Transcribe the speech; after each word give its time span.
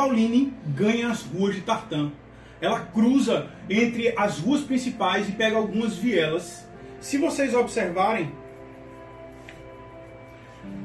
Pauline 0.00 0.54
ganha 0.68 1.10
as 1.10 1.24
ruas 1.24 1.54
de 1.54 1.60
Tartan. 1.60 2.10
Ela 2.58 2.80
cruza 2.80 3.50
entre 3.68 4.14
as 4.16 4.38
ruas 4.38 4.62
principais 4.62 5.28
e 5.28 5.32
pega 5.32 5.58
algumas 5.58 5.94
vielas. 5.94 6.66
Se 7.02 7.18
vocês 7.18 7.54
observarem, 7.54 8.32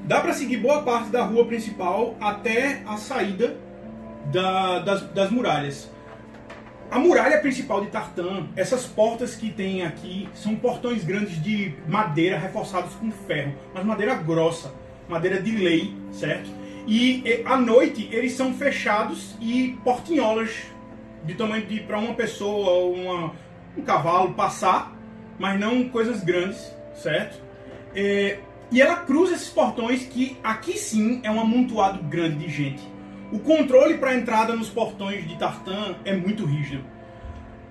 dá 0.04 0.20
para 0.20 0.34
seguir 0.34 0.58
boa 0.58 0.82
parte 0.82 1.12
da 1.12 1.24
rua 1.24 1.46
principal 1.46 2.18
até 2.20 2.84
a 2.86 2.98
saída 2.98 3.56
da, 4.34 4.80
das, 4.80 5.02
das 5.12 5.32
muralhas. 5.32 5.90
A 6.92 7.00
muralha 7.00 7.40
principal 7.40 7.80
de 7.80 7.88
Tartan, 7.88 8.50
essas 8.58 8.86
portas 8.86 9.34
que 9.34 9.50
tem 9.50 9.84
aqui, 9.84 10.28
são 10.34 10.58
portões 10.58 11.06
grandes 11.06 11.42
de 11.42 11.74
madeira 11.88 12.38
reforçados 12.38 12.94
com 12.96 13.10
ferro, 13.12 13.56
mas 13.74 13.86
madeira 13.86 14.16
grossa, 14.16 14.74
madeira 15.08 15.42
de 15.42 15.56
lei, 15.56 15.96
certo? 16.12 16.65
E, 16.88 17.22
e 17.26 17.44
à 17.46 17.58
noite 17.58 18.08
eles 18.12 18.34
são 18.34 18.54
fechados 18.54 19.36
e 19.42 19.78
portinholas 19.84 20.52
de 21.24 21.34
tamanho 21.34 21.66
de 21.66 21.80
para 21.80 21.98
uma 21.98 22.14
pessoa 22.14 22.70
ou 22.70 22.94
uma, 22.94 23.32
um 23.76 23.82
cavalo 23.82 24.34
passar, 24.34 24.96
mas 25.40 25.60
não 25.60 25.90
coisas 25.90 26.24
grandes, 26.24 26.72
certo? 26.94 27.42
É, 27.96 28.40
e 28.72 28.82
ela 28.82 28.98
cruza 28.98 29.34
esses 29.34 29.50
portões 29.50 30.06
que 30.06 30.38
aqui 30.44 30.78
sim 30.78 31.22
é 31.24 31.32
um 31.32 31.40
amontoado 31.40 32.04
grande 32.04 32.46
de 32.46 32.52
gente. 32.52 32.84
O 33.32 33.40
controle 33.40 33.98
para 33.98 34.16
entrada 34.16 34.56
nos 34.56 34.70
portões 34.70 35.28
de 35.28 35.38
Tartan 35.38 35.96
é 36.06 36.14
muito 36.14 36.46
rígido. 36.46 36.84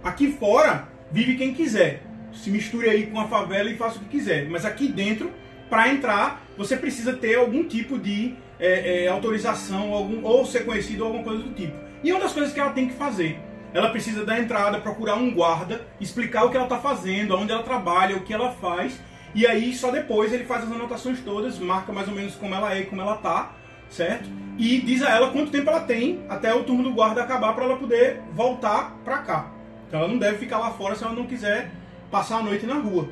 Aqui 0.03 0.33
fora 0.33 0.89
vive 1.11 1.37
quem 1.37 1.55
quiser. 1.55 2.03
Se 2.33 2.51
misture 2.51 2.91
aí 2.91 3.07
com 3.07 3.21
a 3.21 3.29
favela 3.29 3.71
e 3.71 3.77
faça 3.77 3.99
o 3.99 4.01
que 4.01 4.19
quiser. 4.19 4.49
Mas 4.49 4.65
aqui 4.65 4.89
dentro, 4.89 5.31
para 5.71 5.89
entrar, 5.89 6.45
você 6.59 6.77
precisa 6.77 7.13
ter 7.13 7.37
algum 7.37 7.65
tipo 7.65 7.99
de 7.99 8.35
é, 8.59 9.05
é, 9.05 9.09
autorização 9.09 9.93
algum, 9.93 10.25
ou 10.25 10.45
ser 10.45 10.65
conhecido 10.65 11.03
ou 11.03 11.07
alguma 11.09 11.25
coisa 11.25 11.43
do 11.43 11.55
tipo. 11.55 11.77
E 12.03 12.13
uma 12.13 12.21
das 12.21 12.33
coisas 12.33 12.53
que 12.53 12.61
ela 12.61 12.73
tem 12.73 12.89
que 12.89 12.95
fazer, 12.95 13.39
ela 13.73 13.91
precisa 13.91 14.25
da 14.25 14.39
entrada, 14.39 14.79
procurar 14.79 15.17
um 15.17 15.33
guarda, 15.35 15.87
explicar 16.01 16.45
o 16.45 16.51
que 16.51 16.57
ela 16.57 16.67
está 16.67 16.79
fazendo, 16.79 17.37
onde 17.37 17.53
ela 17.53 17.63
trabalha, 17.63 18.17
o 18.17 18.23
que 18.23 18.33
ela 18.33 18.53
faz, 18.53 19.01
e 19.35 19.47
aí 19.47 19.75
só 19.75 19.91
depois 19.91 20.33
ele 20.33 20.45
faz 20.45 20.65
as 20.65 20.71
anotações 20.71 21.21
todas, 21.21 21.59
marca 21.59 21.93
mais 21.93 22.07
ou 22.07 22.15
menos 22.15 22.37
como 22.37 22.55
ela 22.55 22.75
é 22.75 22.81
e 22.81 22.87
como 22.87 23.01
ela 23.01 23.17
tá, 23.17 23.53
certo? 23.89 24.29
E 24.57 24.81
diz 24.81 25.03
a 25.03 25.11
ela 25.11 25.31
quanto 25.31 25.51
tempo 25.51 25.69
ela 25.69 25.81
tem 25.81 26.25
até 26.29 26.55
o 26.55 26.63
turno 26.63 26.85
do 26.85 26.93
guarda 26.93 27.23
acabar 27.23 27.53
para 27.53 27.65
ela 27.65 27.77
poder 27.77 28.21
voltar 28.33 28.97
para 29.05 29.19
cá. 29.19 29.51
Então 29.89 30.01
ela 30.01 30.09
não 30.09 30.19
deve 30.19 30.39
ficar 30.39 30.59
lá 30.59 30.71
fora 30.71 30.95
se 30.95 31.03
ela 31.03 31.13
não 31.13 31.27
quiser 31.27 31.71
passar 32.11 32.39
a 32.39 32.43
noite 32.43 32.65
na 32.67 32.75
rua. 32.75 33.09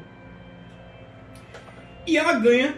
E 2.07 2.17
ela 2.17 2.35
ganha 2.35 2.77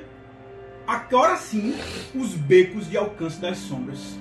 agora 0.86 1.36
sim 1.36 1.74
os 2.14 2.34
becos 2.34 2.88
de 2.88 2.96
alcance 2.96 3.40
das 3.40 3.58
sombras. 3.58 4.18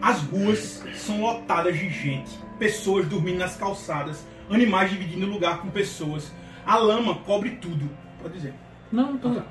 As 0.00 0.20
ruas 0.20 0.84
são 0.94 1.22
lotadas 1.22 1.78
de 1.78 1.88
gente, 1.88 2.30
pessoas 2.58 3.06
dormindo 3.06 3.38
nas 3.38 3.56
calçadas, 3.56 4.26
animais 4.50 4.90
dividindo 4.90 5.26
lugar 5.26 5.62
com 5.62 5.70
pessoas. 5.70 6.30
A 6.66 6.76
lama 6.76 7.16
cobre 7.20 7.52
tudo. 7.52 7.88
Pode 8.20 8.34
dizer. 8.34 8.54
Não, 8.92 9.16
tô. 9.16 9.42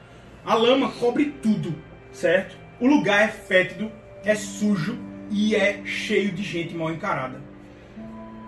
A 0.46 0.54
lama 0.54 0.92
cobre 0.92 1.34
tudo, 1.42 1.74
certo? 2.12 2.56
O 2.80 2.88
lugar 2.88 3.24
é 3.24 3.28
fétido, 3.28 3.92
é 4.24 4.36
sujo 4.36 4.98
e 5.32 5.56
é 5.56 5.84
cheio 5.86 6.32
de 6.32 6.44
gente 6.44 6.76
mal 6.76 6.92
encarada. 6.92 7.42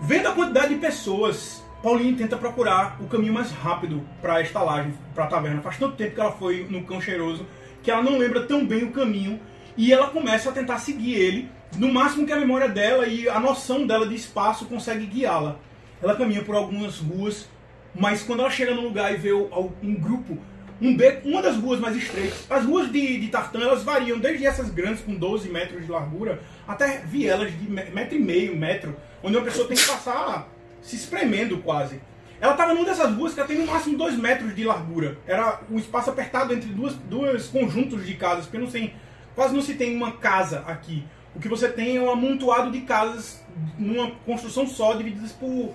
Vendo 0.02 0.28
a 0.28 0.34
quantidade 0.34 0.76
de 0.76 0.80
pessoas, 0.80 1.65
Pauline 1.86 2.18
tenta 2.18 2.36
procurar 2.36 2.98
o 3.00 3.06
caminho 3.06 3.32
mais 3.32 3.52
rápido 3.52 4.04
para 4.20 4.38
a 4.38 4.42
estalagem, 4.42 4.92
para 5.14 5.26
a 5.26 5.28
taverna. 5.28 5.62
Faz 5.62 5.78
tanto 5.78 5.96
tempo 5.96 6.16
que 6.16 6.20
ela 6.20 6.32
foi 6.32 6.66
no 6.68 6.84
cão 6.84 7.00
cheiroso 7.00 7.46
que 7.84 7.92
ela 7.92 8.02
não 8.02 8.18
lembra 8.18 8.42
tão 8.48 8.66
bem 8.66 8.86
o 8.86 8.92
caminho 8.92 9.40
e 9.78 9.94
ela 9.94 10.08
começa 10.08 10.50
a 10.50 10.52
tentar 10.52 10.80
seguir 10.80 11.14
ele, 11.14 11.48
no 11.78 11.94
máximo 11.94 12.26
que 12.26 12.34
a 12.34 12.40
memória 12.40 12.68
dela 12.68 13.06
e 13.06 13.30
a 13.30 13.40
noção 13.40 13.86
dela 13.86 14.08
de 14.08 14.16
espaço 14.16 14.66
consegue 14.66 15.06
guiá-la. 15.06 15.60
Ela 16.02 16.16
caminha 16.16 16.42
por 16.42 16.56
algumas 16.56 16.98
ruas, 16.98 17.48
mas 17.94 18.24
quando 18.24 18.40
ela 18.40 18.50
chega 18.50 18.74
no 18.74 18.82
lugar 18.82 19.14
e 19.14 19.18
vê 19.18 19.32
um 19.32 19.94
grupo, 19.94 20.40
um 20.82 20.98
beco, 20.98 21.30
uma 21.30 21.44
das 21.44 21.56
ruas 21.56 21.80
mais 21.80 21.96
estreitas, 21.96 22.48
as 22.50 22.66
ruas 22.66 22.92
de, 22.92 23.20
de 23.20 23.28
Tartan 23.28 23.60
elas 23.60 23.84
variam 23.84 24.18
desde 24.18 24.48
essas 24.48 24.72
grandes 24.72 25.04
com 25.04 25.14
12 25.14 25.50
metros 25.50 25.86
de 25.86 25.92
largura 25.92 26.42
até 26.68 27.04
vielas 27.06 27.52
de 27.52 27.70
metro 27.70 28.16
e 28.16 28.20
meio, 28.20 28.58
metro, 28.58 28.96
onde 29.22 29.38
uma 29.38 29.46
pessoa 29.46 29.68
tem 29.68 29.78
que 29.78 29.86
passar 29.86 30.55
se 30.86 30.96
espremendo 30.96 31.58
quase. 31.58 32.00
Ela 32.40 32.52
estava 32.52 32.74
numa 32.74 32.86
dessas 32.86 33.12
ruas 33.16 33.34
que 33.34 33.40
ela 33.40 33.48
tem 33.48 33.58
no 33.58 33.66
máximo 33.66 33.98
2 33.98 34.18
metros 34.18 34.56
de 34.56 34.64
largura. 34.64 35.18
Era 35.26 35.62
um 35.70 35.78
espaço 35.78 36.12
apertado 36.12 36.54
entre 36.54 36.70
duas, 36.70 36.94
duas 36.94 37.48
conjuntos 37.48 38.06
de 38.06 38.14
casas, 38.14 38.46
porque 38.46 38.60
não 38.60 38.70
sei, 38.70 38.94
quase 39.34 39.56
não 39.56 39.62
se 39.62 39.74
tem 39.74 39.96
uma 39.96 40.12
casa 40.14 40.64
aqui. 40.68 41.04
O 41.36 41.40
que 41.40 41.50
você 41.50 41.68
tem 41.68 41.98
é 41.98 42.02
um 42.02 42.10
amontoado 42.10 42.72
de 42.72 42.82
casas 42.82 43.44
numa 43.80 44.12
construção 44.26 44.68
só, 44.68 44.94
divididas 44.94 45.32
por, 45.32 45.74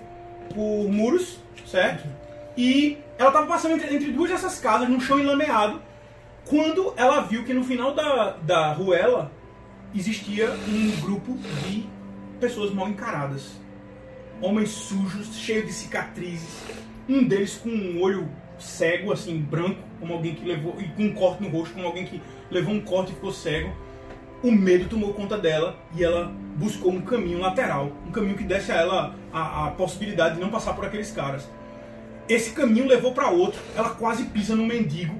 por 0.53 0.89
muros, 0.89 1.39
certo? 1.67 2.07
E 2.55 2.97
ela 3.17 3.29
estava 3.29 3.47
passando 3.47 3.75
entre, 3.75 3.93
entre, 3.93 4.11
duas 4.11 4.29
dessas 4.29 4.57
casas, 4.59 4.87
num 4.87 4.99
chão 4.99 5.19
enlameado, 5.19 5.81
quando 6.45 6.93
ela 6.95 7.21
viu 7.21 7.43
que 7.43 7.53
no 7.53 7.63
final 7.63 7.93
da, 7.93 8.37
da 8.41 8.71
ruela 8.71 9.31
existia 9.93 10.51
um 10.51 11.01
grupo 11.01 11.37
de 11.65 11.85
pessoas 12.39 12.73
mal 12.73 12.87
encaradas 12.87 13.61
homens 14.41 14.69
sujos, 14.69 15.35
cheios 15.35 15.67
de 15.67 15.73
cicatrizes, 15.73 16.63
um 17.07 17.23
deles 17.23 17.55
com 17.55 17.69
um 17.69 18.01
olho 18.01 18.27
cego, 18.57 19.11
assim, 19.11 19.37
branco, 19.39 19.79
como 19.99 20.13
alguém 20.13 20.35
que 20.35 20.45
levou, 20.45 20.75
e 20.79 20.87
com 20.89 21.03
um 21.03 21.13
corte 21.13 21.43
no 21.43 21.49
rosto, 21.49 21.73
como 21.73 21.85
alguém 21.85 22.05
que 22.05 22.21
levou 22.49 22.73
um 22.73 22.81
corte 22.81 23.11
e 23.11 23.15
ficou 23.15 23.31
cego. 23.31 23.71
O 24.43 24.51
medo 24.51 24.89
tomou 24.89 25.13
conta 25.13 25.37
dela 25.37 25.77
e 25.95 26.03
ela 26.03 26.31
buscou 26.55 26.91
um 26.91 27.01
caminho 27.01 27.39
lateral, 27.39 27.91
um 28.07 28.11
caminho 28.11 28.35
que 28.35 28.43
desse 28.43 28.71
a 28.71 28.75
ela 28.75 29.15
a, 29.31 29.67
a 29.67 29.71
possibilidade 29.71 30.35
de 30.35 30.41
não 30.41 30.49
passar 30.49 30.73
por 30.73 30.85
aqueles 30.85 31.11
caras. 31.11 31.47
Esse 32.27 32.51
caminho 32.51 32.87
levou 32.87 33.13
para 33.13 33.29
outro, 33.29 33.59
ela 33.75 33.91
quase 33.91 34.25
pisa 34.25 34.55
no 34.55 34.65
mendigo. 34.65 35.13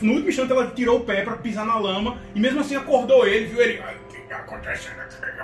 No 0.00 0.12
último 0.12 0.30
instante 0.30 0.52
ela 0.52 0.66
tirou 0.68 1.00
o 1.00 1.04
pé 1.04 1.22
para 1.22 1.36
pisar 1.36 1.66
na 1.66 1.76
lama 1.78 2.18
e 2.34 2.40
mesmo 2.40 2.60
assim 2.60 2.76
acordou 2.76 3.26
ele, 3.26 3.46
viu 3.46 3.60
ele, 3.60 3.78
o 3.78 4.12
que 4.12 4.18
está 4.18 4.36
acontecendo? 4.36 4.96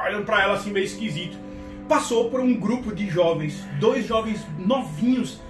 Olhando 0.02 0.24
para 0.24 0.42
ela 0.42 0.54
assim 0.54 0.70
meio 0.70 0.84
esquisito 0.84 1.36
passou 1.86 2.30
por 2.30 2.40
um 2.40 2.54
grupo 2.54 2.94
de 2.94 3.08
jovens, 3.08 3.64
dois 3.80 4.06
jovens 4.06 4.44
novinhos, 4.58 5.40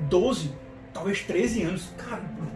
12, 0.00 0.52
talvez 0.92 1.22
13 1.22 1.62
anos, 1.62 1.88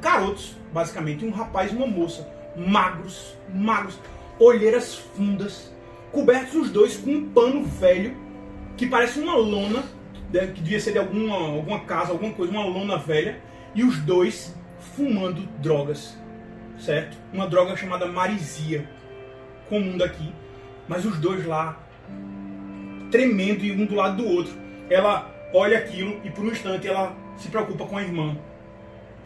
carotos, 0.01 0.57
basicamente, 0.73 1.25
um 1.25 1.31
rapaz 1.31 1.73
e 1.73 1.77
uma 1.77 1.87
moça, 1.87 2.29
magros, 2.57 3.37
magros, 3.55 3.99
olheiras 4.39 4.95
fundas, 4.95 5.73
cobertos 6.13 6.55
os 6.55 6.71
dois 6.71 6.97
com 6.97 7.11
um 7.11 7.29
pano 7.31 7.65
velho 7.65 8.17
que 8.77 8.87
parece 8.87 9.19
uma 9.19 9.35
lona, 9.35 9.83
né, 10.33 10.47
que 10.47 10.61
devia 10.61 10.79
ser 10.79 10.93
de 10.93 10.99
alguma, 10.99 11.37
alguma 11.37 11.81
casa, 11.81 12.13
alguma 12.13 12.33
coisa, 12.33 12.53
uma 12.53 12.65
lona 12.65 12.97
velha, 12.97 13.41
e 13.75 13.83
os 13.83 13.99
dois 13.99 14.55
fumando 14.97 15.43
drogas, 15.59 16.17
certo? 16.79 17.17
Uma 17.33 17.49
droga 17.49 17.77
chamada 17.77 18.07
marisia, 18.07 18.89
comum 19.69 19.97
daqui, 19.97 20.33
mas 20.87 21.05
os 21.05 21.19
dois 21.19 21.45
lá 21.45 21.88
tremendo 23.11 23.65
e 23.65 23.73
um 23.73 23.87
do 23.87 23.95
lado 23.95 24.23
do 24.23 24.29
outro. 24.29 24.53
Ela 24.91 25.31
olha 25.53 25.79
aquilo 25.79 26.21
e 26.25 26.31
por 26.31 26.45
um 26.45 26.49
instante 26.49 26.87
ela 26.87 27.15
se 27.37 27.49
preocupa 27.49 27.87
com 27.87 27.97
a 27.97 28.03
irmã. 28.03 28.37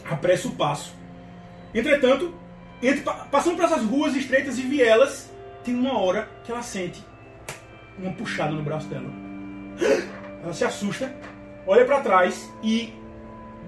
Apressa 0.09 0.49
o 0.49 0.53
passo. 0.53 0.95
Entretanto, 1.75 2.35
entre, 2.83 3.03
passando 3.31 3.57
por 3.57 3.65
essas 3.65 3.83
ruas 3.83 4.15
estreitas 4.15 4.59
e 4.59 4.63
vielas, 4.63 5.33
tem 5.65 5.75
uma 5.75 5.99
hora 5.99 6.29
que 6.45 6.51
ela 6.51 6.63
sente 6.63 7.03
uma 7.99 8.13
puxada 8.13 8.53
no 8.53 8.63
braço 8.63 8.89
dela. 8.89 9.11
Ela 10.43 10.53
se 10.53 10.65
assusta, 10.65 11.15
olha 11.67 11.85
para 11.85 12.01
trás 12.01 12.53
e 12.63 12.93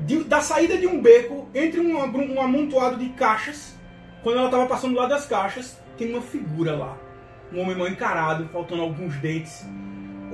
de, 0.00 0.24
da 0.24 0.40
saída 0.40 0.76
de 0.76 0.86
um 0.86 1.00
beco, 1.00 1.48
entre 1.54 1.80
um, 1.80 1.96
um 1.96 2.40
amontoado 2.40 2.96
de 2.96 3.10
caixas, 3.10 3.74
quando 4.22 4.38
ela 4.38 4.46
estava 4.46 4.66
passando 4.66 4.96
lá 4.96 5.06
das 5.06 5.26
caixas, 5.26 5.78
tem 5.96 6.10
uma 6.10 6.22
figura 6.22 6.74
lá. 6.74 6.96
Um 7.52 7.60
homem 7.60 7.76
mal 7.76 7.86
encarado, 7.86 8.48
faltando 8.52 8.82
alguns 8.82 9.16
dentes, 9.18 9.64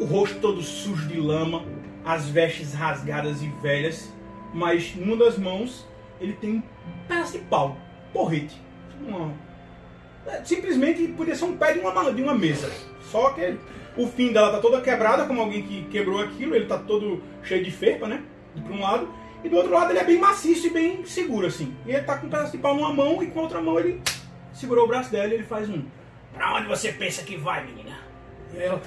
o 0.00 0.05
rosto 0.06 0.41
todo 0.41 0.62
sujo 0.62 1.06
de 1.06 1.20
lama, 1.20 1.62
as 2.05 2.26
vestes 2.26 2.73
rasgadas 2.73 3.43
e 3.43 3.49
velhas, 3.62 4.11
mas 4.55 4.94
numa 4.97 5.17
das 5.17 5.37
mãos 5.37 5.87
ele 6.19 6.32
tem 6.32 6.55
um 6.56 6.62
pedaço 7.06 7.32
de 7.32 7.44
pau, 7.44 7.76
porrete. 8.12 8.61
Uma... 9.06 9.32
É, 10.26 10.43
simplesmente 10.43 11.06
podia 11.08 11.35
ser 11.35 11.44
um 11.44 11.56
pé 11.56 11.75
de 11.75 11.81
uma, 11.81 12.12
de 12.12 12.23
uma 12.23 12.35
mesa. 12.35 12.70
Só 13.11 13.31
que 13.31 13.58
o 13.97 14.06
fim 14.06 14.32
dela 14.32 14.52
tá 14.52 14.58
toda 14.58 14.81
quebrada, 14.81 15.26
como 15.26 15.41
alguém 15.41 15.62
que 15.62 15.85
quebrou 15.85 16.20
aquilo, 16.20 16.55
ele 16.55 16.67
tá 16.67 16.79
todo 16.79 17.23
cheio 17.43 17.62
de 17.62 17.70
ferpa, 17.70 18.08
né? 18.08 18.23
De 18.55 18.73
um 18.73 18.81
lado. 18.81 19.08
E 19.44 19.49
do 19.49 19.56
outro 19.56 19.73
lado 19.73 19.91
ele 19.91 19.99
é 19.99 20.05
bem 20.05 20.19
maciço 20.19 20.67
e 20.67 20.70
bem 20.70 21.05
seguro, 21.05 21.47
assim. 21.47 21.75
E 21.87 21.91
ele 21.91 22.05
tá 22.05 22.17
com 22.17 22.26
um 22.26 22.31
pedaço 22.31 22.52
de 22.52 22.58
pau 22.58 22.75
numa 22.75 22.93
mão 22.93 23.23
e 23.23 23.26
com 23.26 23.41
a 23.41 23.43
outra 23.43 23.61
mão 23.61 23.79
ele 23.79 24.00
segurou 24.52 24.85
o 24.85 24.88
braço 24.88 25.11
dela 25.11 25.29
e 25.29 25.35
ele 25.35 25.44
faz 25.44 25.69
um. 25.69 25.82
Pra 26.32 26.55
onde 26.55 26.69
você 26.69 26.93
pensa 26.93 27.23
que 27.23 27.37
vai, 27.37 27.67
menina? 27.67 27.89
Ela, 28.56 28.82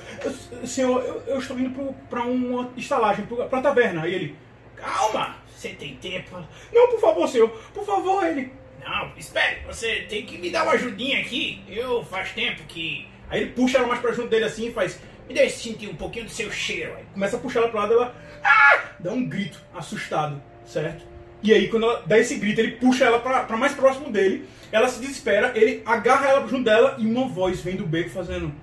senhor, 0.65 1.03
eu, 1.03 1.23
eu 1.27 1.39
estou 1.39 1.57
indo 1.57 1.93
para 2.09 2.23
uma 2.23 2.69
estalagem, 2.75 3.25
para 3.25 3.59
a 3.59 3.61
taverna. 3.61 4.07
E 4.07 4.13
ele, 4.13 4.35
calma, 4.75 5.37
você 5.55 5.69
tem 5.69 5.95
tempo? 5.95 6.37
Não, 6.71 6.87
por 6.89 6.99
favor, 6.99 7.27
senhor, 7.27 7.49
por 7.73 7.85
favor, 7.85 8.25
ele. 8.25 8.51
Não, 8.83 9.11
espere, 9.17 9.61
você 9.65 10.05
tem 10.09 10.25
que 10.25 10.37
me 10.37 10.49
dar 10.49 10.63
uma 10.63 10.73
ajudinha 10.73 11.19
aqui. 11.21 11.63
Eu 11.69 12.03
faz 12.03 12.31
tempo 12.33 12.63
que 12.63 13.07
Aí 13.33 13.41
ele 13.41 13.49
puxa 13.49 13.79
ela 13.79 13.87
mais 13.87 13.99
pra 13.99 14.11
junto 14.11 14.29
dele 14.29 14.45
assim 14.45 14.67
e 14.67 14.71
faz. 14.71 14.99
Me 15.27 15.33
deixa 15.33 15.57
sentir 15.57 15.89
um 15.89 15.95
pouquinho 15.95 16.25
do 16.25 16.31
seu 16.31 16.51
cheiro. 16.51 16.93
Aí 16.95 17.03
começa 17.13 17.35
a 17.35 17.39
puxar 17.39 17.61
ela 17.61 17.69
pro 17.69 17.79
lado 17.79 17.93
ela. 17.93 18.15
Ah! 18.43 18.79
Dá 18.99 19.11
um 19.11 19.27
grito, 19.27 19.59
assustado, 19.73 20.39
certo? 20.65 21.03
E 21.41 21.51
aí, 21.51 21.67
quando 21.67 21.83
ela 21.83 22.03
dá 22.05 22.19
esse 22.19 22.35
grito, 22.35 22.59
ele 22.61 22.73
puxa 22.73 23.05
ela 23.05 23.19
pra 23.19 23.57
mais 23.57 23.73
próximo 23.73 24.11
dele. 24.11 24.47
Ela 24.71 24.87
se 24.87 24.99
desespera, 24.99 25.51
ele 25.55 25.81
agarra 25.83 26.27
ela 26.27 26.47
junto 26.47 26.63
dela 26.63 26.95
e 26.99 27.07
uma 27.07 27.27
voz 27.27 27.59
vem 27.59 27.75
do 27.75 27.87
beco 27.87 28.11
fazendo. 28.11 28.53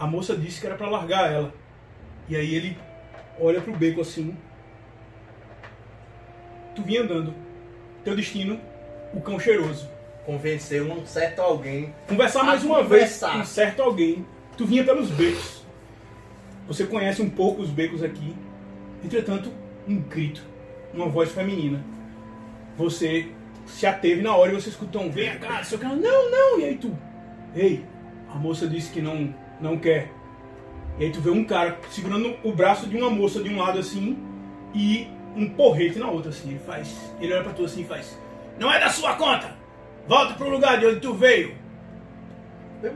A 0.00 0.06
moça 0.06 0.34
disse 0.34 0.58
que 0.58 0.66
era 0.66 0.76
pra 0.76 0.88
largar 0.88 1.30
ela. 1.30 1.52
E 2.26 2.34
aí 2.34 2.54
ele 2.54 2.78
olha 3.38 3.60
pro 3.60 3.76
beco 3.76 4.00
assim. 4.00 4.34
Tu 6.74 6.82
vinha 6.82 7.02
andando. 7.02 7.34
Teu 8.02 8.16
destino, 8.16 8.58
o 9.12 9.20
cão 9.20 9.38
cheiroso. 9.38 9.86
Convencer 10.24 10.82
um 10.82 11.04
certo 11.04 11.42
alguém. 11.42 11.94
Conversar 12.08 12.44
mais 12.44 12.64
uma 12.64 12.82
conversar. 12.82 13.26
vez 13.26 13.36
com 13.36 13.42
um 13.42 13.44
certo 13.44 13.82
alguém. 13.82 14.26
Tu 14.56 14.64
vinha 14.64 14.82
pelos 14.82 15.10
becos. 15.10 15.66
Você 16.66 16.86
conhece 16.86 17.20
um 17.20 17.28
pouco 17.28 17.60
os 17.60 17.68
becos 17.68 18.02
aqui. 18.02 18.34
Entretanto, 19.04 19.52
um 19.86 20.00
grito, 20.00 20.42
uma 20.94 21.10
voz 21.10 21.30
feminina. 21.30 21.84
Você 22.78 23.28
se 23.66 23.86
ateve 23.86 24.22
na 24.22 24.34
hora 24.34 24.52
e 24.52 24.54
você 24.54 24.70
escutou 24.70 25.02
um 25.02 25.10
vem 25.10 25.38
cá, 25.38 25.62
seu 25.62 25.78
cara, 25.78 25.94
não, 25.94 26.30
não, 26.30 26.60
e 26.60 26.64
aí 26.64 26.76
tu, 26.76 26.96
ei, 27.54 27.84
a 28.28 28.34
moça 28.36 28.66
disse 28.66 28.90
que 28.90 29.00
não, 29.00 29.34
não 29.60 29.76
quer. 29.78 30.10
E 30.98 31.04
aí 31.04 31.10
tu 31.10 31.20
vê 31.20 31.30
um 31.30 31.44
cara 31.44 31.78
segurando 31.90 32.34
o 32.44 32.52
braço 32.52 32.86
de 32.86 32.96
uma 32.96 33.08
moça 33.10 33.42
de 33.42 33.48
um 33.48 33.58
lado 33.58 33.78
assim 33.78 34.18
e 34.74 35.08
um 35.36 35.48
porrete 35.48 35.98
na 35.98 36.08
outra 36.10 36.30
assim. 36.30 36.50
Ele 36.50 36.58
faz, 36.60 37.12
ele 37.20 37.32
olha 37.32 37.42
pra 37.44 37.52
tu 37.52 37.64
assim 37.64 37.82
e 37.82 37.84
faz, 37.84 38.18
não 38.58 38.72
é 38.72 38.78
da 38.78 38.88
sua 38.90 39.14
conta, 39.14 39.54
volta 40.06 40.34
pro 40.34 40.50
lugar 40.50 40.78
de 40.78 40.86
onde 40.86 41.00
tu 41.00 41.14
veio. 41.14 41.54
Eu 42.82 42.94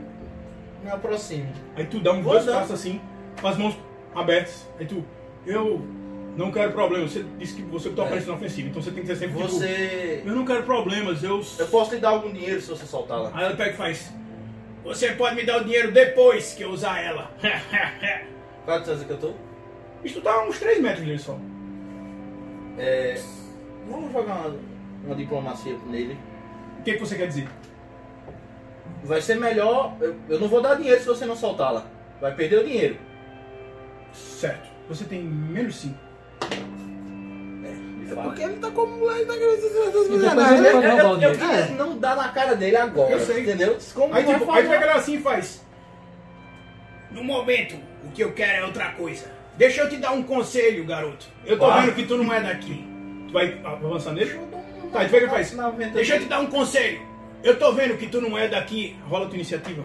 me 0.83 0.89
aproximo. 0.89 1.47
Aí 1.75 1.85
tu 1.85 1.99
dá 1.99 2.11
um 2.13 2.21
Vou 2.21 2.33
dois 2.33 2.45
passos 2.45 2.71
assim, 2.71 3.01
com 3.41 3.47
as 3.47 3.57
mãos 3.57 3.75
abertas. 4.13 4.67
Aí 4.79 4.85
tu, 4.85 5.03
eu 5.45 5.81
não 6.37 6.51
quero 6.51 6.71
problemas. 6.73 7.11
Você 7.11 7.25
disse 7.39 7.55
que 7.55 7.61
você 7.63 7.89
tá 7.89 8.03
É. 8.03 8.09
parecendo 8.09 8.33
ofensivo, 8.33 8.69
então 8.69 8.81
você 8.81 8.91
tem 8.91 9.01
que 9.01 9.07
ser 9.07 9.15
sempre 9.15 9.37
tipo, 9.37 9.47
Você. 9.49 10.21
eu 10.25 10.35
não 10.35 10.45
quero 10.45 10.63
problemas, 10.63 11.23
eu. 11.23 11.41
Eu 11.57 11.67
posso 11.67 11.93
lhe 11.95 11.99
dar 12.01 12.09
algum 12.09 12.31
dinheiro 12.31 12.61
se 12.61 12.69
você 12.69 12.85
soltar 12.85 13.19
lá. 13.19 13.31
Aí 13.33 13.45
ela 13.45 13.55
pega 13.55 13.71
e 13.71 13.73
faz. 13.73 14.13
Você 14.85 15.13
pode 15.13 15.35
me 15.35 15.43
dar 15.43 15.61
o 15.61 15.63
dinheiro 15.63 15.91
depois 15.91 16.53
que 16.53 16.63
eu 16.63 16.69
usar 16.69 17.01
ela. 17.01 17.31
Qual 18.63 18.77
a 18.77 18.79
distância 18.79 19.05
que 19.05 19.11
eu 19.13 19.17
tô? 19.17 19.33
Isso 20.03 20.21
tá 20.21 20.31
a 20.31 20.47
uns 20.47 20.59
3 20.59 20.79
metros 20.79 21.03
dele 21.03 21.17
só. 21.17 21.39
É. 22.77 23.19
Vamos 23.89 24.13
jogar 24.13 24.35
uma, 24.35 24.59
uma 25.03 25.15
diplomacia 25.15 25.75
nele. 25.87 26.15
O 26.79 26.83
que, 26.83 26.93
que 26.93 26.99
você 26.99 27.15
quer 27.15 27.27
dizer? 27.27 27.49
Vai 29.03 29.21
ser 29.21 29.35
melhor. 29.35 29.97
Eu, 29.99 30.15
eu 30.29 30.39
não 30.39 30.47
vou 30.47 30.61
dar 30.61 30.75
dinheiro 30.75 30.99
se 30.99 31.07
você 31.07 31.25
não 31.25 31.35
soltá-la. 31.35 31.87
Vai 32.21 32.35
perder 32.35 32.59
o 32.59 32.63
dinheiro. 32.63 32.97
Certo. 34.13 34.69
Você 34.87 35.03
tem 35.03 35.23
menos 35.23 35.77
5. 35.77 36.04
É 38.19 38.23
porque 38.23 38.43
ele 38.43 38.55
tá 38.55 38.71
como 38.71 38.97
mulheres. 38.97 39.27
mas 39.27 40.51
ele 40.51 40.61
né? 40.61 41.01
pode 41.01 41.23
Eu, 41.23 41.31
dinheiro. 41.31 41.37
queria 41.37 41.55
É. 41.55 41.69
não 41.71 41.97
dar 41.97 42.15
na 42.15 42.29
cara 42.29 42.55
dele 42.55 42.77
agora. 42.77 43.11
Eu 43.11 43.19
sei. 43.19 43.41
Entendeu? 43.41 43.77
Como 43.93 44.13
Aí, 44.13 44.23
vai 44.23 44.33
tipo, 44.39 44.51
aí 44.51 44.67
pega 44.67 44.85
ela 44.85 44.95
assim 44.95 45.15
e 45.15 45.21
faz. 45.21 45.65
No 47.11 47.23
momento, 47.23 47.75
o 48.03 48.09
que 48.11 48.23
eu 48.23 48.33
quero 48.33 48.63
é 48.63 48.65
outra 48.65 48.91
coisa. 48.91 49.31
Deixa 49.57 49.81
eu 49.81 49.89
te 49.89 49.97
dar 49.97 50.11
um 50.11 50.23
conselho, 50.23 50.85
garoto. 50.85 51.25
Eu 51.45 51.57
tô 51.57 51.71
vendo 51.73 51.93
que 51.95 52.05
tu 52.05 52.17
não 52.17 52.33
é 52.33 52.41
daqui. 52.41 52.85
Tu 53.27 53.33
vai 53.33 53.59
avançar 53.63 54.11
nele? 54.11 54.39
Tá, 54.91 55.05
tu 55.05 55.11
pega 55.11 55.25
e 55.25 55.29
faz. 55.29 55.55
Deixa 55.93 56.15
eu 56.15 56.19
te 56.21 56.25
dar 56.25 56.39
um 56.39 56.47
conselho. 56.47 57.01
Eu 57.43 57.57
tô 57.57 57.71
vendo 57.73 57.97
que 57.97 58.07
tu 58.07 58.19
não 58.19 58.37
é 58.37 58.47
daqui. 58.47 58.97
Rola 59.07 59.27
tua 59.27 59.35
iniciativa. 59.35 59.83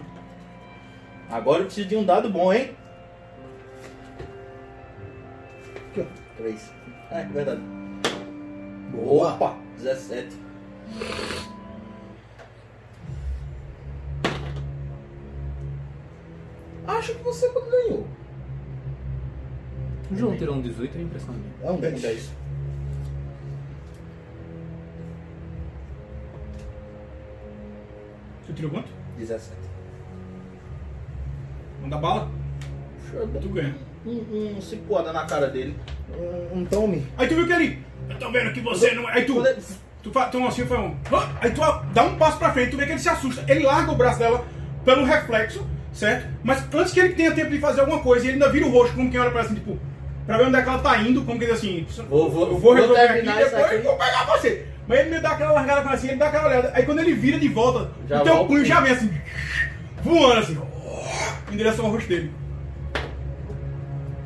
Agora 1.29 1.59
eu 1.59 1.65
preciso 1.65 1.87
de 1.87 1.95
um 1.95 2.03
dado 2.03 2.29
bom, 2.29 2.51
hein? 2.51 2.71
Aqui, 5.91 6.01
ó. 6.01 6.37
Três. 6.37 6.71
É, 7.11 7.23
verdade. 7.23 7.61
Boa. 8.91 9.33
Opa! 9.33 9.55
17. 9.77 10.35
Acho 16.87 17.15
que 17.15 17.23
você 17.23 17.49
ganhou. 17.49 18.07
O 20.11 20.15
João 20.15 20.37
tirou 20.37 20.55
um 20.55 20.61
18, 20.61 20.97
é 20.97 21.01
impressionante. 21.01 21.45
É 21.63 21.71
um 21.71 21.75
Um 21.75 21.79
10. 21.79 22.01
10. 22.01 22.31
Tu 28.45 28.53
tirou 28.53 28.71
quanto? 28.71 28.89
17. 29.17 29.55
Manda 31.81 31.97
bala? 31.97 32.29
Tu 33.41 33.49
ganha. 33.49 33.75
um, 34.05 34.57
um 34.57 34.61
cipuada 34.61 35.13
na 35.13 35.25
cara 35.25 35.47
dele. 35.47 35.75
Um, 36.13 36.59
um 36.59 36.65
tome. 36.65 37.07
Aí 37.17 37.27
tu 37.27 37.35
viu 37.35 37.47
que 37.47 37.53
ele. 37.53 37.90
Eu 38.11 38.19
tô 38.19 38.31
vendo 38.31 38.51
que 38.53 38.59
você 38.61 38.91
não 38.93 39.09
é. 39.09 39.13
Aí 39.13 39.25
tu. 39.25 39.43
Tu 40.03 40.11
faz 40.11 40.31
tu 40.31 40.45
assim, 40.47 40.65
foi 40.65 40.77
um. 40.79 40.95
"Hã?" 41.11 41.29
Aí 41.41 41.51
tu 41.51 41.61
dá 41.93 42.03
um 42.03 42.15
passo 42.17 42.37
pra 42.39 42.51
frente, 42.51 42.71
tu 42.71 42.77
vê 42.77 42.85
que 42.85 42.93
ele 42.93 42.99
se 42.99 43.09
assusta. 43.09 43.43
Ele 43.47 43.63
larga 43.63 43.91
o 43.91 43.95
braço 43.95 44.17
dela 44.19 44.43
pelo 44.83 45.05
reflexo, 45.05 45.65
certo? 45.93 46.27
Mas 46.43 46.63
antes 46.73 46.91
que 46.91 46.99
ele 46.99 47.13
tenha 47.13 47.31
tempo 47.31 47.51
de 47.51 47.59
fazer 47.59 47.81
alguma 47.81 47.99
coisa, 47.99 48.25
ele 48.25 48.33
ainda 48.33 48.49
vira 48.49 48.65
o 48.65 48.71
rosto, 48.71 48.95
como 48.95 49.11
quem 49.11 49.19
olha 49.19 49.29
pra 49.29 49.41
ela 49.41 49.45
assim, 49.47 49.55
tipo, 49.59 49.77
pra 50.25 50.37
ver 50.37 50.45
onde 50.47 50.55
é 50.55 50.61
que 50.63 50.69
ela 50.69 50.79
tá 50.79 50.97
indo, 50.97 51.21
como 51.23 51.37
que 51.39 51.45
diz 51.45 51.53
assim, 51.53 51.85
Vou- 52.09 52.31
vou- 52.31 52.43
eu 52.47 52.51
vou 52.53 52.59
vou 52.59 52.73
resolver 52.73 52.99
aqui 53.01 53.13
terminar 53.13 53.41
isso 53.41 53.51
depois 53.51 53.71
aqui. 53.73 53.81
vou 53.83 53.95
pegar 53.95 54.25
você. 54.25 54.65
Mas 54.87 54.99
ele 55.01 55.09
me 55.11 55.19
dá 55.21 55.29
aquela 55.33 55.51
largada 55.51 55.89
assim, 55.91 56.07
ele 56.07 56.17
dá 56.17 56.27
aquela 56.27 56.47
olhada. 56.47 56.71
Aí 56.73 56.83
quando 56.83 56.99
ele 56.99 57.13
vira 57.13 57.37
de 57.39 57.47
volta, 57.47 57.91
Já 58.09 58.21
o 58.21 58.23
teu 58.23 58.45
punho 58.45 58.65
já 58.65 58.81
vem 58.81 58.93
assim, 58.93 59.11
voando 60.03 60.39
assim, 60.39 60.57
em 61.51 61.57
direção 61.57 61.85
ao 61.85 61.91
rosto 61.91 62.09
dele. 62.09 62.31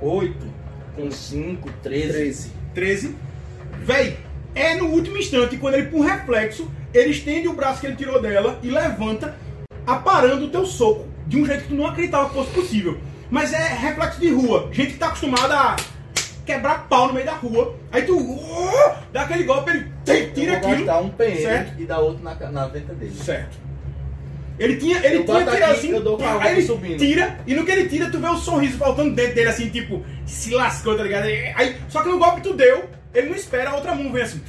8 0.01 0.53
com 0.95 1.11
5, 1.11 1.69
13. 1.83 2.13
13. 2.13 2.51
13. 2.73 3.15
Véi, 3.81 4.18
é 4.54 4.75
no 4.75 4.86
último 4.88 5.18
instante, 5.18 5.57
quando 5.57 5.75
ele, 5.75 5.88
por 5.88 6.01
reflexo, 6.06 6.72
ele 6.94 7.10
estende 7.12 7.48
o 7.48 7.54
braço 7.54 7.81
que 7.81 7.88
ele 7.88 7.95
tirou 7.95 8.22
dela 8.22 8.60
e 8.63 8.69
levanta, 8.69 9.36
aparando 9.86 10.45
o 10.45 10.50
teu 10.50 10.66
soco. 10.66 11.07
De 11.27 11.38
um 11.38 11.45
jeito 11.45 11.63
que 11.63 11.69
tu 11.69 11.75
não 11.75 11.88
acreditava 11.88 12.30
que 12.30 12.36
fosse 12.36 12.51
possível. 12.51 13.00
Mas 13.31 13.51
é 13.51 13.57
reflexo 13.74 14.19
de 14.19 14.30
rua. 14.31 14.69
Gente 14.72 14.94
que 14.94 15.00
tá 15.00 15.07
acostumada 15.07 15.56
a 15.57 15.75
quebrar 16.45 16.88
pau 16.88 17.07
no 17.07 17.13
meio 17.13 17.25
da 17.25 17.33
rua. 17.33 17.75
Aí 17.92 18.04
tu 18.04 18.39
dá 19.12 19.24
aquele 19.24 19.44
golpe, 19.44 19.72
ele 19.72 19.92
tem, 20.06 20.30
tira 20.30 20.54
eu 20.54 20.62
vou 20.62 20.69
aquilo. 20.69 20.86
gastar 20.86 21.01
um 21.01 21.10
PM 21.10 21.42
Certo. 21.42 21.82
e 21.82 21.86
dar 21.86 21.98
outro 22.00 22.24
na, 22.24 22.36
na 22.51 22.67
venta 22.67 22.94
dele. 22.94 23.15
Certo. 23.15 23.58
Ele 24.58 24.77
tinha, 24.77 24.98
ele 25.05 25.17
Eu 25.17 25.25
tinha 25.25 25.46
tirado 25.46 25.72
assim, 25.74 25.89
eu 25.89 26.01
dou 26.01 26.17
pá, 26.17 26.38
aí 26.41 26.53
ele 26.53 26.62
subindo. 26.62 26.98
tira, 26.98 27.39
e 27.46 27.53
no 27.55 27.65
que 27.65 27.72
ele 27.72 27.89
tira, 27.89 28.10
tu 28.10 28.20
vê 28.20 28.27
o 28.29 28.38
sorriso 28.38 28.77
faltando 28.77 29.13
dentro 29.13 29.36
dele, 29.36 29.50
assim, 29.50 29.67
tipo, 29.70 30.01
se 30.25 30.53
lascou, 30.53 30.96
tá 30.96 31.03
ligado? 31.03 31.25
Aí, 31.25 31.75
só 31.89 32.01
que 32.01 32.08
no 32.08 32.17
golpe 32.17 32.39
tu 32.41 32.53
deu, 32.53 32.86
ele 33.15 33.29
não 33.29 33.36
espera, 33.36 33.72
a 33.72 33.75
outra 33.75 33.95
mão 33.95 34.12
vem 34.12 34.22
assim. 34.22 34.41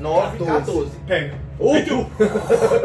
9, 0.00 0.38
14. 0.38 0.58
14. 0.60 0.90
Pega. 1.06 1.34
Aí 1.60 1.84
tu, 1.84 2.04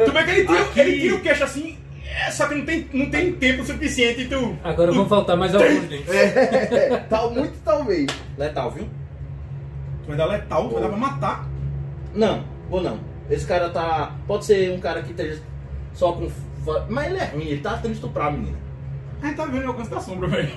tu 0.05 0.11
vê 0.11 0.23
que 0.23 0.31
ele 0.31 0.47
tira, 0.47 0.61
Aqui. 0.61 0.79
ele 0.79 0.99
tira 0.99 1.15
o 1.15 1.21
queixo 1.21 1.43
assim, 1.43 1.77
é, 2.03 2.31
só 2.31 2.47
que 2.47 2.55
não 2.55 2.65
tem, 2.65 2.89
não 2.91 3.09
tem 3.09 3.33
tempo 3.33 3.63
suficiente 3.63 4.21
e 4.21 4.27
tu. 4.27 4.57
Agora 4.63 4.91
vão 4.91 5.07
faltar 5.07 5.37
mais 5.37 5.53
alguns 5.53 5.87
dentes. 5.87 6.09
É, 6.09 6.97
tá 7.09 7.27
muito 7.27 7.53
talvez. 7.63 8.07
Letal, 8.37 8.71
viu? 8.71 8.85
Tu 10.03 10.07
vai 10.07 10.17
dar 10.17 10.25
letal, 10.25 10.67
tu 10.67 10.73
vai 10.73 10.81
dar 10.81 10.89
pra 10.89 10.97
matar. 10.97 11.47
Não, 12.13 12.43
vou 12.69 12.81
não. 12.81 12.99
Esse 13.29 13.45
cara 13.45 13.69
tá. 13.69 14.15
Pode 14.27 14.45
ser 14.45 14.71
um 14.71 14.79
cara 14.79 15.01
que 15.03 15.11
esteja 15.11 15.41
só 15.93 16.13
com. 16.13 16.29
Mas 16.89 17.07
ele 17.07 17.17
é 17.17 17.25
ruim, 17.25 17.45
ele 17.45 17.61
tá 17.61 17.73
tentando 17.75 17.93
estuprar 17.93 18.27
a 18.27 18.31
menina. 18.31 18.57
A 19.21 19.27
gente 19.27 19.37
tá 19.37 19.45
vendo 19.45 19.65
o 19.65 19.67
alcance 19.67 19.89
da 19.89 19.99
sombra, 19.99 20.27
velho. 20.27 20.51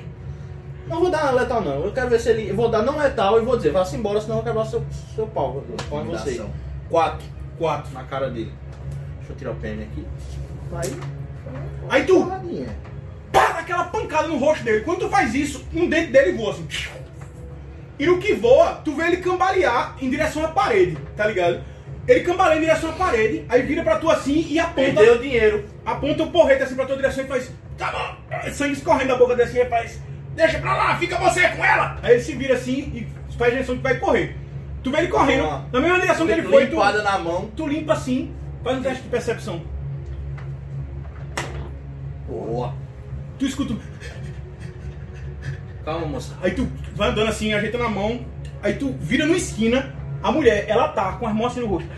Não 0.89 1.01
vou 1.01 1.11
dar 1.11 1.33
letal, 1.35 1.61
não. 1.63 1.85
Eu 1.85 1.93
quero 1.93 2.09
ver 2.09 2.21
se 2.21 2.29
ele. 2.31 2.49
Eu 2.51 2.57
vou 2.57 2.69
dar 2.71 2.83
não 2.83 2.97
letal 2.99 3.41
e 3.41 3.45
vou 3.45 3.57
dizer, 3.57 3.71
vá-se 3.73 3.97
embora, 3.97 4.21
senão 4.21 4.37
eu 4.39 4.43
quero 4.43 4.55
quebrar 4.57 4.71
seu, 4.71 4.85
seu 5.15 5.27
pau. 5.27 5.65
Com 5.89 6.05
você. 6.05 6.41
4 6.89 7.27
Quatro. 7.59 7.93
na 7.93 8.05
cara 8.05 8.31
dele. 8.31 8.53
Deixa 9.19 9.33
eu 9.33 9.37
tirar 9.37 9.51
o 9.53 9.55
PM 9.57 9.83
aqui. 9.83 10.07
Aí. 10.73 10.97
Aí 11.89 12.05
tu- 12.05 12.27
pá, 13.33 13.53
dá 13.53 13.59
aquela 13.59 13.85
pancada 13.85 14.29
no 14.29 14.39
rosto 14.39 14.63
dele. 14.65 14.83
Quando 14.85 15.01
tu 15.01 15.09
faz 15.09 15.35
isso, 15.35 15.65
um 15.75 15.89
dente 15.89 16.13
dele 16.13 16.33
voa 16.37 16.53
assim. 16.53 16.67
E 17.99 18.07
no 18.07 18.19
que 18.19 18.35
voa, 18.35 18.81
tu 18.85 18.95
vê 18.95 19.05
ele 19.07 19.17
cambalear 19.19 19.97
em 20.01 20.11
direção 20.11 20.45
à 20.45 20.49
parede, 20.49 20.97
tá 21.17 21.27
ligado? 21.27 21.61
Ele 22.07 22.21
cambaleia 22.21 22.59
em 22.59 22.61
direção 22.61 22.91
à 22.91 22.93
parede, 22.93 23.45
aí 23.49 23.63
vira 23.63 23.83
pra 23.83 23.97
tu 23.99 24.09
assim 24.11 24.47
e 24.49 24.59
aponta, 24.61 24.75
Perdeu 24.93 25.15
o 25.15 25.19
dinheiro. 25.19 25.65
aponta 25.85 26.23
o 26.23 26.31
porrete 26.31 26.63
assim 26.63 26.75
pra 26.77 26.85
tua 26.87 26.97
direção 26.97 27.25
e 27.25 27.27
faz. 27.27 27.51
Tá 27.79 27.91
bom! 27.91 28.51
Sangue 28.53 28.75
escorrendo 28.75 29.09
da 29.09 29.17
boca 29.17 29.35
dele 29.35 29.49
assim 29.49 29.59
e 29.61 29.65
faz. 29.67 29.99
Deixa 30.37 30.59
pra 30.59 30.77
lá, 30.77 30.97
fica 30.99 31.17
você 31.19 31.49
com 31.49 31.65
ela! 31.65 31.99
Aí 32.03 32.13
ele 32.15 32.23
se 32.23 32.35
vira 32.35 32.55
assim 32.55 32.93
e 32.95 33.35
faz 33.37 33.51
a 33.51 33.55
direção 33.55 33.77
que 33.77 33.83
vai 33.83 33.99
correr. 33.99 34.37
Tu 34.85 34.91
vê 34.93 34.99
ele 34.99 35.09
correndo, 35.09 35.45
Ó. 35.45 35.63
na 35.73 35.81
mesma 35.81 35.99
direção 35.99 36.27
que 36.27 36.33
ele 36.33 36.43
foi, 36.43 36.67
tu, 36.67 36.71
Limpada 36.73 37.03
na 37.03 37.19
mão. 37.19 37.51
tu 37.57 37.67
limpa 37.67 37.95
assim, 37.95 38.33
faz 38.63 38.79
um 38.79 38.83
teste 38.83 39.03
de 39.03 39.09
percepção. 39.09 39.63
Boa. 42.29 42.75
Tu 43.39 43.47
escuta. 43.47 43.73
um- 43.73 43.81
Calma, 45.85 46.07
moça. 46.07 46.35
Aí 46.43 46.51
tu 46.53 46.69
vai 46.95 47.11
andando 47.11 47.29
assim, 47.29 47.53
ajeitando 47.55 47.85
a 47.85 47.89
mão. 47.89 48.21
Aí 48.63 48.75
tu 48.75 48.93
vira 49.01 49.25
numa 49.27 49.37
esquina. 49.37 49.95
A 50.23 50.33
mulher, 50.33 50.65
ela 50.69 50.89
tá 50.89 51.13
com 51.13 51.27
as 51.27 51.35
mãos 51.35 51.47
assim 51.53 51.61
no 51.61 51.67
rosto. 51.67 51.89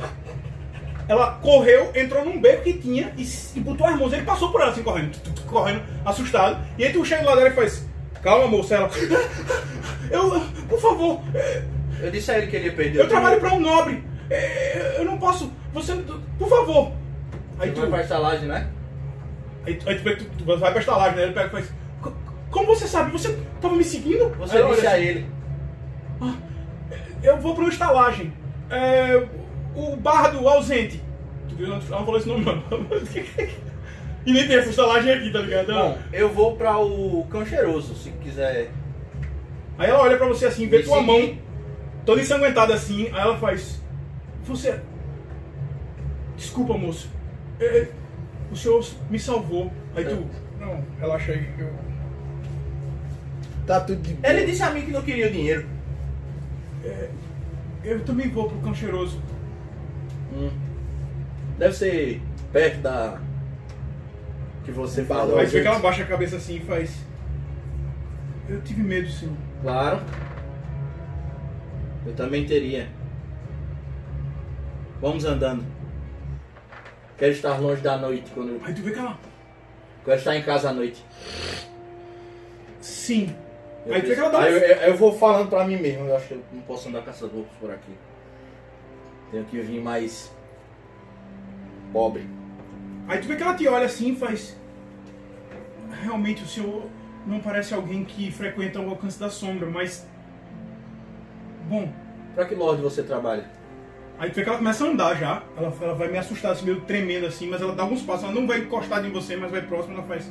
ela 1.08 1.32
correu, 1.40 1.90
entrou 1.94 2.22
num 2.22 2.38
beco 2.38 2.64
que 2.64 2.74
tinha 2.74 3.10
e, 3.16 3.24
se- 3.24 3.58
e 3.58 3.62
botou 3.62 3.86
as 3.86 3.96
mãos. 3.98 4.12
Ele 4.12 4.24
passou 4.26 4.52
por 4.52 4.60
ela 4.60 4.70
assim, 4.72 4.82
correndo, 4.82 5.16
correndo, 5.46 5.80
assustado. 6.04 6.62
E 6.76 6.84
aí 6.84 6.92
tu 6.92 7.02
chega 7.02 7.24
lá 7.24 7.34
dela 7.34 7.48
e 7.48 7.52
faz: 7.52 7.87
Calma, 8.28 8.46
moça. 8.46 8.74
Ela: 8.74 8.90
Eu, 10.10 10.40
por 10.68 10.78
favor, 10.78 11.20
é, 11.34 11.62
Eu 12.02 12.10
disse 12.10 12.30
a 12.30 12.36
ele 12.36 12.46
que 12.48 12.56
ele 12.56 12.66
ia 12.66 12.72
perder 12.74 13.00
eu 13.00 13.08
trabalho 13.08 13.40
pra 13.40 13.54
um 13.54 13.60
nobre. 13.60 14.04
É, 14.28 14.96
Eu 14.98 15.04
não 15.06 15.16
posso. 15.16 15.50
Você, 15.72 15.94
por 16.38 16.46
favor. 16.46 16.92
Aí 17.58 17.70
tu, 17.72 17.80
vai 17.80 17.88
pra 17.88 18.00
estalagem, 18.02 18.46
né? 18.46 18.68
aí, 19.66 19.74
tu- 19.76 19.88
aí 19.88 19.98
tu, 19.98 20.16
tu, 20.16 20.24
tu 20.44 20.44
vai 20.58 20.70
pra 20.70 20.80
estalagem, 20.80 21.16
né? 21.16 21.22
Ele 21.22 21.32
pega 21.32 21.46
e 21.46 21.50
faz: 21.50 21.72
"Co- 22.02 22.12
Como 22.50 22.66
você 22.66 22.86
sabe? 22.86 23.10
Você 23.12 23.34
tava 23.62 23.74
me 23.74 23.82
seguindo? 23.84 24.28
Você 24.36 24.62
disse 24.62 24.86
a 24.86 24.92
assim, 24.92 25.00
ele. 25.02 25.26
Eu 27.22 27.38
vou 27.38 27.54
pra 27.54 27.64
uma 27.64 27.72
estalagem. 27.72 28.32
É, 28.68 29.26
o 29.74 29.96
bardo 29.96 30.46
ausente. 30.46 31.02
Tu 31.48 31.56
viu? 31.56 31.66
Ela 31.68 31.76
não 31.78 32.04
falou 32.04 32.18
esse 32.18 32.28
nome, 32.28 32.44
não. 32.44 32.62
e 34.28 34.32
nem 34.32 34.46
tem 34.46 34.58
essa 34.58 34.68
estalagem 34.68 35.10
aqui, 35.10 35.32
tá 35.32 35.40
ligado? 35.40 35.72
Bom, 35.72 35.98
eu 36.12 36.28
vou 36.28 36.54
pra 36.54 36.78
o 36.78 37.26
cão 37.30 37.46
cheiroso, 37.46 37.94
se 37.94 38.10
quiser. 38.10 38.70
Aí 39.78 39.88
ela 39.88 40.02
olha 40.02 40.18
pra 40.18 40.26
você 40.26 40.44
assim, 40.44 40.68
vê 40.68 40.78
Me 40.78 40.84
tua 40.84 40.98
seguir. 40.98 41.06
mão 41.06 41.38
toda 42.04 42.20
ensanguentada 42.20 42.74
assim. 42.74 43.06
Aí 43.06 43.22
ela 43.22 43.38
faz: 43.38 43.80
Você. 44.44 44.78
Desculpa, 46.36 46.76
moço. 46.76 47.08
É, 47.58 47.88
o 48.52 48.56
senhor 48.56 48.84
me 49.08 49.18
salvou. 49.18 49.72
Aí 49.96 50.04
tu. 50.04 50.26
Não, 50.60 50.84
relaxa 51.00 51.32
aí. 51.32 51.48
Eu... 51.58 51.72
Tá 53.66 53.80
tudo 53.80 54.02
de 54.02 54.12
boa. 54.12 54.30
Ele 54.30 54.44
disse 54.44 54.62
a 54.62 54.70
mim 54.70 54.82
que 54.82 54.90
não 54.90 55.00
queria 55.00 55.28
o 55.28 55.32
dinheiro. 55.32 55.66
eu 57.82 58.04
também 58.04 58.28
vou 58.28 58.46
pro 58.46 58.58
cão 58.58 58.74
cheiroso. 58.74 59.22
Hum. 60.34 60.50
Deve 61.58 61.74
ser 61.74 62.20
perto 62.52 62.82
da. 62.82 63.18
Que 64.68 64.74
você 64.74 65.02
falou. 65.02 65.38
Tu 65.38 65.46
vê 65.46 65.62
que 65.62 65.66
ela 65.66 65.78
baixa 65.78 66.02
a 66.02 66.06
cabeça 66.06 66.36
assim 66.36 66.56
e 66.56 66.60
faz. 66.60 66.94
Eu 68.46 68.60
tive 68.60 68.82
medo, 68.82 69.08
senhor. 69.10 69.34
Claro. 69.62 70.00
Eu 72.04 72.12
também 72.14 72.44
teria. 72.44 72.86
Vamos 75.00 75.24
andando. 75.24 75.64
Quero 77.16 77.32
estar 77.32 77.56
longe 77.58 77.80
da 77.80 77.96
noite 77.96 78.30
quando 78.34 78.50
eu. 78.50 78.60
Aí 78.62 78.74
tu 78.74 78.82
vê 78.82 78.90
que 78.92 78.98
ela. 78.98 79.18
Quero 80.04 80.18
estar 80.18 80.36
em 80.36 80.42
casa 80.42 80.68
à 80.68 80.72
noite. 80.74 81.02
Sim. 82.82 83.34
Eu 83.86 83.94
Aí 83.94 84.02
tu 84.02 84.08
vê 84.08 84.14
que 84.14 84.20
ela 84.20 84.30
dá 84.30 84.40
Aí 84.40 84.52
eu, 84.52 84.58
eu- 84.58 84.76
eu 84.88 84.96
vou 84.98 85.12
falando 85.16 85.48
pra 85.48 85.64
mim 85.64 85.76
mesmo, 85.76 86.04
eu 86.06 86.14
acho 86.16 86.28
que 86.28 86.34
eu 86.34 86.42
não 86.52 86.60
posso 86.62 86.90
andar 86.90 87.02
caçador 87.02 87.44
por 87.58 87.70
aqui. 87.70 87.92
Tenho 89.30 89.44
que 89.46 89.60
vir 89.60 89.80
mais 89.80 90.30
pobre. 91.92 92.28
Aí 93.08 93.18
tu 93.18 93.26
vê 93.26 93.36
que 93.36 93.42
ela 93.42 93.54
te 93.54 93.66
olha 93.66 93.86
assim 93.86 94.12
e 94.12 94.16
faz. 94.16 94.56
Realmente 96.02 96.44
o 96.44 96.46
senhor 96.46 96.86
não 97.26 97.40
parece 97.40 97.74
alguém 97.74 98.04
que 98.04 98.30
frequenta 98.30 98.78
o 98.80 98.90
alcance 98.90 99.18
da 99.18 99.30
sombra, 99.30 99.68
mas. 99.68 100.06
Bom, 101.68 101.90
Pra 102.38 102.44
que 102.44 102.54
lorde 102.54 102.80
você 102.80 103.02
trabalha? 103.02 103.50
aí 104.16 104.30
tu 104.30 104.36
vê 104.36 104.42
que 104.44 104.48
ela 104.48 104.58
começa 104.58 104.84
a 104.84 104.88
andar 104.88 105.16
já. 105.16 105.42
Ela, 105.56 105.74
ela 105.80 105.94
vai 105.94 106.06
me 106.06 106.18
assustar 106.18 106.52
assim, 106.52 106.66
meio 106.66 106.82
tremendo 106.82 107.26
assim, 107.26 107.48
mas 107.48 107.60
ela 107.60 107.74
dá 107.74 107.82
alguns 107.82 108.00
passos. 108.02 108.22
Ela 108.24 108.32
não 108.32 108.46
vai 108.46 108.60
encostar 108.60 109.04
em 109.04 109.10
você, 109.10 109.36
mas 109.36 109.50
vai 109.50 109.60
próximo 109.62 109.94
ela 109.94 110.04
faz. 110.04 110.30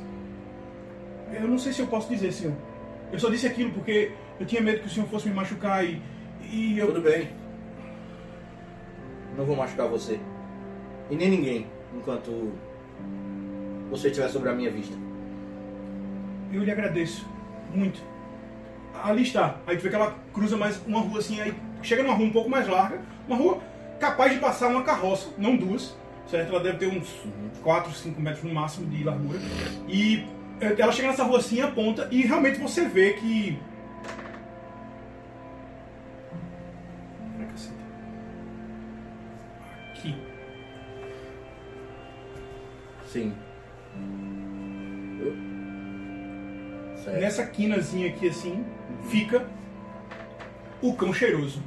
Eu 1.34 1.46
não 1.46 1.58
sei 1.58 1.74
se 1.74 1.80
eu 1.80 1.86
posso 1.86 2.08
dizer, 2.08 2.32
senhor. 2.32 2.54
Eu 3.12 3.18
só 3.18 3.28
disse 3.28 3.46
aquilo 3.46 3.72
porque 3.72 4.12
eu 4.40 4.46
tinha 4.46 4.62
medo 4.62 4.80
que 4.80 4.86
o 4.86 4.90
senhor 4.90 5.06
fosse 5.10 5.28
me 5.28 5.34
machucar 5.34 5.84
e. 5.84 6.00
E 6.50 6.78
eu. 6.78 6.86
Tudo 6.86 7.02
bem. 7.02 7.28
Não 9.36 9.44
vou 9.44 9.54
machucar 9.54 9.86
você. 9.86 10.18
E 11.10 11.14
nem 11.14 11.28
ninguém, 11.30 11.66
enquanto 11.94 12.52
você 13.90 14.08
estiver 14.08 14.28
sobre 14.28 14.48
a 14.48 14.52
minha 14.52 14.70
vista. 14.70 14.94
Eu 16.52 16.62
lhe 16.62 16.70
agradeço. 16.70 17.26
Muito. 17.74 18.00
Ali 19.02 19.22
está. 19.22 19.56
Aí 19.66 19.76
tu 19.76 19.82
vê 19.82 19.90
que 19.90 19.94
ela 19.94 20.14
cruza 20.32 20.56
mais 20.56 20.80
uma 20.86 21.00
rua 21.00 21.18
assim, 21.18 21.40
aí 21.40 21.54
chega 21.82 22.02
numa 22.02 22.14
rua 22.14 22.26
um 22.26 22.32
pouco 22.32 22.48
mais 22.48 22.66
larga, 22.66 23.00
uma 23.26 23.36
rua 23.36 23.60
capaz 24.00 24.32
de 24.32 24.38
passar 24.38 24.68
uma 24.68 24.82
carroça, 24.82 25.28
não 25.36 25.56
duas, 25.56 25.96
certo? 26.28 26.50
Ela 26.50 26.60
deve 26.60 26.78
ter 26.78 26.86
uns 26.86 27.08
4, 27.62 27.92
5 27.92 28.20
metros 28.20 28.44
no 28.44 28.54
máximo 28.54 28.86
de 28.88 29.04
largura. 29.04 29.38
E 29.88 30.26
eh, 30.60 30.74
ela 30.78 30.92
chega 30.92 31.08
nessa 31.08 31.24
rua 31.24 31.38
assim, 31.38 31.60
aponta, 31.60 32.08
e 32.10 32.22
realmente 32.22 32.58
você 32.58 32.86
vê 32.86 33.14
que. 33.14 33.58
Aqui. 39.92 40.14
Sim. 43.06 43.34
Certo. 47.08 47.20
Nessa 47.20 47.46
quinazinha 47.46 48.08
aqui 48.08 48.28
assim, 48.28 48.64
fica 49.08 49.46
o 50.82 50.94
cão 50.94 51.12
cheiroso. 51.12 51.62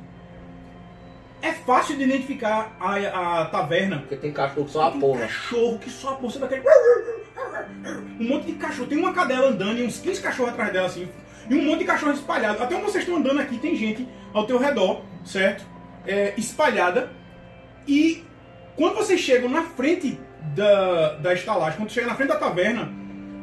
É 1.42 1.52
fácil 1.52 1.98
de 1.98 2.04
identificar 2.04 2.76
a, 2.80 3.42
a 3.42 3.46
taverna. 3.46 4.00
Porque 4.00 4.16
tem 4.16 4.32
cachorro 4.32 4.66
que 4.66 4.72
só 4.72 4.88
a 4.88 4.92
Tem 4.92 5.00
porra. 5.00 5.20
cachorro 5.22 5.80
que 5.80 5.90
só 5.90 6.10
a 6.10 6.16
porra 6.16 6.40
daquele. 6.40 6.62
Um 8.20 8.28
monte 8.28 8.46
de 8.46 8.54
cachorro. 8.54 8.88
Tem 8.88 8.98
uma 8.98 9.12
cadela 9.12 9.48
andando 9.48 9.80
e 9.80 9.84
uns 9.84 10.00
15 10.00 10.22
cachorros 10.22 10.54
atrás 10.54 10.72
dela 10.72 10.86
assim. 10.86 11.10
E 11.50 11.56
um 11.56 11.64
monte 11.66 11.80
de 11.80 11.86
cachorro 11.86 12.12
espalhado. 12.12 12.62
Até 12.62 12.76
onde 12.76 12.86
vocês 12.86 13.04
estão 13.04 13.18
andando 13.18 13.42
aqui 13.42 13.58
tem 13.58 13.76
gente 13.76 14.08
ao 14.34 14.46
teu 14.46 14.60
redor, 14.60 15.02
certo? 15.26 15.66
É, 16.06 16.36
espalhada. 16.38 17.10
E 17.88 18.24
quando 18.76 18.96
vocês 18.96 19.20
chegam 19.20 19.50
na 19.50 19.64
frente 19.64 20.20
da, 20.56 21.14
da 21.16 21.34
estalagem, 21.34 21.78
quando 21.78 21.90
chega 21.90 22.06
na 22.06 22.16
frente 22.16 22.30
da 22.30 22.38
taverna, 22.38 22.92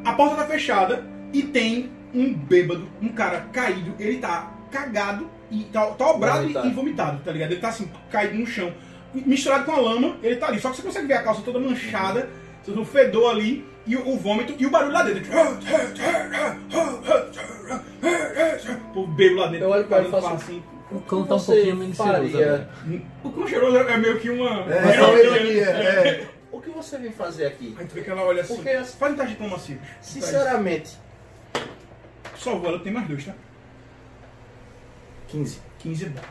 a 0.05 0.13
porta 0.13 0.37
tá 0.37 0.45
fechada 0.45 1.03
e 1.33 1.43
tem 1.43 1.91
um 2.13 2.33
bêbado, 2.33 2.87
um 3.01 3.09
cara 3.09 3.41
caído. 3.53 3.93
Ele 3.99 4.17
tá 4.17 4.51
cagado 4.71 5.29
e 5.51 5.63
tá, 5.65 5.85
tá 5.87 6.09
obrado 6.11 6.39
e- 6.39 6.41
Vomitado. 6.43 6.67
e 6.67 6.71
vomitado, 6.71 7.21
tá 7.23 7.31
ligado? 7.31 7.51
Ele 7.51 7.61
tá 7.61 7.69
assim, 7.69 7.89
caído 8.11 8.35
no 8.35 8.45
chão. 8.47 8.73
Misturado 9.13 9.65
com 9.65 9.71
a 9.71 9.79
lama, 9.79 10.17
ele 10.21 10.35
tá 10.35 10.47
ali. 10.47 10.59
Só 10.59 10.69
que 10.69 10.77
você 10.77 10.81
consegue 10.83 11.07
ver 11.07 11.15
a 11.15 11.23
calça 11.23 11.41
toda 11.41 11.59
manchada, 11.59 12.29
o 12.67 12.85
fedor 12.85 13.31
ali, 13.31 13.65
e 13.87 13.95
o, 13.95 14.07
o 14.09 14.17
vômito 14.17 14.53
e 14.59 14.65
o 14.67 14.69
barulho 14.69 14.93
lá 14.93 15.01
dentro. 15.03 15.23
O 18.95 19.07
bêbado 19.07 19.39
lá 19.39 19.47
dentro. 19.47 19.65
Eu 19.65 19.69
olho 19.71 19.85
pra 19.85 19.99
ele 19.99 20.07
e 20.07 20.11
fazendo 20.11 20.21
faço- 20.31 20.37
farra, 20.39 20.43
assim. 20.57 20.63
O 20.91 20.99
cão 21.01 21.23
tá 21.25 21.35
um 21.35 21.39
pouquinho 21.43 21.75
menos 21.75 21.95
cheiroso 21.97 22.13
faria- 22.31 22.45
agora. 22.45 22.69
O 23.23 23.29
cão 23.31 23.47
cheiroso 23.47 23.77
é 23.77 23.97
meio 23.97 24.19
que 24.19 24.29
uma. 24.29 24.65
É, 24.73 25.23
ironia, 25.23 25.65
né? 25.65 26.07
é. 26.07 26.27
O 26.51 26.59
que 26.59 26.69
você 26.71 26.97
vem 26.97 27.11
fazer 27.11 27.45
aqui? 27.45 27.75
Aí 27.79 27.85
tu 27.85 27.93
vê 27.93 28.01
que 28.01 28.09
ela 28.09 28.23
olha 28.23 28.41
assim. 28.41 28.55
Porque, 28.55 28.69
Faz 28.71 29.13
um 29.13 29.15
teste 29.15 29.21
de 29.27 29.27
diplomacia. 29.33 29.79
sinceramente, 30.01 30.97
Salvou, 32.37 32.69
ela 32.69 32.79
tem 32.79 32.91
mais 32.93 33.07
dois, 33.07 33.25
tá? 33.25 33.33
15. 35.27 35.59
15 35.79 36.05
é 36.05 36.09
bom. 36.09 36.21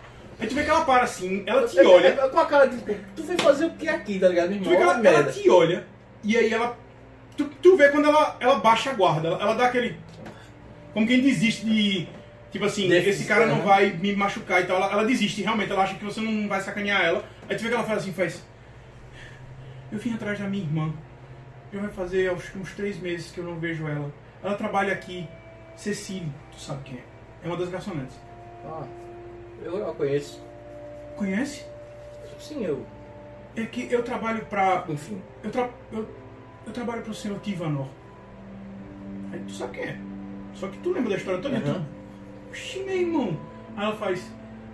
Aí 0.40 0.46
tu 0.46 0.54
vê 0.54 0.62
que 0.64 0.70
ela 0.70 0.84
para 0.84 1.02
assim, 1.02 1.42
ela 1.46 1.66
te 1.66 1.76
Eu- 1.76 1.90
olha. 1.90 2.08
eu- 2.08 2.30
Com 2.30 2.38
a 2.38 2.46
cara 2.46 2.66
de. 2.66 2.78
Tu 3.16 3.22
vem 3.25 3.37
fazer 3.38 3.66
o 3.66 3.70
que 3.70 3.88
aqui, 3.88 4.18
tá 4.18 4.28
ligado? 4.28 4.48
Tu 4.56 4.68
vê 4.70 4.76
que 4.76 4.82
ela, 4.82 4.92
ela 4.92 4.98
merda. 5.02 5.32
te 5.32 5.48
olha 5.50 5.84
e 6.22 6.37
aí 6.37 6.52
ela. 6.52 6.76
Tu, 7.37 7.44
tu 7.62 7.76
vê 7.76 7.88
quando 7.88 8.06
ela, 8.08 8.37
ela 8.40 8.56
baixa 8.58 8.90
a 8.90 8.94
guarda, 8.94 9.28
ela, 9.28 9.40
ela 9.40 9.54
dá 9.54 9.66
aquele. 9.66 9.96
Como 10.92 11.06
quem 11.06 11.20
desiste 11.20 11.64
de. 11.66 12.08
Tipo 12.50 12.64
assim, 12.64 12.88
Desiste, 12.88 13.10
esse 13.10 13.25
cara 13.28 13.44
não 13.46 13.56
né? 13.58 13.62
vai 13.64 13.90
me 13.90 14.16
machucar 14.16 14.62
e 14.62 14.64
tal. 14.66 14.76
Ela, 14.78 14.90
ela 14.90 15.04
desiste, 15.04 15.42
realmente, 15.42 15.70
ela 15.70 15.82
acha 15.82 15.94
que 15.96 16.04
você 16.04 16.18
não 16.20 16.48
vai 16.48 16.60
sacanear 16.62 17.02
ela. 17.04 17.22
Aí 17.48 17.54
tu 17.56 17.62
vê 17.62 17.68
que 17.68 17.75
ela 17.75 17.84
faz 17.84 17.98
assim, 17.98 18.12
faz. 18.12 18.42
Eu 19.92 19.98
vim 19.98 20.14
atrás 20.14 20.38
da 20.38 20.46
minha 20.46 20.64
irmã. 20.64 20.92
Já 21.72 21.80
vai 21.80 21.90
fazer 21.90 22.30
acho 22.30 22.50
que 22.52 22.58
uns 22.58 22.72
três 22.75 22.98
meses 22.98 23.30
que 23.30 23.38
eu 23.38 23.44
não 23.44 23.58
vejo 23.58 23.87
ela. 23.87 24.10
Ela 24.42 24.54
trabalha 24.54 24.92
aqui. 24.92 25.28
Cecília, 25.76 26.28
tu 26.50 26.59
sabe 26.61 26.80
quem 26.85 26.99
é? 26.99 27.02
É 27.45 27.47
uma 27.47 27.57
das 27.57 27.68
garçonetes. 27.68 28.16
Ah, 28.64 28.85
eu 29.62 29.88
a 29.88 29.95
conheço. 29.95 30.42
Conhece? 31.16 31.64
Sim, 32.38 32.64
eu. 32.64 32.85
É 33.57 33.64
que 33.64 33.92
eu 33.92 34.02
trabalho 34.02 34.45
pra. 34.47 34.85
Enfim. 34.88 35.21
Eu, 35.42 35.50
tra... 35.50 35.68
eu, 35.92 36.09
eu 36.66 36.73
trabalho 36.73 37.02
pro 37.02 37.14
senhor 37.14 37.38
Tivanor. 37.40 37.87
Aí 39.33 39.40
tu 39.47 39.52
sabe 39.52 39.78
quem 39.78 39.85
é. 39.88 39.99
Só 40.54 40.68
que 40.68 40.78
tu 40.78 40.92
lembra 40.92 41.11
da 41.11 41.16
história 41.16 41.40
toda, 41.40 41.61
tu. 41.61 41.85
Oxi, 42.50 42.80
meu 42.80 42.97
irmão. 42.97 43.38
Aí 43.76 43.85
ela 43.87 43.97
faz. 43.97 44.30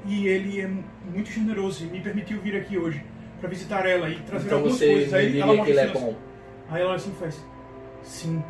E 0.06 0.26
ele 0.26 0.61
é 0.61 0.66
mu- 0.66 0.85
muito 1.12 1.30
generoso 1.30 1.85
e 1.85 1.88
me 1.88 2.00
permitiu 2.00 2.40
vir 2.40 2.56
aqui 2.56 2.76
hoje 2.78 3.02
pra 3.40 3.49
visitar 3.49 3.87
ela 3.87 4.09
e 4.09 4.21
trazer 4.21 4.47
Então 4.47 4.59
algumas 4.59 4.78
coisas. 4.78 5.14
Aí 5.14 5.40
ela 5.40 5.64
que 5.64 5.71
ele 5.71 5.78
é 5.80 5.85
mostra 5.87 6.00
bom. 6.00 6.14
Aí 6.71 6.83
ela 6.83 6.94
assim 6.94 7.12
faz. 7.12 7.42
Sim. 8.02 8.42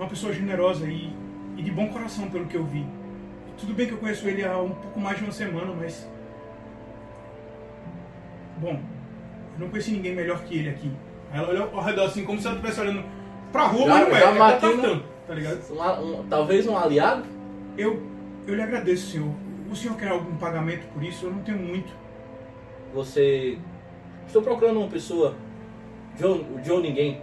É 0.00 0.02
uma 0.02 0.08
pessoa 0.08 0.32
generosa 0.32 0.86
e, 0.86 1.12
e 1.58 1.62
de 1.62 1.70
bom 1.70 1.88
coração, 1.88 2.30
pelo 2.30 2.46
que 2.46 2.56
eu 2.56 2.64
vi. 2.64 2.86
Tudo 3.58 3.74
bem 3.74 3.86
que 3.86 3.92
eu 3.92 3.98
conheço 3.98 4.26
ele 4.26 4.42
há 4.42 4.56
um 4.56 4.70
pouco 4.70 4.98
mais 4.98 5.18
de 5.18 5.24
uma 5.24 5.32
semana, 5.32 5.74
mas. 5.78 6.08
Bom, 8.56 8.80
eu 9.54 9.60
não 9.60 9.68
conheci 9.68 9.90
ninguém 9.90 10.14
melhor 10.14 10.42
que 10.44 10.56
ele 10.56 10.70
aqui. 10.70 10.90
Ela 11.30 11.50
olhou 11.50 11.70
ao 11.74 11.82
redor 11.84 12.04
assim, 12.04 12.24
como 12.24 12.40
se 12.40 12.46
ela 12.46 12.56
estivesse 12.56 12.80
olhando 12.80 13.04
pra 13.52 13.66
rua, 13.66 13.86
Já- 13.86 13.92
mas 13.92 14.08
não 14.08 14.16
é. 14.16 14.20
já 14.20 14.26
é 14.26 14.30
pra 14.30 14.38
matei 14.38 14.70
Tartan, 14.76 15.02
tá 15.26 15.34
ligado? 15.34 15.60
Um- 15.70 16.20
um- 16.20 16.26
talvez 16.28 16.66
um 16.66 16.78
aliado? 16.78 17.24
Eu, 17.76 18.02
eu 18.46 18.54
lhe 18.54 18.62
agradeço, 18.62 19.10
senhor. 19.12 19.34
O 19.70 19.76
senhor 19.76 19.98
quer 19.98 20.08
algum 20.08 20.34
pagamento 20.38 20.86
por 20.94 21.04
isso? 21.04 21.26
Eu 21.26 21.32
não 21.32 21.42
tenho 21.42 21.58
muito. 21.58 21.92
Você 22.94 23.58
Estou 24.26 24.40
procurando 24.42 24.78
uma 24.78 24.88
pessoa. 24.88 25.34
Joe, 26.18 26.40
o 26.40 26.64
Joe 26.64 26.80
Ninguém. 26.80 27.20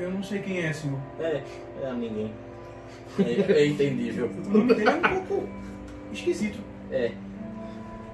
Eu 0.00 0.10
não 0.10 0.22
sei 0.22 0.40
quem 0.40 0.58
é, 0.64 0.72
senhor. 0.72 0.98
É, 1.20 1.42
é 1.82 1.92
ninguém. 1.92 2.32
É, 3.18 3.52
é 3.52 3.66
entendível. 3.66 4.30
O 4.46 4.50
nome 4.50 4.74
dele 4.74 4.90
é 4.90 4.94
um 4.94 5.00
pouco 5.24 5.48
esquisito. 6.12 6.58
É. 6.90 7.12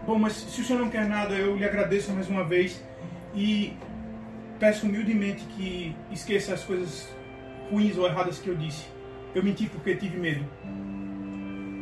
Bom, 0.06 0.18
mas 0.18 0.32
se 0.34 0.60
o 0.60 0.64
senhor 0.64 0.78
não 0.80 0.90
quer 0.90 1.06
nada, 1.08 1.34
eu 1.34 1.56
lhe 1.56 1.64
agradeço 1.64 2.12
mais 2.12 2.28
uma 2.28 2.44
vez 2.44 2.82
e 3.34 3.72
peço 4.58 4.86
humildemente 4.86 5.44
que 5.56 5.94
esqueça 6.10 6.54
as 6.54 6.62
coisas 6.62 7.08
ruins 7.70 7.96
ou 7.96 8.06
erradas 8.06 8.38
que 8.38 8.48
eu 8.48 8.54
disse. 8.54 8.86
Eu 9.34 9.42
menti 9.42 9.66
porque 9.66 9.94
tive 9.96 10.16
medo. 10.18 10.44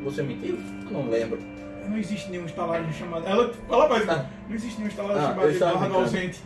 Você 0.04 0.22
mentiu? 0.22 0.58
Não 0.90 1.08
lembro. 1.08 1.38
Não 1.88 1.96
existe 1.98 2.30
nenhum 2.30 2.46
estalagem 2.46 2.92
chamado. 2.92 3.26
Ela, 3.26 3.52
ela 3.68 3.88
faz. 3.88 4.08
Ah. 4.08 4.26
Não 4.48 4.54
existe 4.54 4.76
nenhum 4.78 4.88
estalagem 4.88 5.22
Ah, 5.22 5.28
chamado 5.28 5.50
estava 5.50 5.70
Eduardo 5.72 5.94
brincando. 5.94 6.04
ausente. 6.04 6.40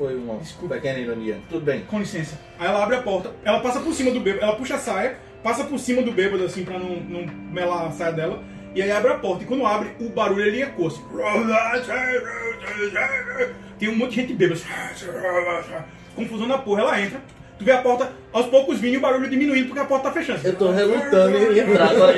Foi 0.00 0.16
uma 0.16 0.38
Desculpa. 0.38 0.76
pequena 0.76 0.98
ironia. 0.98 1.38
Tudo 1.50 1.62
bem. 1.62 1.82
Com 1.82 1.98
licença. 1.98 2.40
Aí 2.58 2.66
ela 2.66 2.82
abre 2.82 2.96
a 2.96 3.02
porta, 3.02 3.32
ela 3.44 3.60
passa 3.60 3.80
por 3.80 3.92
cima 3.92 4.10
do 4.10 4.18
bêbado, 4.18 4.42
ela 4.42 4.56
puxa 4.56 4.76
a 4.76 4.78
saia, 4.78 5.18
passa 5.42 5.64
por 5.64 5.78
cima 5.78 6.00
do 6.00 6.10
bêbado 6.10 6.42
assim 6.42 6.64
pra 6.64 6.78
não, 6.78 6.96
não 7.00 7.26
melar 7.52 7.86
a 7.86 7.90
saia 7.90 8.10
dela. 8.10 8.42
E 8.74 8.80
aí 8.80 8.90
abre 8.90 9.12
a 9.12 9.18
porta. 9.18 9.44
E 9.44 9.46
quando 9.46 9.66
abre, 9.66 9.90
o 10.00 10.08
barulho 10.08 10.46
ele 10.46 10.62
ecoa 10.62 10.88
assim. 10.88 11.02
Tem 13.78 13.90
um 13.90 13.96
monte 13.96 14.12
de 14.12 14.16
gente 14.22 14.32
bêbada. 14.32 14.58
assim. 14.58 15.74
Confusão 16.16 16.48
na 16.48 16.56
porra, 16.56 16.80
ela 16.80 16.98
entra. 16.98 17.20
Tu 17.58 17.64
vê 17.66 17.72
a 17.72 17.82
porta 17.82 18.10
aos 18.32 18.46
poucos 18.46 18.80
vindo 18.80 18.94
e 18.94 18.96
o 18.96 19.00
barulho 19.02 19.28
diminuindo 19.28 19.66
porque 19.66 19.80
a 19.80 19.84
porta 19.84 20.08
tá 20.08 20.14
fechando. 20.14 20.40
Eu 20.42 20.56
tô 20.56 20.70
relutando 20.70 21.36
em 21.36 21.58
entrar 21.58 21.90
agora. 21.90 22.14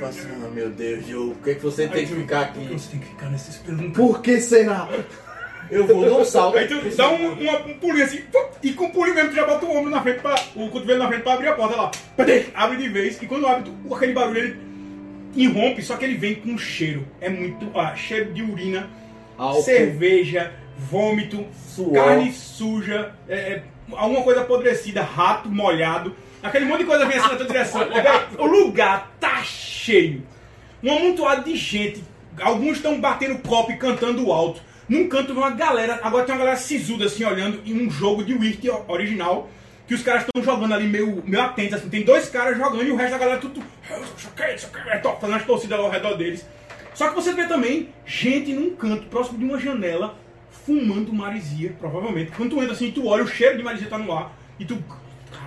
Nossa, 0.00 0.28
ah, 0.28 0.50
meu 0.52 0.70
Deus, 0.70 1.06
Joe, 1.06 1.34
por 1.34 1.44
que, 1.44 1.54
que 1.54 1.62
você 1.62 1.86
tem 1.86 2.04
que 2.04 2.16
ficar 2.16 2.46
Por 2.52 2.54
que 2.54 2.66
aqui? 2.66 2.72
Você 2.80 2.90
tem 2.90 2.98
que 2.98 3.06
ficar 3.06 3.30
nesses 3.30 3.58
perguntas. 3.58 3.92
Por 3.92 4.20
que 4.20 4.40
será? 4.40 4.88
Eu 5.70 5.86
vou 5.86 6.04
dar 6.04 6.16
um 6.16 6.24
salto. 6.24 6.58
Aí 6.58 6.66
tu 6.68 6.80
dá 6.96 7.08
um, 7.10 7.32
uma- 7.32 7.58
um 7.66 7.74
pulinho 7.78 8.04
assim, 8.04 8.20
e 8.62 8.72
com 8.72 8.86
o 8.86 8.90
pulinho 8.90 9.14
mesmo 9.14 9.30
tu 9.30 9.36
já 9.36 9.46
bota 9.46 9.64
o 9.66 9.76
ombro 9.76 9.90
na 9.90 10.00
frente, 10.02 10.20
pra, 10.20 10.34
o 10.54 10.68
cotovelo 10.68 10.98
na 11.00 11.08
frente 11.08 11.22
pra 11.22 11.32
abrir 11.34 11.48
a 11.48 11.52
porta 11.54 11.76
lá. 11.76 11.90
Abre 12.54 12.76
de 12.78 12.88
vez, 12.88 13.20
e 13.20 13.26
quando 13.26 13.46
abre, 13.46 13.70
tu, 13.70 13.94
aquele 13.94 14.12
barulho 14.12 14.38
ele 14.38 14.60
irrompe, 15.34 15.82
só 15.82 15.96
que 15.96 16.04
ele 16.04 16.14
vem 16.16 16.36
com 16.36 16.50
um 16.50 16.58
cheiro. 16.58 17.06
É 17.20 17.28
muito. 17.28 17.70
Ah, 17.78 17.94
cheiro 17.94 18.32
de 18.32 18.42
urina, 18.42 18.88
cerveja, 19.62 20.52
vômito, 20.78 21.44
Suor. 21.74 21.92
carne 21.92 22.32
suja, 22.32 23.12
é, 23.28 23.34
é, 23.36 23.62
alguma 23.92 24.22
coisa 24.22 24.40
apodrecida, 24.42 25.02
rato 25.02 25.48
molhado. 25.48 26.14
Aquele 26.42 26.64
monte 26.64 26.80
de 26.80 26.84
coisa 26.84 27.04
vem 27.06 27.18
assim 27.18 27.28
na 27.30 27.36
tua 27.36 27.46
direção. 27.46 27.80
O 28.38 28.46
lugar 28.46 29.12
tá 29.18 29.42
cheio. 29.42 30.22
Um 30.82 30.94
amontoado 30.96 31.44
de 31.44 31.56
gente. 31.56 32.02
Alguns 32.40 32.76
estão 32.76 33.00
batendo 33.00 33.38
copo 33.38 33.72
e 33.72 33.76
cantando 33.76 34.30
alto. 34.30 34.60
Num 34.88 35.08
canto 35.08 35.34
vem 35.34 35.42
uma 35.42 35.50
galera, 35.50 36.00
agora 36.02 36.24
tem 36.24 36.34
uma 36.34 36.38
galera 36.38 36.56
sisuda 36.56 37.06
assim 37.06 37.24
olhando 37.24 37.60
em 37.64 37.86
um 37.86 37.90
jogo 37.90 38.24
de 38.24 38.34
Wii 38.34 38.60
original. 38.88 39.50
Que 39.86 39.94
os 39.94 40.02
caras 40.02 40.22
estão 40.22 40.42
jogando 40.42 40.74
ali 40.74 40.88
meio, 40.88 41.22
meio 41.24 41.44
atentos, 41.44 41.74
assim. 41.74 41.88
Tem 41.88 42.02
dois 42.02 42.28
caras 42.28 42.56
jogando 42.58 42.82
e 42.82 42.90
o 42.90 42.96
resto 42.96 43.12
da 43.12 43.18
galera 43.18 43.38
tudo. 43.40 43.62
É 44.90 44.98
fazendo 45.20 45.36
as 45.36 45.44
torcidas 45.44 45.78
ao 45.78 45.88
redor 45.88 46.16
deles. 46.16 46.44
Só 46.92 47.08
que 47.08 47.14
você 47.14 47.32
vê 47.32 47.46
também 47.46 47.90
gente 48.04 48.52
num 48.52 48.74
canto, 48.74 49.06
próximo 49.06 49.38
de 49.38 49.44
uma 49.44 49.60
janela, 49.60 50.16
fumando 50.50 51.12
marisia, 51.12 51.72
provavelmente. 51.78 52.32
Quando 52.32 52.50
tu 52.50 52.60
entra 52.60 52.72
assim, 52.72 52.90
tu 52.90 53.06
olha, 53.06 53.22
o 53.22 53.28
cheiro 53.28 53.58
de 53.58 53.62
marisia 53.62 53.88
tá 53.88 53.96
no 53.96 54.12
ar. 54.12 54.36
E 54.58 54.64
tu. 54.64 54.82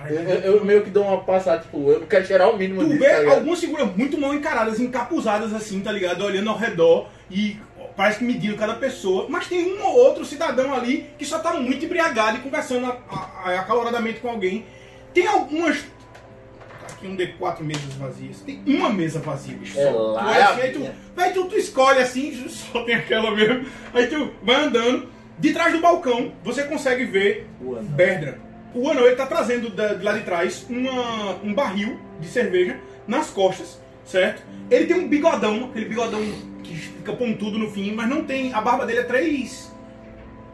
Eu, 0.08 0.20
eu- 0.54 0.64
meio 0.64 0.82
que 0.82 0.88
dou 0.88 1.04
uma 1.04 1.18
passada, 1.18 1.60
tipo, 1.60 1.90
eu 1.90 2.00
quero 2.06 2.24
cheirar 2.26 2.48
o 2.48 2.56
mínimo 2.56 2.80
Tu 2.80 2.88
disso, 2.88 3.00
vê 3.00 3.24
tá 3.24 3.32
algumas 3.32 3.60
figuras 3.60 3.94
muito 3.94 4.18
mal 4.18 4.32
encaradas, 4.32 4.80
encapuzadas 4.80 5.52
assim, 5.52 5.80
tá 5.80 5.92
ligado? 5.92 6.24
Olhando 6.24 6.48
ao 6.48 6.56
redor 6.56 7.08
e 7.30 7.58
parece 8.00 8.18
que 8.20 8.24
medindo 8.24 8.56
cada 8.56 8.72
pessoa. 8.76 9.26
Mas 9.28 9.46
tem 9.46 9.74
um 9.76 9.84
ou 9.84 9.94
outro 9.94 10.24
cidadão 10.24 10.72
ali 10.72 11.10
que 11.18 11.26
só 11.26 11.38
tá 11.38 11.52
muito 11.52 11.84
embriagado 11.84 12.38
e 12.38 12.40
conversando 12.40 12.86
a- 12.86 12.98
a- 13.10 13.50
a- 13.50 13.60
acaloradamente 13.60 14.20
com 14.20 14.30
alguém. 14.30 14.64
Tem 15.12 15.26
algumas. 15.26 15.82
tá 15.82 16.94
Aqui 16.94 17.06
um 17.06 17.14
D4 17.14 17.62
mesas 17.62 17.92
vazias. 17.98 18.40
Tem 18.40 18.62
uma 18.66 18.88
mesa 18.88 19.18
vazia, 19.18 19.54
bicho. 19.54 19.78
É 19.78 19.92
só. 19.92 20.12
lá, 20.12 20.30
assim, 20.50 20.60
é 20.60 20.62
aí 20.64 20.72
tu, 20.72 20.90
aí 21.20 21.32
tu, 21.34 21.44
tu 21.44 21.56
escolhe 21.58 21.98
assim, 21.98 22.32
só 22.48 22.82
tem 22.84 22.94
aquela 22.94 23.30
mesmo. 23.34 23.66
Aí 23.92 24.06
tu 24.06 24.32
vai 24.42 24.56
andando. 24.64 25.08
De 25.38 25.52
trás 25.52 25.72
do 25.72 25.80
balcão, 25.80 26.32
você 26.42 26.62
consegue 26.64 27.04
ver. 27.04 27.46
Berdra. 27.82 28.38
O 28.74 28.90
anão 28.90 29.04
ele 29.06 29.16
tá 29.16 29.26
trazendo 29.26 29.68
da- 29.68 29.92
de 29.94 30.02
lá 30.02 30.12
de 30.14 30.22
trás 30.24 30.64
uma- 30.70 31.34
um 31.42 31.52
barril 31.52 31.98
de 32.18 32.28
cerveja 32.28 32.78
nas 33.06 33.28
costas, 33.30 33.78
certo? 34.06 34.42
Ele 34.70 34.86
tem 34.86 34.96
um 34.96 35.08
bigodão, 35.08 35.64
aquele 35.70 35.86
bigodão 35.86 36.20
que 36.62 36.74
fica 37.10 37.24
pontudo 37.24 37.58
no 37.58 37.70
fim, 37.70 37.92
mas 37.92 38.08
não 38.08 38.24
tem. 38.24 38.52
A 38.54 38.60
barba 38.60 38.86
dele 38.86 39.00
é 39.00 39.04
três 39.04 39.70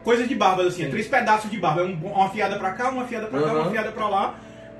coisas 0.05 0.29
de 0.29 0.35
barbas, 0.35 0.66
assim, 0.69 0.85
é 0.85 0.88
três 0.88 1.07
pedaços 1.09 1.51
de 1.51 1.59
barba. 1.59 1.83
É 1.83 1.85
um- 1.85 1.95
uma 2.12 2.27
afiada 2.27 2.57
pra 2.59 2.73
cá, 2.73 2.90
uma 2.90 3.03
afiada 3.03 3.27
pra 3.27 3.40
cá, 3.40 3.53
uma 3.53 3.66
afiada 3.66 3.92
pra 3.92 4.09
lá. 4.09 4.35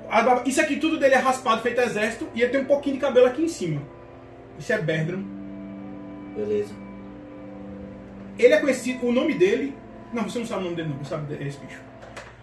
Barba- 0.09 0.43
isso 0.45 0.61
aqui 0.61 0.77
tudo 0.77 0.97
dele 0.97 1.15
é 1.15 1.17
raspado, 1.17 1.61
feito 1.61 1.81
exército, 1.81 2.27
e 2.33 2.41
ele 2.41 2.51
tem 2.51 2.61
um 2.61 2.65
pouquinho 2.65 2.95
de 2.95 3.01
cabelo 3.01 3.27
aqui 3.27 3.43
em 3.43 3.47
cima. 3.47 3.81
Isso 4.57 4.71
é 4.71 4.77
Berdram. 4.81 5.23
Beleza. 6.35 6.73
Ele 8.39 8.53
é 8.53 8.57
conhecido, 8.59 9.05
o 9.05 9.11
nome 9.11 9.33
dele. 9.33 9.75
Não, 10.13 10.23
você 10.23 10.39
não 10.39 10.45
sabe 10.45 10.61
o 10.61 10.63
nome 10.65 10.75
dele, 10.75 10.89
não, 10.89 10.97
você 11.03 11.09
sabe 11.09 11.33
esse 11.45 11.57
bicho. 11.59 11.81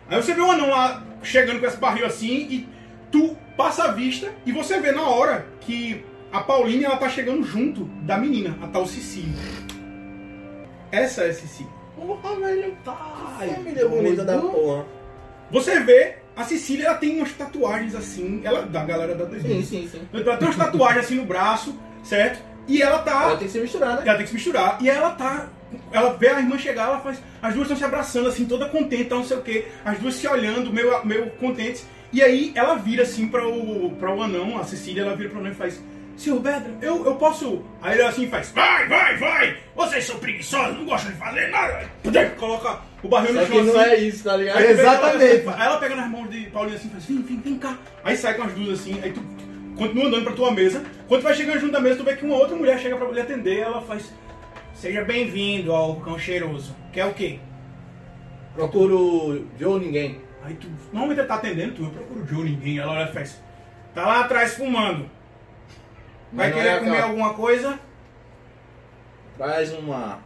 Aí 0.08 0.22
você 0.22 0.34
vê 0.34 0.40
o 0.42 0.50
anão 0.50 0.68
lá 0.68 1.02
chegando 1.22 1.60
com 1.60 1.66
esse 1.66 1.78
barril 1.78 2.04
assim 2.04 2.46
e 2.50 2.68
tu 3.10 3.34
passa 3.56 3.84
a 3.84 3.92
vista 3.92 4.30
e 4.44 4.52
você 4.52 4.78
vê 4.80 4.92
na 4.92 5.08
hora 5.08 5.46
que 5.60 6.04
a 6.34 6.40
Pauline 6.40 6.84
ela 6.84 6.96
tá 6.96 7.08
chegando 7.08 7.44
junto 7.44 7.84
da 8.02 8.18
menina, 8.18 8.58
a 8.60 8.66
tal 8.66 8.84
Cecília. 8.88 9.38
Essa 10.90 11.22
é 11.22 11.30
a 11.30 11.32
Cecília. 11.32 11.70
Porra, 11.94 12.34
velho. 12.40 12.76
Ai, 13.38 13.50
Família 13.50 13.88
bonita 13.88 14.24
da 14.24 14.38
porra. 14.38 14.84
Você 15.52 15.78
vê, 15.78 16.16
a 16.34 16.42
Cecília 16.42 16.86
ela 16.86 16.96
tem 16.96 17.18
umas 17.18 17.30
tatuagens 17.32 17.94
assim, 17.94 18.40
ela 18.42 18.62
da 18.62 18.84
galera 18.84 19.14
da 19.14 19.26
2000. 19.26 19.48
Sim, 19.48 19.62
sim, 19.62 19.88
sim. 19.88 20.08
Ela 20.12 20.36
tem 20.36 20.48
umas 20.48 20.56
tatuagens 20.56 21.04
assim 21.04 21.14
no 21.14 21.24
braço, 21.24 21.78
certo? 22.02 22.42
E 22.66 22.82
ela 22.82 22.98
tá 22.98 23.22
Ela 23.22 23.36
tem 23.36 23.46
que 23.46 23.52
se 23.52 23.60
misturar, 23.60 23.96
né? 23.96 24.02
Ela 24.04 24.16
tem 24.16 24.24
que 24.24 24.28
se 24.30 24.34
misturar. 24.34 24.78
E 24.82 24.90
ela 24.90 25.10
tá. 25.10 25.48
Ela 25.92 26.14
vê 26.14 26.28
a 26.30 26.40
irmã 26.40 26.58
chegar, 26.58 26.88
ela 26.88 26.98
faz. 26.98 27.22
As 27.40 27.54
duas 27.54 27.66
estão 27.66 27.76
se 27.76 27.84
abraçando, 27.84 28.28
assim, 28.28 28.44
toda 28.44 28.68
contente, 28.68 29.08
não 29.08 29.24
sei 29.24 29.36
o 29.36 29.42
quê. 29.42 29.68
As 29.84 30.00
duas 30.00 30.16
se 30.16 30.26
olhando, 30.26 30.72
meio, 30.72 31.06
meio 31.06 31.30
contentes. 31.32 31.86
E 32.12 32.22
aí 32.22 32.52
ela 32.56 32.74
vira 32.74 33.04
assim 33.04 33.28
para 33.28 33.46
o, 33.46 33.90
pra 33.98 34.12
o 34.12 34.20
anão, 34.20 34.58
a 34.58 34.64
Cecília, 34.64 35.02
ela 35.02 35.14
vira 35.14 35.30
pro 35.30 35.38
anão 35.38 35.52
e 35.52 35.54
faz. 35.54 35.80
Senhor 36.16 36.38
Bedra, 36.40 36.72
eu, 36.80 37.04
eu 37.04 37.16
posso. 37.16 37.62
Aí 37.82 37.94
ele 37.94 38.02
assim 38.02 38.28
faz. 38.28 38.50
Vai, 38.52 38.86
vai, 38.88 39.16
vai! 39.16 39.56
Vocês 39.74 40.04
são 40.04 40.18
preguiçosos, 40.18 40.76
não 40.78 40.84
gostam 40.84 41.10
de 41.10 41.18
fazer 41.18 41.48
nada. 41.48 41.88
Coloca 42.38 42.80
o 43.02 43.08
barril 43.08 43.34
no 43.34 43.40
chão 43.40 43.50
que 43.50 43.62
não 43.62 43.80
assim. 43.80 43.90
é 43.90 43.96
isso, 43.96 44.24
tá 44.24 44.36
ligado? 44.36 44.56
Aí 44.58 44.64
ela 44.64 44.72
Exatamente. 44.72 45.24
assim, 45.24 45.48
Aí 45.48 45.66
ela 45.66 45.76
pega 45.78 45.96
nas 45.96 46.10
mãos 46.10 46.30
de 46.30 46.40
Paulinho 46.50 46.76
assim 46.76 46.88
e 46.88 46.90
faz, 46.92 47.04
vem, 47.04 47.22
vem, 47.22 47.40
vem 47.40 47.58
cá. 47.58 47.76
Aí 48.04 48.16
sai 48.16 48.34
com 48.34 48.44
as 48.44 48.52
duas 48.52 48.80
assim, 48.80 49.00
aí 49.02 49.12
tu 49.12 49.20
continua 49.76 50.06
andando 50.06 50.24
pra 50.24 50.32
tua 50.32 50.52
mesa. 50.52 50.84
Quando 51.08 51.20
tu 51.20 51.24
vai 51.24 51.34
chegando 51.34 51.60
junto 51.60 51.72
da 51.72 51.80
mesa, 51.80 51.96
tu 51.96 52.04
vê 52.04 52.16
que 52.16 52.24
uma 52.24 52.36
outra 52.36 52.56
mulher 52.56 52.78
chega 52.78 52.96
pra 52.96 53.10
lhe 53.10 53.20
atender, 53.20 53.58
ela 53.58 53.82
faz, 53.82 54.12
seja 54.72 55.02
bem-vindo 55.02 55.72
ao 55.72 55.96
cão 55.96 56.18
cheiroso. 56.18 56.74
Quer 56.92 57.06
o 57.06 57.14
quê? 57.14 57.40
Procuro 58.54 59.46
Joe 59.58 59.80
Ninguém. 59.80 60.20
Aí 60.44 60.54
tu, 60.54 60.68
normalmente 60.92 61.20
ele 61.20 61.26
tá 61.26 61.34
atendendo, 61.36 61.72
tu, 61.74 61.84
eu 61.84 61.90
procuro 61.90 62.26
Joe, 62.26 62.44
ninguém. 62.50 62.78
Ela 62.78 62.92
olha 62.92 63.10
e 63.10 63.12
faz, 63.12 63.42
tá 63.94 64.06
lá 64.06 64.20
atrás 64.20 64.54
fumando. 64.54 65.10
Vai 66.34 66.52
querer 66.52 66.68
é 66.68 66.78
comer 66.78 66.90
aquela- 66.90 67.06
alguma 67.06 67.34
coisa? 67.34 67.78
Traz 69.38 69.72
uma. 69.72 70.18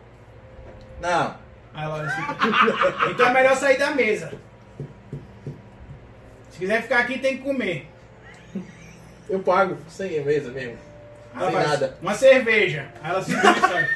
Não. 1.00 1.36
Aí 1.74 1.84
assim, 2.02 2.22
então 3.12 3.28
é 3.28 3.32
melhor 3.32 3.56
sair 3.56 3.78
da 3.78 3.90
mesa. 3.92 4.32
Se 6.50 6.58
quiser 6.58 6.82
ficar 6.82 6.98
aqui, 7.00 7.18
tem 7.18 7.36
que 7.38 7.44
comer. 7.44 7.88
Eu 9.28 9.40
pago 9.40 9.76
sem 9.88 10.20
mesa 10.24 10.50
mesmo. 10.50 10.78
Ela 11.36 11.50
Sem 11.50 11.60
nada. 11.68 11.98
uma 12.02 12.14
cerveja. 12.14 12.88
Aí 13.02 13.10
ela 13.10 13.22
se 13.22 13.34
vira 13.34 13.54
sai. 13.54 13.88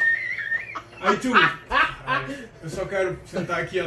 Aí 1.01 1.16
tu. 1.16 1.33
"Ai, 1.35 2.48
Eu 2.62 2.68
só 2.68 2.85
quero 2.85 3.18
sentar 3.27 3.61
aqui, 3.61 3.81
ó. 3.81 3.87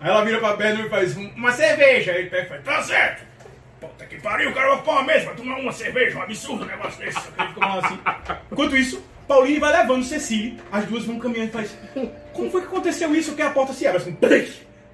Aí 0.00 0.10
ela 0.10 0.24
vira 0.24 0.40
pra 0.40 0.56
perna 0.56 0.84
e 0.84 0.88
faz 0.88 1.16
"Um- 1.16 1.28
uma 1.36 1.52
cerveja. 1.52 2.10
Aí 2.12 2.22
ele 2.22 2.30
pega 2.30 2.46
e 2.46 2.48
faz, 2.48 2.64
tá 2.64 2.82
certo. 2.82 3.22
Puta 3.82 4.06
que 4.06 4.20
pariu, 4.20 4.50
o 4.50 4.54
cara 4.54 4.74
vai 4.74 4.82
pôr 4.82 4.92
uma 4.92 5.02
mesa 5.02 5.26
pra 5.26 5.34
tomar 5.34 5.58
uma 5.58 5.72
cerveja, 5.72 6.18
um 6.18 6.22
absurdo 6.22 6.64
um 6.64 6.66
negócio 6.68 6.98
desse. 7.00 7.20
Só 7.20 7.30
que 7.32 7.40
ele 7.40 7.48
fica 7.48 7.60
mal 7.60 7.78
assim. 7.80 7.98
Enquanto 8.50 8.76
isso, 8.76 9.02
Pauline 9.26 9.58
vai 9.58 9.72
levando 9.72 10.04
Cecília. 10.04 10.54
As 10.70 10.84
duas 10.84 11.04
vão 11.04 11.18
caminhando 11.18 11.48
e 11.48 11.52
faz. 11.52 11.76
Como 12.32 12.50
foi 12.50 12.60
que 12.60 12.68
aconteceu 12.68 13.14
isso? 13.14 13.34
Que 13.34 13.42
a 13.42 13.50
porta 13.50 13.72
se 13.72 13.86
abre 13.86 14.00
assim, 14.00 14.16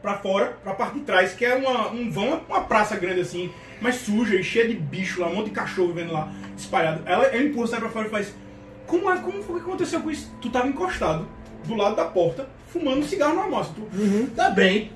pra 0.01 0.17
fora, 0.19 0.57
pra 0.63 0.75
parte 0.75 0.95
de 0.95 1.01
trás, 1.01 1.35
que 1.35 1.45
é 1.45 1.55
uma, 1.55 1.91
um 1.91 2.11
vão, 2.11 2.41
uma 2.49 2.63
praça 2.63 2.97
grande 2.97 3.21
assim, 3.21 3.53
mas 3.81 3.97
suja 3.97 4.37
e 4.37 4.43
cheia 4.43 4.69
de 4.69 4.75
bicho 4.75 5.21
lá, 5.21 5.27
um 5.27 5.35
monte 5.35 5.47
de 5.47 5.53
cachorro 5.53 5.93
vendo 5.93 6.13
lá 6.13 6.33
espalhado. 6.57 7.03
Ela, 7.05 7.25
ela 7.25 7.43
empurra, 7.43 7.67
sai 7.67 7.81
pra 7.81 7.91
fora 7.91 8.07
e 8.07 8.11
faz. 8.11 8.35
Como, 8.87 9.11
é, 9.11 9.19
como 9.19 9.43
foi 9.43 9.57
que 9.57 9.67
aconteceu 9.67 10.01
com 10.01 10.11
isso? 10.11 10.35
Tu 10.41 10.49
tava 10.49 10.67
encostado 10.67 11.29
do 11.67 11.75
lado 11.75 11.95
da 11.95 12.07
porta, 12.07 12.49
fumando 12.69 13.01
um 13.01 13.03
cigarro 13.03 13.35
normal. 13.35 13.65
Tu, 13.67 13.87
Tá 14.35 14.51
bem. 14.51 14.93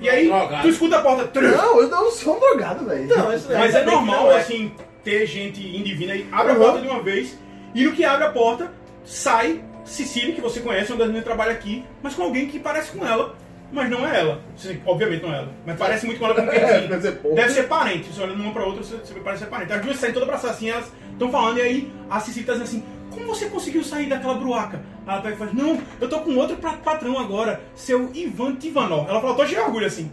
E 0.00 0.08
aí, 0.08 0.28
Drogado. 0.28 0.62
tu 0.62 0.68
escuta 0.68 0.98
a 0.98 1.02
porta. 1.02 1.24
trrr, 1.26 1.56
Não, 1.56 1.80
eu 1.80 1.88
não 1.88 2.10
sou 2.10 2.36
um 2.36 2.40
drogado, 2.40 2.84
velho. 2.84 3.06
Não, 3.08 3.32
isso 3.34 3.48
mas 3.50 3.74
é 3.74 3.84
normal, 3.84 4.30
é. 4.32 4.36
assim, 4.38 4.72
ter 5.02 5.26
gente 5.26 5.60
indivina 5.60 6.12
aí. 6.12 6.26
Abre 6.30 6.52
Uhum. 6.52 6.62
a 6.62 6.64
porta 6.64 6.80
de 6.80 6.86
uma 6.88 7.02
vez, 7.02 7.36
e 7.74 7.84
no 7.84 7.92
que 7.92 8.04
abre 8.04 8.24
a 8.24 8.30
porta, 8.30 8.72
sai 9.04 9.62
Cecília, 9.84 10.34
que 10.34 10.40
você 10.40 10.60
conhece, 10.60 10.90
das 10.90 10.98
meninas 11.00 11.20
que 11.22 11.24
trabalha 11.28 11.52
aqui, 11.52 11.84
mas 12.02 12.14
com 12.14 12.22
alguém 12.22 12.46
que 12.46 12.58
parece 12.58 12.92
com 12.92 13.06
ela, 13.06 13.34
mas 13.72 13.88
não 13.90 14.06
é 14.06 14.20
ela. 14.20 14.40
Obviamente 14.86 15.22
não 15.22 15.32
é 15.32 15.38
ela. 15.38 15.48
Mas 15.66 15.78
parece 15.78 16.06
muito 16.06 16.18
com 16.18 16.26
ela 16.26 16.34
como 16.34 16.48
É, 16.52 16.76
assim, 16.76 16.86
deve 17.34 17.50
ser 17.52 17.68
parente. 17.68 18.08
Você 18.12 18.20
olha 18.22 18.34
uma 18.34 18.52
pra 18.52 18.64
outra, 18.64 18.82
você, 18.82 18.96
você 18.96 19.14
parece 19.14 19.44
ser 19.44 19.50
parente. 19.50 19.72
As 19.72 19.80
duas 19.82 19.96
saem 19.96 20.12
todas 20.12 20.28
abraçadas 20.28 20.56
assim, 20.56 20.70
elas 20.70 20.92
estão 21.12 21.30
falando, 21.30 21.58
e 21.58 21.62
aí 21.62 21.92
a 22.10 22.20
Cecília 22.20 22.46
tá 22.46 22.52
dizendo 22.52 22.68
assim, 22.68 22.84
como 23.18 23.34
você 23.34 23.46
conseguiu 23.46 23.82
sair 23.82 24.08
daquela 24.08 24.34
bruaca? 24.34 24.80
Ela 25.06 25.20
pega 25.20 25.34
e 25.34 25.38
faz, 25.38 25.52
não, 25.52 25.80
eu 26.00 26.08
tô 26.08 26.20
com 26.20 26.36
outro 26.36 26.56
patrão 26.56 27.18
agora, 27.18 27.60
seu 27.74 28.10
Ivan 28.14 28.56
Tivanov. 28.56 29.08
Ela 29.08 29.20
fala, 29.20 29.34
tô 29.34 29.44
cheio 29.44 29.60
de 29.60 29.66
orgulho 29.66 29.86
assim. 29.86 30.10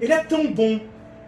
Ele 0.00 0.12
é 0.12 0.22
tão 0.24 0.52
bom. 0.52 0.80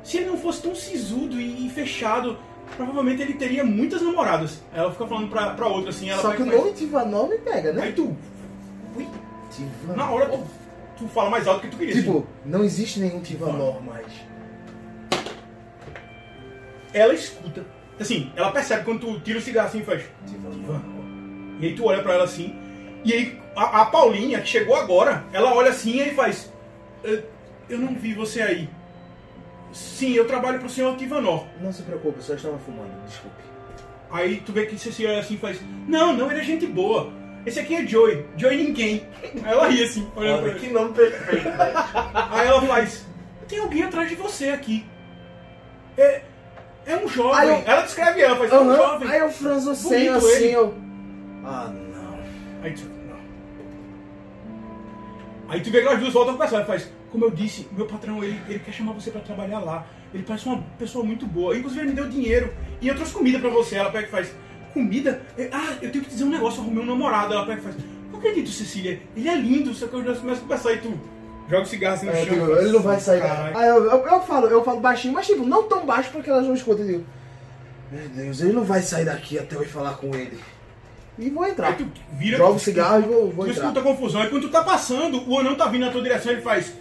Se 0.03 0.19
ele 0.19 0.27
não 0.27 0.38
fosse 0.38 0.62
tão 0.62 0.75
sisudo 0.75 1.41
e, 1.41 1.69
fechado, 1.71 2.38
provavelmente 2.77 3.21
ele 3.21 3.35
teria 3.35 3.64
muitas 3.64 4.01
namoradas. 4.01 4.62
Aí 4.73 4.81
ela 4.81 4.91
fica 4.93 5.07
falando 5.07 5.29
pra, 5.29 5.51
pra 5.51 5.67
outra 5.67 5.91
assim, 5.91 6.09
ela 6.09 6.23
Só 6.23 6.33
que 6.33 6.43
o 6.43 6.47
nome 6.47 6.73
Tivanol 6.73 7.29
me 7.29 7.38
pega, 7.38 7.73
né? 7.73 7.83
Aí 7.83 7.93
tu, 7.93 8.17
ui, 8.97 9.07
Tivanol. 9.51 9.97
na 9.97 10.11
hora 10.11 10.27
tu, 10.27 10.47
tu 10.97 11.09
fala 11.09 11.31
mais 11.31 11.47
alto 11.47 11.62
que 11.62 11.69
tu 11.69 11.77
queria. 11.77 11.95
assim. 11.95 12.03
Tipo, 12.03 12.27
não 12.45 12.64
existe 12.64 13.01
nenhum 13.01 13.21
Tivanol 13.21 13.83
mais. 13.83 14.07
ela 16.93 17.12
escuta. 17.12 17.64
Assim, 17.99 18.33
ela 18.37 18.53
percebe 18.53 18.85
quando 18.85 19.01
tu 19.01 19.21
tira 19.21 19.38
o 19.38 19.43
cigarro 19.43 19.69
assim 19.69 19.81
e 19.81 19.85
faz. 19.85 20.05
Tivanol. 20.27 20.97
E 21.61 21.66
aí 21.66 21.75
tu 21.75 21.85
olha 21.87 22.03
pra 22.03 22.14
ela 22.14 22.25
assim. 22.25 22.55
E 23.05 23.12
aí 23.12 23.38
a, 23.57 23.83
a 23.83 23.87
Paulinha, 23.87 24.40
que 24.40 24.49
chegou 24.49 24.77
agora, 24.77 25.25
ela 25.33 25.53
olha 25.55 25.71
assim 25.71 25.97
e 25.97 26.03
aí 26.03 26.14
faz. 26.14 26.53
"Eu- 27.03 27.23
não 27.79 27.94
vi 27.94 28.14
você 28.14 28.40
aí. 28.42 28.68
Sim, 29.73 30.12
eu 30.14 30.27
trabalho 30.27 30.59
pro 30.59 30.68
senhor 30.68 30.97
Tivanor. 30.97 31.44
Não 31.61 31.73
se 31.73 31.83
preocupe, 31.83 32.18
eu 32.18 32.23
só 32.23 32.35
estava 32.35 32.59
fumando, 32.59 32.90
desculpe. 33.07 33.37
Aí 34.11 34.42
tu 34.44 34.53
vê 34.53 34.64
que 34.64 34.79
você 34.79 34.90
se 34.90 35.05
olha 35.05 35.18
assim 35.21 35.35
e 35.35 35.38
faz. 35.38 35.61
Não, 35.87 36.14
não, 36.16 36.31
ele 36.31 36.40
é 36.40 36.44
gente 36.44 36.66
boa. 36.66 37.12
Esse 37.44 37.61
aqui 37.61 37.75
é 37.77 37.87
Joey. 37.87 38.25
Joey 38.37 38.57
ninguém. 38.64 39.07
Aí 39.44 39.53
ela 39.53 39.68
ri 39.68 39.83
assim, 39.85 40.09
olhando 40.16 40.38
pra 40.40 40.47
Olha, 40.49 40.51
ele. 40.57 40.61
que 40.61 40.73
nome 40.73 40.92
perfeito, 40.94 41.44
velho. 41.44 41.73
Aí 42.31 42.47
ela 42.49 42.62
faz. 42.62 43.07
Tem 43.47 43.59
alguém 43.61 43.83
atrás 43.83 44.09
de 44.09 44.14
você 44.14 44.49
aqui. 44.51 44.85
É. 45.97 46.23
É 46.87 46.97
um 46.97 47.07
jovem. 47.09 47.38
Aí 47.38 47.49
eu- 47.49 47.62
Ela 47.66 47.83
descreve 47.83 48.21
ela, 48.23 48.37
faz. 48.37 48.51
É 48.53 48.59
um 48.59 48.68
Aham, 48.71 48.77
jovem. 48.77 49.09
Aí 49.11 49.18
eu 49.21 49.31
franzo 49.31 49.71
o 49.73 49.75
senho 49.75 50.12
Bonito 50.14 50.27
assim, 50.27 50.44
ele. 50.44 50.53
eu... 50.55 50.75
Ah, 51.48 51.72
não. 51.72 52.18
Aí 52.62 52.72
tu, 52.74 52.82
não. 53.08 53.18
Aí 55.48 55.61
tu 55.61 55.70
vê 55.70 55.80
que 55.82 55.88
as 55.88 55.98
duas 55.98 56.12
voltam 56.12 56.34
a 56.34 56.37
conversar 56.37 56.62
e 56.62 56.66
faz, 56.66 56.88
como 57.11 57.24
eu 57.24 57.30
disse, 57.30 57.66
meu 57.72 57.87
patrão, 57.87 58.22
ele, 58.22 58.38
ele 58.48 58.58
quer 58.58 58.72
chamar 58.72 58.92
você 58.92 59.11
pra 59.11 59.20
trabalhar 59.20 59.61
lá. 59.61 59.87
Ele 60.12 60.22
parece 60.22 60.46
uma 60.46 60.62
pessoa 60.78 61.04
muito 61.04 61.26
boa. 61.26 61.56
Inclusive 61.56 61.80
ele 61.82 61.90
me 61.90 61.94
deu 61.96 62.08
dinheiro 62.08 62.52
e 62.80 62.88
eu 62.88 62.94
trouxe 62.94 63.12
comida 63.12 63.38
pra 63.38 63.48
você. 63.50 63.76
Ela 63.76 63.90
pega 63.90 64.06
e 64.06 64.11
faz, 64.11 64.30
comida? 64.74 65.22
É, 65.37 65.48
Ah, 65.52 65.76
eu 65.82 65.90
tenho 65.90 66.04
que 66.04 66.11
dizer 66.11 66.24
um 66.24 66.30
negócio, 66.30 66.58
eu 66.61 66.64
arrumei 66.64 66.82
um 66.82 66.87
namorado. 66.87 67.32
Ela 67.34 67.46
pega 67.46 67.61
e 67.61 67.64
faz, 67.64 67.76
não 68.12 68.18
acredito, 68.18 68.48
Cecília, 68.50 69.00
ele 69.16 69.28
é 69.28 69.34
lindo, 69.37 69.72
só 69.74 69.87
que 69.87 69.94
eu 69.94 70.04
já 70.04 70.14
começo 70.20 70.38
a 70.40 70.42
conversar 70.42 70.72
e 70.72 70.78
tu 70.78 70.98
joga 71.48 71.62
o 71.62 71.66
cigarro 71.66 71.94
assim 71.96 72.06
no 72.06 72.12
É, 72.12 72.16
chão. 72.16 72.34
tipo, 72.34 72.44
e 72.44 72.46
faz, 72.48 72.61
ele 72.64 72.72
não 72.72 72.80
vai 72.82 73.00
sair. 73.00 73.22
Aí 73.22 73.68
eu, 73.68 73.84
eu, 73.84 74.06
eu 74.06 74.20
falo, 74.22 74.46
eu 74.48 74.64
falo 74.64 74.80
baixinho, 74.80 75.14
mas 75.14 75.26
tipo, 75.26 75.44
não 75.46 75.62
tão 75.68 75.84
baixo 75.87 76.11
porque 76.11 76.28
elas 76.30 76.46
não 76.46 76.54
escutam. 76.54 76.84
Eu 76.84 76.90
digo, 76.92 77.04
meu 77.92 78.08
Deus, 78.08 78.40
ele 78.42 78.52
não 78.52 78.64
vai 78.64 78.82
sair 78.82 79.04
daqui 79.06 79.38
até 79.38 79.56
eu 79.56 79.62
ir 79.62 79.68
falar 79.68 79.94
com 79.96 80.14
ele. 80.14 80.38
E 81.18 81.31
vou 81.31 81.46
entrar. 81.46 81.68
Aí 81.68 81.74
tu 81.74 81.87
vira, 82.12 82.37
Jogo 82.38 82.54
o 82.54 82.59
cigarro 82.59 82.98
e 83.00 83.02
vou, 83.02 83.31
vou 83.33 83.44
tu 83.44 83.50
entrar. 83.50 83.64
escuta 83.64 83.81
a 83.81 83.83
confusão. 83.83 84.22
E 84.24 84.28
quando 84.28 84.42
tu 84.42 84.50
tá 84.50 84.62
passando, 84.62 85.28
o 85.28 85.38
anão 85.38 85.54
tá 85.57 85.66
vindo 85.66 85.85
na 85.85 85.90
tua 85.92 86.02
direção 86.02 86.33
ele 86.33 86.40
faz. 86.42 86.72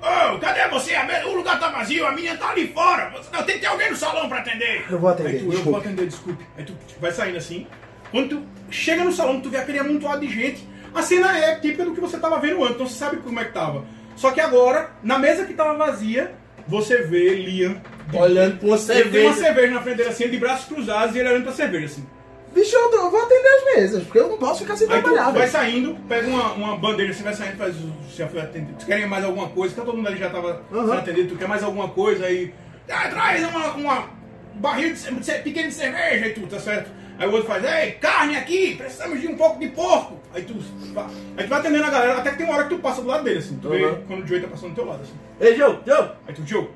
Ô, 0.00 0.38
cadê 0.38 0.68
você? 0.68 0.94
O 1.26 1.34
lugar 1.36 1.58
tá 1.60 1.68
vazio, 1.70 2.06
a 2.06 2.12
menina 2.12 2.36
tá 2.36 2.50
ali 2.50 2.68
fora. 2.68 3.12
Não, 3.32 3.42
tem 3.44 3.54
que 3.56 3.60
ter 3.60 3.66
alguém 3.66 3.90
no 3.90 3.96
salão 3.96 4.28
pra 4.28 4.38
atender. 4.38 4.84
Eu 4.90 4.98
vou 4.98 5.10
atender, 5.10 5.28
Aí 5.30 5.38
tu, 5.40 5.52
eu 5.52 5.62
vou 5.62 5.76
atender, 5.76 6.06
desculpe. 6.06 6.44
Aí 6.56 6.64
tu 6.64 6.74
vai 7.00 7.12
saindo 7.12 7.38
assim. 7.38 7.66
Quando 8.10 8.28
tu 8.30 8.42
chega 8.70 9.04
no 9.04 9.12
salão, 9.12 9.40
tu 9.40 9.48
vê 9.48 9.58
aquele 9.58 9.78
amontoado 9.78 10.26
de 10.26 10.32
gente. 10.32 10.66
A 10.94 11.02
cena 11.02 11.36
é 11.38 11.54
típica 11.56 11.84
do 11.84 11.94
que 11.94 12.00
você 12.00 12.18
tava 12.18 12.38
vendo 12.38 12.60
antes, 12.62 12.74
então 12.74 12.86
você 12.86 12.98
sabe 12.98 13.16
como 13.18 13.38
é 13.40 13.44
que 13.44 13.52
tava. 13.52 13.84
Só 14.16 14.30
que 14.30 14.40
agora, 14.40 14.90
na 15.02 15.18
mesa 15.18 15.44
que 15.46 15.54
tava 15.54 15.74
vazia, 15.74 16.34
você 16.68 16.98
vê 17.02 17.34
Liam. 17.34 17.80
Olhando 18.12 18.58
pra 18.58 18.66
uma 18.68 18.76
Ele 18.76 19.10
tem 19.10 19.26
uma 19.26 19.32
cerveja. 19.32 19.34
cerveja 19.34 19.72
na 19.74 19.80
frente 19.80 19.96
dele 19.96 20.08
assim, 20.10 20.28
de 20.28 20.36
braços 20.36 20.66
cruzados 20.66 21.14
e 21.16 21.18
ele 21.20 21.28
olhando 21.30 21.44
pra 21.44 21.52
cerveja 21.52 21.86
assim. 21.86 22.06
Bicho, 22.54 22.76
eu, 22.76 23.10
vou 23.10 23.22
atender 23.22 23.48
as 23.48 23.76
mesas, 23.76 24.02
porque 24.04 24.18
eu 24.18 24.28
não 24.28 24.36
posso 24.36 24.60
ficar 24.62 24.76
sem 24.76 24.86
Aí 24.90 24.98
tu 25.00 25.04
trabalhar, 25.04 25.24
vai 25.30 25.40
velho. 25.40 25.50
saindo, 25.52 25.94
pega 26.08 26.26
uma, 26.28 26.52
uma 26.52 26.76
bandeja, 26.76 27.14
você 27.14 27.22
vai 27.22 27.34
saindo, 27.34 27.56
faz. 27.56 27.74
Você 27.76 28.16
já 28.18 28.28
foi 28.28 28.40
atendido. 28.40 28.78
Tu 28.78 28.86
querem 28.86 29.06
mais 29.06 29.24
alguma 29.24 29.48
coisa? 29.48 29.74
Que 29.74 29.80
todo 29.80 29.96
mundo 29.96 30.06
ali 30.08 30.18
já 30.18 30.28
tava 30.30 30.62
Uhum. 30.70 30.80
sendo 30.82 30.92
atendido, 30.92 31.28
tu 31.30 31.36
quer 31.38 31.48
mais 31.48 31.62
alguma 31.62 31.88
coisa 31.88 32.26
aí. 32.26 32.52
Ah, 32.90 33.08
traz 33.08 33.42
uma, 33.48 33.72
uma 33.74 34.10
barril 34.56 34.92
de, 34.92 34.98
ce- 34.98 35.14
de 35.14 35.24
ce- 35.24 35.38
pequeno 35.38 35.68
de 35.68 35.74
cerveja 35.74 36.26
e 36.26 36.30
tu, 36.34 36.46
tá 36.46 36.58
certo? 36.58 36.90
Aí 37.18 37.26
o 37.28 37.32
outro 37.32 37.46
faz, 37.46 37.64
ei, 37.64 37.92
carne 37.92 38.36
aqui, 38.36 38.74
precisamos 38.74 39.20
de 39.20 39.28
um 39.28 39.36
pouco 39.36 39.58
de 39.60 39.68
porco. 39.68 40.18
Aí 40.34 40.42
tu, 40.42 40.54
vai- 40.92 41.06
aí 41.36 41.44
tu 41.44 41.48
vai 41.48 41.58
atendendo 41.60 41.84
a 41.84 41.90
galera, 41.90 42.18
até 42.18 42.30
que 42.32 42.36
tem 42.38 42.46
uma 42.46 42.56
hora 42.56 42.64
que 42.68 42.74
tu 42.74 42.80
passa 42.82 43.00
do 43.00 43.08
lado 43.08 43.24
dele, 43.24 43.38
assim. 43.38 43.58
Tu 43.62 43.68
vê 43.68 43.84
Uhum. 43.84 44.02
quando 44.06 44.24
o 44.24 44.26
Joey 44.26 44.40
tá 44.42 44.48
passando 44.48 44.70
do 44.70 44.74
teu 44.74 44.84
lado, 44.84 45.02
assim. 45.02 45.12
Ei, 45.40 45.56
Joe, 45.56 45.78
Joe. 45.86 46.08
Aí 46.26 46.34
tu, 46.34 46.42
Joe, 46.46 46.68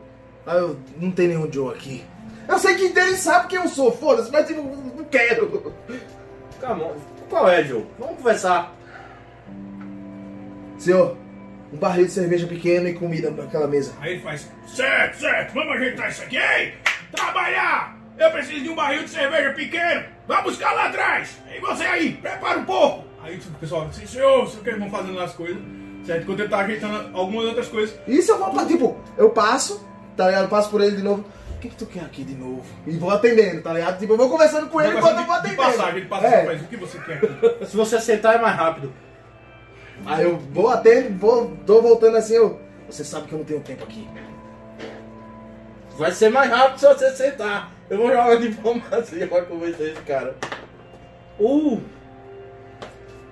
Aí 0.47 0.59
eu, 0.59 0.77
não 0.99 1.11
tem 1.11 1.27
nenhum 1.29 1.53
Joe 1.53 1.75
aqui. 1.75 2.05
Eu 2.49 2.59
sei 2.59 2.75
que 2.77 2.85
ele 2.99 3.17
sabe 3.17 3.49
quem 3.49 3.59
eu 3.59 3.69
sou, 3.69 3.91
foda-se, 3.93 4.31
mas 4.31 4.47
tipo, 4.47 4.63
não 4.63 5.05
quero. 5.05 5.73
Calma, 6.61 6.93
qual 7.29 7.49
é, 7.49 7.63
Joe? 7.65 7.85
Vamos 7.99 8.17
conversar. 8.19 8.73
Senhor, 10.79 11.17
um 11.73 11.77
barril 11.77 12.07
de 12.07 12.13
cerveja 12.13 12.47
pequeno 12.47 12.89
e 12.89 12.95
comida 12.95 13.31
naquela 13.31 13.67
mesa. 13.67 13.93
Aí 14.01 14.13
ele 14.15 14.21
faz, 14.23 14.49
certo, 14.67 15.19
certo, 15.19 15.55
vamos 15.55 15.75
ajeitar 15.77 16.09
isso 16.11 16.23
aqui, 16.23 16.37
ei! 16.37 16.75
Trabalhar! 17.13 17.97
Eu 18.19 18.31
preciso 18.31 18.63
de 18.63 18.71
um 18.71 18.75
barril 18.75 19.05
de 19.05 19.11
cerveja 19.11 19.53
pequeno, 19.53 20.05
vai 20.27 20.43
buscar 20.43 20.73
lá 20.73 20.87
atrás! 20.89 21.37
E 21.55 21.61
você 21.61 21.85
aí, 21.85 22.13
prepara 22.15 22.59
um 22.59 22.65
pouco! 22.65 23.05
Aí 23.23 23.39
tipo, 23.39 23.55
o 23.57 23.59
pessoal, 23.59 23.89
sim 23.93 24.07
senhor, 24.07 24.47
sei 24.49 24.61
o 24.61 24.63
que 24.63 24.69
eles 24.71 24.81
vão 24.81 24.91
fazendo 24.91 25.19
as 25.21 25.33
coisas, 25.35 25.59
certo? 26.05 26.23
Enquanto 26.23 26.41
ele 26.41 26.49
tá 26.49 26.59
ajeitando 26.59 27.17
algumas 27.17 27.45
outras 27.47 27.69
coisas, 27.69 27.99
Isso 28.07 28.31
eu 28.33 28.39
vou, 28.39 28.51
pra- 28.51 28.65
tipo, 28.67 28.97
eu 29.19 29.31
passo, 29.31 29.85
tá 30.17 30.27
ligado? 30.27 30.45
Eu 30.45 30.49
passo 30.49 30.71
por 30.71 30.81
ele 30.81 30.97
de 30.97 31.03
novo. 31.03 31.25
O 31.67 31.69
que, 31.69 31.75
que 31.77 31.85
tu 31.85 31.87
quer 31.87 32.01
aqui 32.05 32.23
de 32.25 32.35
novo? 32.35 32.63
E 32.87 32.93
vou 32.97 33.11
atendendo, 33.11 33.61
tá 33.63 33.73
ligado? 33.73 33.99
Tipo, 33.99 34.13
eu 34.13 34.17
vou 34.17 34.31
conversando 34.31 34.69
com 34.69 34.81
ele 34.81 34.97
enquanto 34.97 35.19
eu 35.19 35.25
vou 35.27 35.35
de, 35.37 35.43
de 35.43 35.49
atendendo. 35.49 35.63
passagem, 35.63 35.97
ele 35.99 36.07
passa 36.07 36.27
É. 36.27 36.45
faz 36.47 36.63
o 36.63 36.65
que 36.67 36.77
você 36.77 36.99
quer 37.01 37.15
aqui. 37.17 37.67
Se 37.67 37.77
você 37.77 38.01
sentar 38.01 38.35
é 38.37 38.39
mais 38.39 38.55
rápido. 38.57 38.93
Aí 40.05 40.25
eu 40.25 40.39
vou 40.39 40.69
atendo, 40.69 41.19
vou, 41.19 41.57
tô 41.67 41.81
voltando 41.83 42.17
assim, 42.19 42.35
eu. 42.35 42.61
Você 42.89 43.03
sabe 43.03 43.27
que 43.27 43.33
eu 43.33 43.39
não 43.39 43.45
tenho 43.45 43.61
tempo 43.61 43.83
aqui. 43.83 44.07
Vai 45.99 46.13
ser 46.13 46.29
mais 46.29 46.51
rápido 46.51 46.79
se 46.79 46.87
você 46.87 47.11
sentar. 47.17 47.73
Eu 47.89 47.97
vou 47.99 48.09
jogar 48.09 48.37
diplomacia 48.37 49.27
pra 49.27 49.43
convencer 49.43 49.93
esse 49.93 50.03
cara. 50.03 50.37
Uh! 51.41 51.81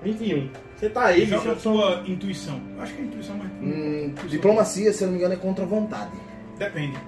21. 0.02 0.50
Você 0.76 0.88
tá 0.88 1.04
aí, 1.06 1.26
Joga 1.26 1.50
a 1.50 1.54
bicho. 1.54 1.60
sua 1.60 2.02
intuição. 2.06 2.60
Acho 2.80 2.94
que 2.94 3.02
a 3.02 3.04
intuição 3.04 3.34
é 3.36 3.38
mais. 3.38 3.50
Hum, 3.52 4.04
intuição. 4.06 4.28
diplomacia, 4.28 4.92
se 4.92 5.02
eu 5.04 5.06
não 5.06 5.12
me 5.12 5.18
engano, 5.18 5.34
é 5.34 5.36
contra 5.36 5.64
a 5.64 5.68
vontade. 5.68 6.10
Depende. 6.58 6.98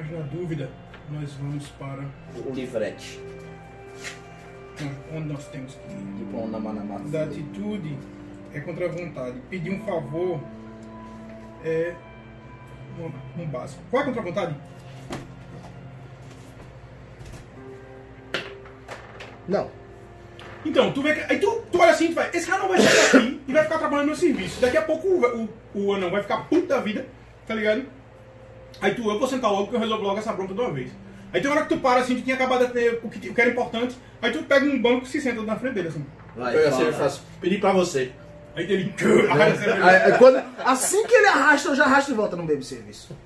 Mas 0.00 0.10
na 0.10 0.20
dúvida, 0.20 0.70
nós 1.10 1.30
vamos 1.34 1.68
para 1.68 2.02
O 2.34 2.54
livrete. 2.54 3.20
onde 5.14 5.28
nós 5.28 5.46
temos 5.48 5.74
que 5.74 5.92
ir. 5.92 6.58
Manamata. 6.58 7.04
da 7.10 7.24
atitude 7.24 7.98
é 8.54 8.60
contra 8.60 8.86
a 8.86 8.88
vontade. 8.88 9.38
Pedir 9.50 9.70
um 9.70 9.84
favor 9.84 10.40
é 11.62 11.94
um, 12.98 13.42
um 13.42 13.46
básico. 13.46 13.82
Qual 13.90 14.02
é 14.02 14.06
contra 14.06 14.22
a 14.22 14.24
vontade? 14.24 14.56
Não. 19.46 19.70
Então, 20.64 20.92
tu 20.92 21.02
vê 21.02 21.14
que. 21.14 21.30
Aí 21.30 21.38
tu, 21.38 21.62
tu 21.70 21.78
olha 21.78 21.90
assim 21.90 22.06
e 22.06 22.08
tu 22.08 22.14
vai, 22.14 22.30
esse 22.32 22.46
cara 22.46 22.62
não 22.62 22.68
vai 22.68 22.80
sair 22.80 23.12
daqui 23.12 23.40
e 23.48 23.52
vai 23.52 23.64
ficar 23.64 23.78
trabalhando 23.78 24.08
no 24.08 24.16
serviço. 24.16 24.62
Daqui 24.62 24.78
a 24.78 24.82
pouco 24.82 25.06
o, 25.08 25.42
o, 25.42 25.48
o 25.74 25.92
anão 25.94 26.10
vai 26.10 26.22
ficar 26.22 26.48
puto 26.48 26.66
da 26.66 26.80
vida, 26.80 27.06
tá 27.46 27.54
ligado? 27.54 27.99
Aí 28.80 28.94
tu, 28.94 29.08
eu 29.10 29.18
vou 29.18 29.28
sentar 29.28 29.50
logo 29.50 29.68
que 29.68 29.74
eu 29.76 29.80
resolvo 29.80 30.02
logo 30.04 30.18
essa 30.18 30.32
bronca 30.32 30.54
de 30.54 30.60
uma 30.60 30.72
vez. 30.72 30.90
Aí 31.32 31.40
tem 31.40 31.50
uma 31.50 31.56
hora 31.58 31.66
que 31.66 31.74
tu 31.74 31.80
para 31.80 32.00
assim, 32.00 32.16
tu 32.16 32.22
tinha 32.22 32.34
acabado 32.34 32.66
de 32.66 32.72
ter 32.72 33.00
o 33.02 33.08
que, 33.08 33.28
o 33.28 33.34
que 33.34 33.40
era 33.40 33.50
importante, 33.50 33.96
aí 34.20 34.32
tu 34.32 34.42
pega 34.44 34.66
um 34.66 34.80
banco 34.80 35.04
e 35.04 35.08
se 35.08 35.20
senta 35.20 35.42
na 35.42 35.56
frente 35.56 35.74
dele 35.74 35.88
assim. 35.88 36.04
Vai, 36.36 36.52
Pega 36.54 36.68
assim 36.68 36.78
fala. 36.78 36.90
e 36.90 36.92
faço. 36.94 37.22
Pedir 37.40 37.60
pra 37.60 37.72
você. 37.72 38.12
Aí 38.56 38.64
ele. 38.64 38.94
Aí, 39.82 39.96
aí 40.12 40.18
quando- 40.18 40.42
assim 40.64 41.06
que 41.06 41.14
ele 41.14 41.26
arrasta, 41.28 41.68
eu 41.68 41.74
já 41.76 41.84
arrasto 41.84 42.10
de 42.10 42.16
volta 42.16 42.34
no 42.36 42.42
baby 42.44 42.64
serviço. 42.64 43.16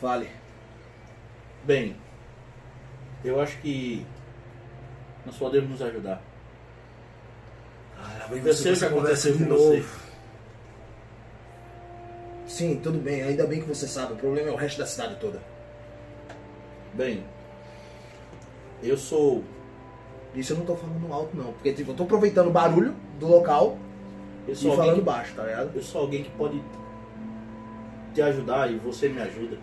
Fale. 0.00 0.28
Bem, 1.64 1.94
eu 3.24 3.40
acho 3.40 3.58
que 3.58 4.04
nós 5.26 5.36
podemos 5.36 5.70
nos 5.70 5.82
ajudar. 5.82 6.20
Ah, 7.98 8.26
Eu 8.32 8.54
sei 8.54 8.72
o 8.72 8.76
que 8.78 8.84
aconteceu 8.84 9.36
com 9.38 9.44
você. 9.44 9.84
Sim, 12.50 12.80
tudo 12.82 12.98
bem, 12.98 13.22
ainda 13.22 13.46
bem 13.46 13.60
que 13.60 13.68
você 13.68 13.86
sabe. 13.86 14.14
O 14.14 14.16
problema 14.16 14.48
é 14.48 14.52
o 14.52 14.56
resto 14.56 14.78
da 14.78 14.84
cidade 14.84 15.14
toda. 15.20 15.40
Bem, 16.92 17.22
eu 18.82 18.98
sou. 18.98 19.44
Isso 20.34 20.52
eu 20.52 20.58
não 20.58 20.66
tô 20.66 20.74
falando 20.74 21.12
alto, 21.12 21.36
não. 21.36 21.52
Porque 21.52 21.72
tipo, 21.72 21.92
eu 21.92 21.94
tô 21.94 22.02
aproveitando 22.02 22.48
o 22.48 22.50
barulho 22.50 22.92
do 23.20 23.28
local 23.28 23.78
Eu 24.48 24.52
e 24.52 24.56
sou, 24.56 24.72
falando 24.72 24.88
alguém 24.88 25.04
que, 25.04 25.06
baixo, 25.06 25.34
tá 25.36 25.44
ligado? 25.44 25.70
eu 25.76 25.82
sou 25.82 26.00
alguém 26.00 26.24
que 26.24 26.30
pode 26.30 26.60
te 28.12 28.20
ajudar 28.20 28.68
e 28.68 28.78
você 28.78 29.08
me 29.08 29.20
ajuda. 29.20 29.56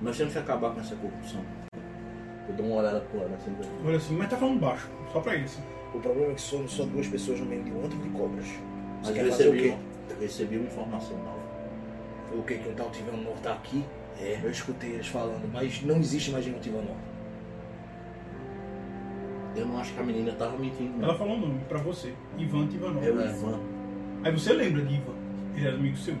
Nós 0.00 0.16
temos 0.16 0.32
que 0.32 0.38
acabar 0.38 0.72
com 0.72 0.80
essa 0.80 0.94
corrupção. 0.94 1.44
Eu 2.48 2.54
dou 2.54 2.66
uma 2.66 2.76
olhada 2.76 3.00
pro 3.00 3.18
lado 3.18 3.34
assim. 3.34 3.56
Olha 3.84 3.96
assim, 3.96 4.16
mas 4.16 4.30
tá 4.30 4.36
falando 4.36 4.60
baixo. 4.60 4.88
Só 5.12 5.18
pra 5.18 5.32
assim. 5.32 5.60
O 5.92 5.98
problema 5.98 6.30
é 6.30 6.34
que 6.36 6.40
somos 6.40 6.70
só 6.70 6.84
duas 6.84 7.08
pessoas 7.08 7.40
no 7.40 7.46
meio 7.46 7.64
de 7.64 7.72
um 7.72 7.84
antro 7.84 7.98
de 7.98 8.08
cobras. 8.10 8.46
Mas 8.98 9.08
Você 9.08 9.10
eu 9.10 9.14
quer 9.14 9.30
fazer 9.30 9.48
o 9.48 9.52
recebi, 9.52 9.68
eu 9.70 9.89
recebi 10.20 10.56
uma 10.56 10.66
informação 10.66 11.16
nova. 11.18 11.50
O 12.32 12.42
que? 12.42 12.58
Que 12.58 12.68
o 12.68 12.72
tal 12.72 12.90
Tivanor 12.90 13.34
tá 13.42 13.52
aqui? 13.52 13.84
É. 14.18 14.38
Eu 14.42 14.50
escutei 14.50 14.90
eles 14.92 15.06
falando, 15.08 15.50
mas 15.52 15.82
não 15.82 15.96
existe 15.96 16.30
mais 16.30 16.46
nenhum 16.46 16.58
Tivanor. 16.60 16.96
Eu 19.56 19.66
não 19.66 19.78
acho 19.80 19.92
que 19.92 20.00
a 20.00 20.02
menina 20.02 20.32
tava 20.32 20.56
mentindo, 20.56 20.96
não. 20.96 21.04
Ela 21.08 21.18
falou 21.18 21.34
o 21.36 21.40
nome 21.40 21.60
pra 21.68 21.78
você. 21.78 22.14
Ivan 22.38 22.66
Tivanov. 22.68 23.04
É 23.04 23.10
o 23.10 23.20
Ivan. 23.20 23.60
Aí 24.22 24.32
você 24.32 24.52
lembra 24.52 24.82
de 24.82 24.94
Ivan. 24.94 25.14
Ele 25.56 25.66
era 25.66 25.76
amigo 25.76 25.96
seu. 25.96 26.14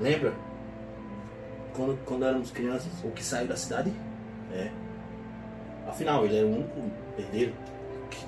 Lembra? 0.00 0.32
Quando, 1.74 1.98
quando 2.04 2.24
éramos 2.24 2.50
crianças? 2.50 2.92
O 3.04 3.10
que 3.10 3.24
saiu 3.24 3.48
da 3.48 3.56
cidade? 3.56 3.92
É. 4.52 4.70
Afinal, 5.88 6.24
ele 6.24 6.36
era 6.36 6.46
o 6.46 6.54
único 6.54 6.80
herdeiro. 7.18 7.52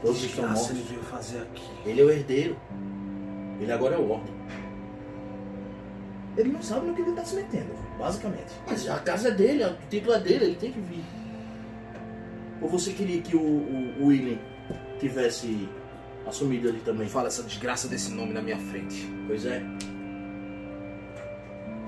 Todos 0.03 0.23
estão 0.25 0.45
Desgraça 0.45 0.73
ele 0.73 0.79
mortos. 0.81 0.91
veio 0.91 1.03
fazer 1.05 1.39
aqui. 1.43 1.71
Ele 1.87 2.01
é 2.01 2.05
o 2.05 2.11
herdeiro. 2.11 2.57
Ele 3.61 3.73
agora 3.73 3.95
é 3.95 3.99
o 3.99 4.11
Ordem. 4.11 4.35
Ele 6.37 6.51
não 6.51 6.63
sabe 6.63 6.87
no 6.87 6.95
que 6.95 7.03
ele 7.03 7.13
tá 7.13 7.25
se 7.25 7.35
metendo, 7.37 7.75
basicamente. 7.99 8.53
Mas 8.67 8.89
a 8.89 8.99
casa 9.01 9.29
é 9.29 9.31
dele, 9.33 9.65
o 9.65 9.75
título 9.91 10.15
é 10.15 10.21
dele, 10.21 10.45
ele 10.47 10.55
tem 10.57 10.73
que 10.73 10.81
vir. 10.81 11.05
Ou 12.63 12.69
você 12.69 12.93
queria 12.93 13.21
que 13.21 13.37
o, 13.37 13.41
o, 13.41 13.95
o 14.03 14.07
William 14.07 14.39
tivesse 14.99 15.69
assumido 16.27 16.69
ali 16.69 16.79
também? 16.81 17.09
Fala 17.09 17.27
essa 17.29 17.43
desgraça 17.43 17.89
desse 17.89 18.13
nome 18.13 18.33
na 18.33 18.41
minha 18.43 18.59
frente. 18.59 19.09
Pois 19.27 19.45
é. 19.45 19.63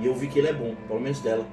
E 0.00 0.06
eu 0.06 0.14
vi 0.14 0.26
que 0.26 0.38
ele 0.38 0.48
é 0.48 0.52
bom, 0.52 0.74
pelo 0.88 1.00
menos 1.00 1.20
dela. 1.20 1.46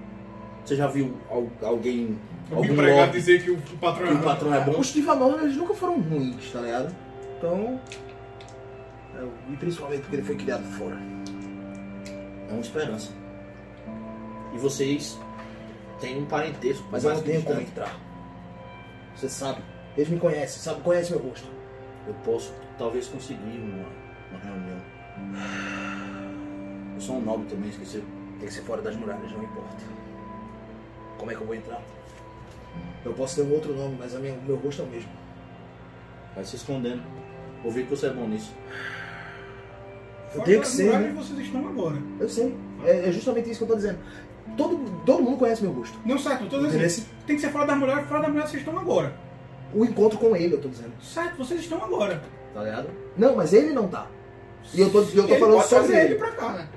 Você 0.66 0.76
já 0.76 0.88
viu 0.88 1.16
al- 1.30 1.50
alguém, 1.62 2.18
algum 2.52 2.64
empregado 2.74 3.12
dizer 3.12 3.44
que 3.44 3.52
o 3.52 3.56
o 3.56 3.78
patrão 3.80 4.08
que 4.08 4.14
o 4.16 4.20
patrão 4.24 4.54
é 4.54 4.62
bom? 4.62 4.80
Os 4.80 4.92
Tivanor, 4.92 5.40
eles 5.42 5.56
nunca 5.56 5.74
foram 5.74 6.00
ruins, 6.00 6.52
tá 6.52 6.62
ligado? 6.62 6.96
Então... 7.38 7.80
é, 9.18 9.24
E 9.54 9.58
principalmente 9.58 10.02
porque 10.02 10.16
ele 10.16 10.24
foi 10.24 10.36
criado 10.36 10.64
fora. 10.78 10.98
É 12.50 12.52
uma 12.52 12.62
esperança. 12.62 13.12
E 14.54 14.58
vocês 14.58 15.18
têm 16.00 16.18
um 16.18 16.26
parentesco. 16.26 16.84
Mas 16.92 17.04
eu 17.04 17.14
não 17.14 17.22
tenho 17.22 17.44
como 17.44 17.62
entrar. 17.62 17.96
Você 19.16 19.30
sabe. 19.30 19.62
Eles 19.96 20.10
me 20.10 20.20
conhecem, 20.20 20.62
sabe? 20.62 20.82
Conhecem 20.82 21.16
meu 21.18 21.28
rosto. 21.28 21.48
Eu 22.08 22.14
posso 22.26 22.54
talvez 22.78 23.08
conseguir 23.08 23.60
uma, 23.60 23.86
uma 24.32 24.40
reunião. 24.40 24.82
Eu 26.96 27.02
sou 27.02 27.18
um 27.18 27.22
nobre 27.22 27.48
também, 27.48 27.70
esqueceu. 27.70 28.04
Tem 28.40 28.48
que 28.48 28.54
ser 28.54 28.62
fora 28.62 28.82
das 28.82 28.96
muralhas, 28.96 29.32
não 29.32 29.44
importa. 29.44 29.76
Como 31.18 31.32
é 31.32 31.36
que 31.36 31.42
eu 31.42 31.46
vou 31.48 31.56
entrar? 31.56 31.82
Eu 33.04 33.14
posso 33.14 33.36
ter 33.36 33.42
um 33.42 33.54
outro 33.54 33.74
nome, 33.76 33.98
mas 34.00 34.14
minha- 34.14 34.34
o 34.36 34.42
meu 34.44 34.56
rosto 34.58 34.82
é 34.82 34.86
o 34.86 34.88
mesmo. 34.88 35.10
Vai 36.36 36.46
se 36.46 36.56
escondendo. 36.56 37.02
Ouvi 37.64 37.84
que 37.84 37.90
você 37.90 38.08
é 38.08 38.10
bom 38.14 38.28
nisso. 38.28 38.54
Eu 40.36 40.42
tenho 40.42 40.62
que 40.62 40.68
ser, 40.68 41.00
né? 41.00 41.14
vocês 41.16 41.40
estão 41.40 41.68
agora. 41.68 41.98
Eu 42.20 42.30
sei. 42.30 42.56
É, 42.86 43.10
é 43.10 43.12
justamente 43.12 43.50
isso 43.50 43.60
que 43.60 43.64
eu 43.64 43.68
tô 43.70 43.76
dizendo. 43.76 44.00
Todo, 44.58 45.04
todo 45.06 45.24
mundo 45.24 45.38
conhece 45.38 45.62
meu 45.62 45.72
rosto. 45.72 45.98
Não, 46.06 46.18
certo, 46.18 46.44
eu 46.46 46.50
tô 46.50 46.60
dizendo 46.66 46.84
assim, 46.86 47.06
tem 47.26 47.36
que 47.36 47.42
ser 47.42 47.52
fora 47.52 47.66
das 47.68 47.78
mulheres, 47.78 48.08
fora 48.08 48.22
das 48.22 48.30
mulheres 48.30 48.50
vocês 48.52 48.62
estão 48.64 48.78
agora. 48.80 49.14
O 49.74 49.86
encontro 49.86 50.18
com 50.18 50.36
ele, 50.36 50.56
eu 50.56 50.62
tô 50.62 50.68
dizendo. 50.68 50.92
Certo, 51.02 51.38
vocês 51.38 51.60
estão 51.62 51.84
agora. 51.84 52.22
Tá 52.54 52.64
ligado? 52.64 52.90
Não, 53.16 53.36
mas 53.36 53.54
ele 53.54 53.72
não 53.74 53.88
tá. 53.88 54.08
E 54.74 54.82
eu 54.82 54.92
tô, 54.92 55.02
eu 55.02 55.06
tô 55.08 55.20
Ele 55.30 55.40
falando 55.40 55.56
pode 55.58 55.70
sobre 55.70 55.88
trazer 55.88 56.00
ele. 56.06 56.14
ele 56.14 56.20
pra 56.20 56.32
cá. 56.32 56.68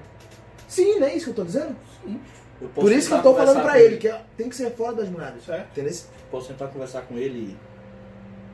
Sim, 0.68 0.98
não 1.00 1.06
é 1.06 1.14
isso 1.14 1.24
que 1.26 1.30
eu 1.30 1.34
tô 1.34 1.44
dizendo? 1.44 1.76
Eu 2.60 2.68
posso 2.68 2.86
Por 2.86 2.92
isso 2.92 3.08
que 3.08 3.14
eu 3.14 3.22
tô 3.22 3.34
falando 3.34 3.62
pra 3.62 3.72
com 3.72 3.78
ele, 3.78 3.96
que 3.96 4.08
é- 4.08 4.22
tem 4.36 4.48
que 4.48 4.56
ser 4.56 4.70
fora 4.70 4.94
das 4.94 5.08
muralhas. 5.08 5.44
Certo. 5.44 5.68
Entendeu? 5.72 5.98
Posso 6.30 6.48
tentar 6.48 6.68
conversar 6.68 7.02
com 7.02 7.16
ele. 7.18 7.56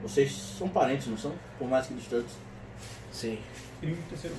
Vocês 0.02 0.32
são 0.58 0.68
parentes, 0.68 1.06
não 1.08 1.18
são? 1.18 1.32
Por 1.58 1.68
mais 1.68 1.86
que 1.86 1.94
distantes. 1.94 2.32
Sim. 3.12 3.38
Crime 3.80 3.96
de 3.96 4.02
terceiro. 4.02 4.36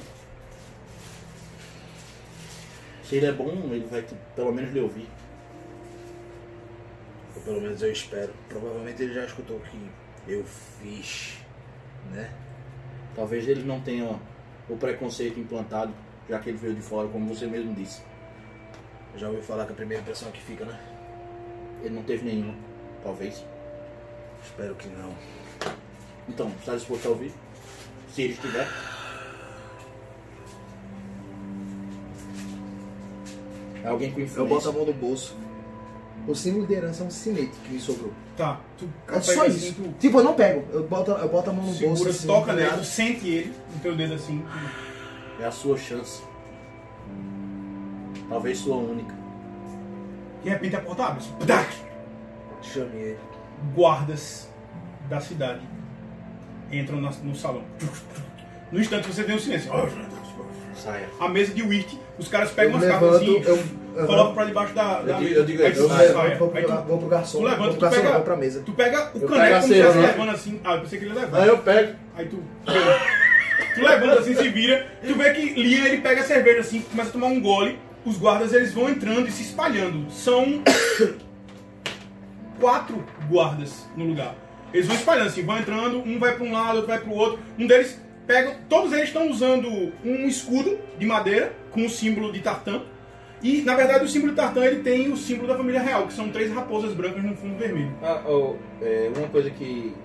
Se 3.10 3.15
ele 3.15 3.26
é 3.26 3.32
bom, 3.32 3.50
ele 3.72 3.88
vai 3.89 4.06
pelo 4.36 4.54
menos 4.54 4.72
lhe 4.72 4.80
ouvir. 4.80 5.08
Ou 7.36 7.41
pelo 7.41 7.60
menos 7.60 7.82
eu 7.82 7.91
espero. 7.91 8.32
Provavelmente 8.48 9.02
ele 9.02 9.15
já 9.15 9.26
escutou 9.26 9.58
o 9.58 9.62
que 9.62 9.89
eu 10.28 10.45
fiz. 10.45 11.39
Né? 12.12 12.32
Talvez 13.15 13.48
ele 13.48 13.63
não 13.63 13.82
tenha 13.82 14.19
o 14.69 14.78
preconceito 14.78 15.39
implantado, 15.39 15.91
já 16.30 16.38
que 16.38 16.50
ele 16.50 16.60
veio 16.60 16.76
de 16.76 16.84
fora, 16.84 17.08
como 17.08 17.34
você 17.34 17.48
mesmo 17.48 17.74
disse. 17.74 18.04
Já 19.15 19.28
ouviu 19.28 19.41
falar 19.41 19.65
que 19.65 19.72
a 19.72 19.76
primeira 19.76 20.04
impressão 20.04 20.32
que 20.32 20.41
fica, 20.41 20.63
né? 20.65 20.80
Ele 21.82 21.95
não 21.95 22.04
teve 22.04 22.24
nenhuma, 22.24 22.54
talvez. 23.02 23.43
Espero 24.45 24.76
que 24.76 24.88
não. 24.88 25.15
Então, 26.28 26.50
está 26.60 26.76
disposto 26.76 27.08
a 27.08 27.10
ouvir? 27.10 27.34
Se 28.13 28.22
ele 28.22 28.34
estiver. 28.34 28.67
É 33.84 33.88
alguém 33.88 34.12
com 34.12 34.20
Eu 34.20 34.26
influência. 34.26 34.56
boto 34.56 34.70
a 34.70 34.72
mão 34.72 34.86
no 34.86 34.94
bolso. 34.94 35.36
O 36.28 36.36
símbolo 36.36 36.68
de 36.68 36.74
herança 36.74 37.04
é 37.04 37.08
um 37.08 37.10
sinete 37.10 37.52
que 37.63 37.74
me 37.74 37.80
sobrou. 37.80 38.12
Tá, 38.38 38.60
tu 38.78 38.88
É 39.08 39.20
só 39.22 39.46
assim, 39.46 39.58
isso. 39.58 39.74
tu 39.74 39.94
Tipo, 40.00 40.20
eu 40.20 40.24
não 40.24 40.34
pego. 40.34 40.63
Eu 40.72 40.84
boto, 40.88 41.12
eu 41.12 41.30
boto 41.30 41.50
a 41.50 41.54
mão 41.54 41.65
no 41.65 41.72
bolso. 41.72 41.80
segura, 41.96 42.10
assim, 42.12 42.28
toca 42.28 42.48
tá 42.48 42.54
nele, 42.54 42.72
tu 42.78 42.84
sente 42.84 43.28
ele 43.28 43.54
no 43.74 43.80
teu 43.80 43.96
dedo 43.96 44.13
assim. 44.13 44.44
É 45.39 45.46
a 45.46 45.52
sua 45.52 45.78
chance. 45.78 46.22
Talvez 48.28 48.58
sua 48.60 48.76
única. 48.78 49.15
De 50.44 50.50
repente 50.50 50.76
a 50.76 50.82
porta 50.82 51.06
abre. 51.06 51.24
assim! 51.24 51.84
Chame 52.62 52.96
ele. 52.98 53.18
guardas 53.74 54.50
da 55.10 55.20
cidade 55.20 55.62
entram 56.72 57.00
no 57.02 57.36
salão. 57.36 57.63
No 58.72 58.80
instante 58.80 59.08
você 59.08 59.24
vê 59.24 59.34
um 59.34 59.39
silêncio. 59.39 59.72
Saia. 60.80 61.10
A 61.20 61.28
mesa 61.30 61.54
de 61.54 61.62
Wirt, 61.63 61.94
os 62.18 62.28
caras 62.28 62.52
pegam 62.52 62.72
Eu 62.74 62.78
umas 62.78 62.88
cartas 62.89 63.15
assim, 63.15 63.44
eu- 63.46 64.06
colocam 64.08 64.34
pra 64.34 64.46
debaixo 64.46 64.74
da, 64.74 65.02
da 65.02 65.12
Eu 65.12 65.18
digo- 65.18 65.22
mesa. 65.22 65.36
eu 65.36 65.46
digo, 65.46 65.63
aí 65.63 65.72
tu 65.74 65.80
Eu 65.80 65.89
saia. 65.89 66.08
levanto, 66.10 66.38
vou, 66.39 66.52
Aí 66.56 66.63
pro, 66.63 66.76
tu, 66.78 66.84
vou 66.88 66.98
pro 67.00 67.08
garçom. 67.10 67.38
tu 67.39 67.44
levanta, 67.44 67.60
vou 67.63 67.68
pro 67.70 67.78
tu 67.78 67.82
garçom, 67.82 68.02
pega- 68.02 68.13
vou 68.13 68.22
pra 68.24 68.36
mesa. 68.38 68.63
tu 68.65 68.72
pega 68.74 69.12
o 69.13 69.22
Eu 69.22 69.28
caneco 69.28 69.50
como 69.52 69.62
se 69.63 69.70
estivesse 69.74 69.98
né? 69.98 70.08
levando 70.08 70.30
assim. 70.32 70.62
Ah, 70.63 70.74
eu 70.76 70.82
pensei 70.82 71.00
que 71.00 71.06
ele 71.06 71.13
ia 71.13 71.20
levar. 71.22 71.42
Aí 71.42 71.48
eu 71.50 71.58
pego. 71.58 71.96
Aí 72.15 72.26
tu. 72.28 72.44
Tu 73.76 73.82
levanta 73.82 74.20
assim, 74.20 74.36
se 74.36 74.50
vira. 74.50 74.88
Tu 75.06 75.15
vê 75.15 75.32
que 75.34 75.54
Liam 75.62 75.86
ele 75.86 75.98
pega 76.02 76.22
a 76.22 76.24
cerveja 76.24 76.62
assim, 76.62 76.82
começa 76.82 77.10
a 77.10 77.13
tomar 77.13 77.28
um 77.28 77.42
gole. 77.42 77.78
Os 78.06 78.18
guardas 78.18 78.54
eles 78.54 78.74
vão 78.74 78.89
entrando 78.89 79.28
e 79.28 79.32
se 79.32 79.44
espalhando. 79.44 80.10
São 80.10 80.63
quatro 82.60 83.04
guardas 83.30 83.86
no 83.96 84.06
lugar. 84.06 84.36
Eles 84.74 84.88
vão 84.88 84.96
espalhando 84.96 85.28
assim, 85.28 85.44
vão 85.44 85.58
entrando, 85.58 86.00
um 86.00 86.20
vai 86.20 86.36
para 86.36 86.44
um 86.46 86.52
lado, 86.52 86.76
outro 86.76 86.88
vai 86.88 87.00
para 87.00 87.10
o 87.10 87.15
outro. 87.15 87.39
Um 87.58 87.65
deles 87.68 88.00
pega. 88.30 88.56
Todos 88.70 88.94
eles 88.94 89.06
estão 89.06 89.28
usando 89.28 89.68
um 90.06 90.28
escudo 90.28 90.78
de 91.00 91.06
madeira 91.08 91.52
com 91.72 91.84
o 91.84 91.89
símbolo 91.89 92.32
de 92.32 92.39
Tartan. 92.42 92.84
E 93.42 93.63
na 93.63 93.74
verdade 93.74 94.06
o 94.06 94.08
símbolo 94.08 94.34
de 94.34 94.36
Tartan 94.36 94.63
ele 94.65 94.84
tem 94.84 95.12
o 95.12 95.18
símbolo 95.18 95.48
da 95.48 95.58
família 95.58 95.82
real, 95.82 96.06
que 96.06 96.13
são 96.13 96.30
três 96.30 96.54
raposas 96.54 96.94
brancas 96.94 97.24
no 97.24 97.36
fundo 97.36 97.58
vermelho. 97.58 97.92
Ah, 98.04 98.22
oh, 98.28 98.56
é, 98.82 99.12
uma 99.15 99.28
coisa 99.30 99.50
que 99.50 99.96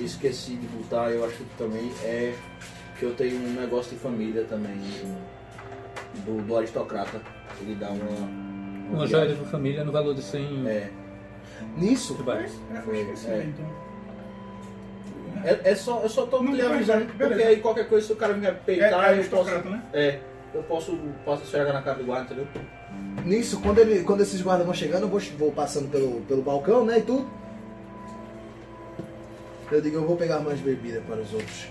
esqueci 0.00 0.56
de 0.56 0.66
botar, 0.66 1.10
eu 1.10 1.24
acho 1.24 1.36
que 1.36 1.44
também, 1.56 1.90
é 2.02 2.34
que 2.98 3.06
eu 3.06 3.14
tenho 3.14 3.36
um 3.36 3.54
negócio 3.54 3.92
de 3.92 3.98
família 3.98 4.44
também, 4.44 4.76
do, 6.26 6.42
do 6.42 6.56
aristocrata. 6.56 7.22
Ele 7.62 7.74
dá 7.74 7.88
uma. 7.88 8.42
Uma 8.92 9.06
joia 9.06 9.34
de 9.34 9.44
família 9.46 9.82
no 9.82 9.92
valor 9.92 10.14
de 10.14 10.22
100 10.22 10.68
É, 10.68 10.90
Nisso. 11.78 12.14
É, 12.74 12.80
Foi, 12.82 13.00
esqueci, 13.00 13.30
é. 13.30 13.44
então. 13.44 13.81
É, 15.44 15.70
é 15.70 15.74
só, 15.74 16.00
eu 16.02 16.08
só 16.08 16.26
tô 16.26 16.42
Não, 16.42 16.54
te 16.54 16.60
avisando, 16.62 17.04
beleza. 17.06 17.28
porque 17.34 17.42
aí 17.42 17.56
qualquer 17.60 17.88
coisa, 17.88 18.06
se 18.06 18.12
o 18.12 18.16
cara 18.16 18.34
me 18.34 18.46
É, 18.46 18.50
peitar, 18.52 19.12
é 19.14 19.18
eu 19.20 19.24
posso. 19.24 19.50
né? 19.50 19.82
É, 19.92 20.18
eu 20.54 20.62
posso, 20.64 20.98
posso 21.24 21.42
esfregar 21.44 21.72
na 21.72 21.82
cara 21.82 21.98
do 21.98 22.04
guarda, 22.04 22.26
entendeu? 22.34 22.46
nisso 23.24 23.60
quando, 23.60 23.78
ele, 23.78 24.02
quando 24.04 24.20
esses 24.22 24.40
guardas 24.42 24.64
vão 24.66 24.74
chegando, 24.74 25.02
eu 25.02 25.08
vou, 25.08 25.20
vou 25.38 25.52
passando 25.52 25.88
pelo, 25.90 26.20
pelo 26.22 26.42
balcão, 26.42 26.84
né? 26.84 26.98
E 26.98 27.02
tudo. 27.02 27.26
Eu 29.70 29.80
digo, 29.80 29.96
eu 29.96 30.06
vou 30.06 30.16
pegar 30.16 30.40
mais 30.40 30.60
bebida 30.60 31.00
para 31.06 31.20
os 31.20 31.32
outros. 31.32 31.66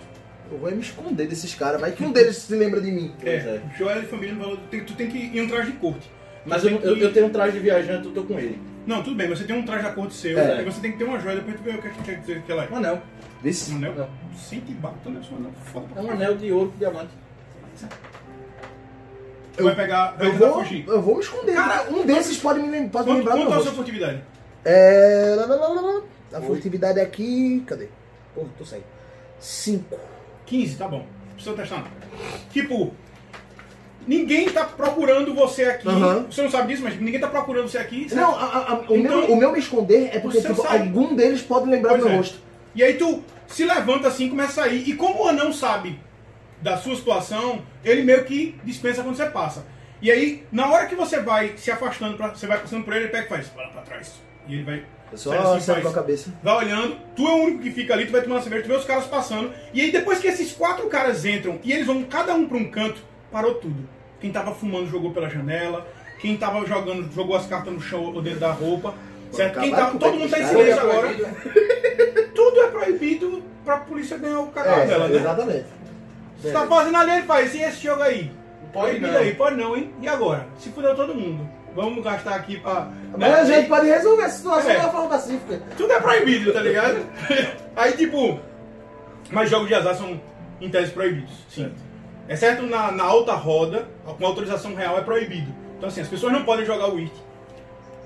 Eu 0.52 0.58
vou 0.58 0.72
me 0.72 0.82
esconder 0.82 1.28
desses 1.28 1.54
caras, 1.56 1.80
vai 1.80 1.92
que 1.92 2.04
um 2.04 2.12
deles 2.12 2.38
se 2.38 2.56
lembra 2.56 2.82
de 2.82 2.92
mim. 2.92 3.14
Pois 3.22 3.46
É, 3.46 3.56
é. 3.56 3.62
joia 3.78 4.02
de 4.02 4.08
família 4.08 4.36
Tu 4.70 4.94
tem 4.96 5.08
que 5.10 5.18
ir 5.18 5.38
em 5.38 5.42
um 5.42 5.48
traje 5.50 5.72
de 5.72 5.78
corte. 5.78 6.10
Mas 6.46 6.64
eu, 6.64 6.72
eu, 6.72 6.96
que- 6.96 7.02
eu 7.02 7.14
tenho 7.14 7.28
um 7.28 7.30
traje 7.30 7.54
de 7.54 7.60
viajante, 7.60 8.08
eu 8.08 8.14
tô 8.14 8.24
com 8.24 8.38
ele. 8.40 8.60
Não, 8.88 9.04
tudo 9.04 9.16
bem, 9.16 9.30
você 9.30 9.44
tem 9.44 9.56
um 9.56 9.64
traje 9.64 9.84
da 9.84 9.92
corte 9.92 10.16
seu, 10.16 10.38
É. 10.40 10.62
e 10.62 10.66
você 10.66 10.82
tem 10.82 10.92
que 10.94 10.98
ter 10.98 11.04
uma 11.04 11.20
joia, 11.20 11.36
depois 11.36 11.56
tu 11.56 11.62
vê 11.64 11.70
o 11.72 11.82
que 11.82 11.88
é 11.88 11.92
que 11.92 12.04
quer 12.04 12.20
dizer 12.20 12.42
que 12.42 12.52
ela 12.52 12.64
é. 12.66 12.70
Um 12.70 12.78
anel. 12.78 13.02
Desse? 13.42 13.72
Um 13.74 13.78
anel? 13.78 13.96
Não. 13.96 14.10
Sente 14.38 14.72
bato, 14.74 15.10
né? 15.10 15.22
Só 15.28 15.36
anel. 15.36 15.52
Foda 15.66 15.88
É 15.96 16.02
um 16.02 16.12
anel 16.12 16.38
de 16.38 16.52
ouro 16.52 16.72
com 16.72 16.78
diamante. 16.78 17.12
Tu 19.58 19.64
vai 19.64 19.76
pegar, 19.76 20.16
vai 20.18 20.28
Eu 20.28 20.34
vou, 20.34 20.54
fugir. 20.64 20.86
eu 20.88 21.02
vou 21.02 21.16
me 21.16 21.22
esconder. 21.22 21.54
Cara, 21.56 21.90
um 21.92 22.06
desses 22.06 22.38
pode 22.38 22.60
me, 22.62 22.68
pode 22.68 22.80
me 22.82 22.90
Quanto, 22.90 23.18
lembrar 23.18 23.34
do 23.34 23.38
quanto 23.40 23.50
meu 23.50 23.58
é 23.58 23.62
a 23.62 23.64
sua 23.64 23.72
furtividade? 23.74 24.22
É... 24.64 25.36
lá, 25.38 25.46
lá, 25.46 25.56
lá, 25.56 25.68
lá, 25.68 25.82
lá. 25.82 26.02
A 26.34 26.42
furtividade 26.42 27.00
é 27.00 27.04
aqui... 27.04 27.62
Cadê? 27.68 27.90
Porra, 28.34 28.48
tô 28.58 28.64
saindo. 28.64 28.86
Cinco. 29.40 30.00
15, 30.46 30.76
tá 30.78 30.88
bom. 30.88 31.06
Precisa 31.34 31.56
testar. 31.56 31.86
Tipo, 32.52 32.94
ninguém 34.08 34.50
tá 34.50 34.64
procurando 34.64 35.34
você 35.36 35.64
aqui. 35.66 35.88
Você 36.30 36.42
não 36.44 36.50
sabe 36.50 36.70
disso, 36.70 36.84
mas 36.84 37.00
ninguém 37.00 37.20
tá 37.20 37.28
procurando 37.28 37.68
você 37.68 37.78
aqui. 37.80 38.08
certo? 38.08 38.22
Não, 38.22 38.36
a- 38.36 38.46
a- 38.46 38.80
o, 38.90 38.96
Então, 38.96 39.18
meu, 39.22 39.32
o 39.34 39.36
meu 39.36 39.52
me 39.52 39.60
esconder 39.60 40.12
é 40.16 40.20
porque 40.20 40.42
tipo, 40.42 40.62
algum 40.66 41.14
deles 41.16 41.42
pode 41.42 41.70
lembrar 41.70 41.90
Pois 41.92 42.02
do 42.02 42.08
meu 42.08 42.14
é. 42.16 42.18
rosto. 42.18 42.40
E 42.76 42.84
aí 42.84 42.94
tu 42.96 43.24
se 43.48 43.66
levanta 43.66 44.08
assim, 44.08 44.30
começa 44.30 44.62
a 44.62 44.64
sair. 44.66 44.88
E 44.90 44.94
como 44.96 45.24
o 45.24 45.28
anão 45.28 45.52
sabe 45.52 46.00
da 46.62 46.78
sua 46.78 46.96
situação, 46.96 47.62
ele 47.84 48.04
meio 48.04 48.24
que 48.24 48.56
dispensa 48.64 49.04
quando 49.04 49.16
você 49.16 49.26
passa. 49.26 49.66
E 50.02 50.10
aí, 50.10 50.46
na 50.52 50.68
hora 50.70 50.86
que 50.88 50.96
você 50.96 51.20
vai 51.20 51.54
se 51.58 51.70
afastando, 51.70 52.18
pra, 52.18 52.30
você 52.30 52.48
vai 52.48 52.58
passando 52.60 52.84
por 52.84 52.94
ele, 52.94 53.06
ele 53.06 53.12
pega 53.12 53.26
e 53.26 53.30
faz, 53.30 53.48
para 53.50 53.68
pra 53.68 53.82
trás. 53.82 54.14
E 54.48 54.54
ele 54.56 54.64
vai. 54.64 54.84
É 55.14 55.18
só 55.18 55.32
assim, 55.56 55.72
faz- 55.74 55.84
com 55.84 55.90
a 55.90 55.94
cabeça. 55.94 56.34
vai 56.42 56.56
olhando, 56.56 56.98
tu 57.16 57.28
é 57.28 57.32
o 57.32 57.36
único 57.44 57.60
que 57.64 57.70
fica 57.72 57.94
ali, 57.94 58.06
tu 58.06 58.14
vai 58.14 58.22
tomando 58.22 58.42
cerveja, 58.42 58.64
tu 58.64 58.68
vê 58.70 58.76
os 58.76 58.86
caras 58.86 59.06
passando. 59.06 59.52
E 59.74 59.82
aí 59.82 59.92
depois 59.92 60.20
que 60.20 60.28
esses 60.28 60.54
quatro 60.54 60.88
caras 60.88 61.26
entram 61.26 61.60
e 61.64 61.72
eles 61.74 61.86
vão 61.86 62.02
cada 62.04 62.34
um 62.34 62.48
pra 62.48 62.58
um 62.58 62.72
canto, 62.72 63.02
parou 63.32 63.56
tudo. 63.56 63.88
Quem 64.22 64.32
tava 64.32 64.56
fumando 64.56 64.88
jogou 64.90 65.12
pela 65.12 65.30
janela, 65.30 65.86
quem 66.20 66.38
tava 66.38 66.66
jogando 66.66 67.12
jogou 67.14 67.36
as 67.36 67.46
cartas 67.46 67.74
no 67.74 67.82
chão 67.82 68.06
ou 68.06 68.22
dentro 68.22 68.40
da 68.40 68.52
roupa. 68.52 68.94
Certo? 69.34 69.60
Quem 69.60 69.72
tava, 69.72 69.98
todo 70.00 70.18
mundo 70.18 70.30
tá 70.30 70.40
em 70.40 70.46
silêncio 70.48 70.82
agora. 70.82 71.10
Tudo 72.36 72.62
é 72.62 72.68
proibido 72.68 73.44
pra 73.66 73.78
polícia 73.78 74.18
ganhar 74.18 74.40
o 74.40 74.48
cagado 74.48 74.88
dela, 74.88 75.06
É, 75.06 75.10
né? 75.10 75.16
exatamente. 75.18 75.66
Você 76.42 76.52
tá 76.52 76.66
fazendo 76.66 76.98
ali, 76.98 77.12
ele 77.12 77.22
faz, 77.24 77.54
e 77.54 77.62
esse 77.62 77.84
jogo 77.84 78.02
aí? 78.02 78.32
Pode 78.74 78.92
Proibido 78.92 79.12
não. 79.12 79.20
aí, 79.20 79.36
pode 79.36 79.56
não, 79.58 79.76
hein? 79.78 79.94
E 80.02 80.08
agora? 80.08 80.48
Se 80.58 80.70
fudeu 80.70 80.96
todo 80.96 81.14
mundo. 81.14 81.48
Vamos 81.76 82.04
gastar 82.04 82.36
aqui 82.36 82.60
pra. 82.60 82.90
Mas 83.18 83.34
a 83.34 83.46
gente 83.46 83.68
pode 83.70 83.88
resolver 83.88 84.24
essa 84.24 84.38
situação 84.38 84.72
É. 84.72 84.76
de 84.76 84.80
uma 84.82 84.92
forma 84.92 85.10
pacífica. 85.10 85.62
Tudo 85.78 85.94
é 85.94 86.00
proibido, 86.00 86.52
tá 86.54 86.62
ligado? 86.62 86.98
Aí, 87.76 87.94
tipo. 87.94 88.40
Mas 89.30 89.50
jogos 89.50 89.68
de 89.68 89.76
azar 89.76 89.96
são, 89.96 90.20
em 90.60 90.70
tese, 90.70 90.92
proibidos. 90.92 91.32
Sim. 91.50 91.72
Exceto 92.28 92.64
na, 92.64 92.92
na 92.92 93.04
alta 93.04 93.34
roda, 93.34 93.88
com 94.06 94.26
autorização 94.26 94.74
real, 94.76 94.98
é 94.98 95.02
proibido. 95.02 95.54
Então, 95.78 95.88
assim, 95.90 96.02
as 96.02 96.08
pessoas 96.08 96.34
não 96.34 96.44
podem 96.44 96.66
jogar 96.66 96.88
o 96.90 96.96
Wii. 96.96 97.12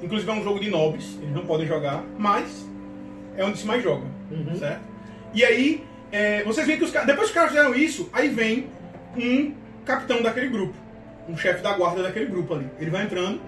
Inclusive, 0.04 0.30
é 0.30 0.34
um 0.34 0.44
jogo 0.44 0.60
de 0.60 0.70
nobres, 0.70 1.18
eles 1.22 1.34
não 1.34 1.46
podem 1.46 1.66
jogar, 1.66 2.04
mas 2.18 2.66
é 3.38 3.44
onde 3.44 3.58
se 3.58 3.66
mais 3.66 3.84
joga. 3.84 4.06
Certo? 4.58 4.82
E 5.34 5.44
aí, 5.44 5.84
é, 6.12 6.44
vocês 6.44 6.66
veem 6.66 6.78
que 6.80 6.86
os 6.86 6.92
caras. 6.92 7.08
Depois 7.08 7.28
que 7.28 7.32
os 7.32 7.36
caras 7.36 7.52
fizeram 7.52 7.76
isso, 7.76 8.10
aí 8.14 8.30
vem 8.30 8.68
um 9.18 9.54
capitão 9.86 10.22
daquele 10.22 10.48
grupo. 10.48 10.74
Um 11.28 11.38
chefe 11.38 11.62
da 11.62 11.74
guarda 11.74 12.04
daquele 12.04 12.26
grupo 12.26 12.54
ali. 12.54 12.70
Ele 12.80 12.92
vai 12.92 13.04
entrando, 13.04 13.42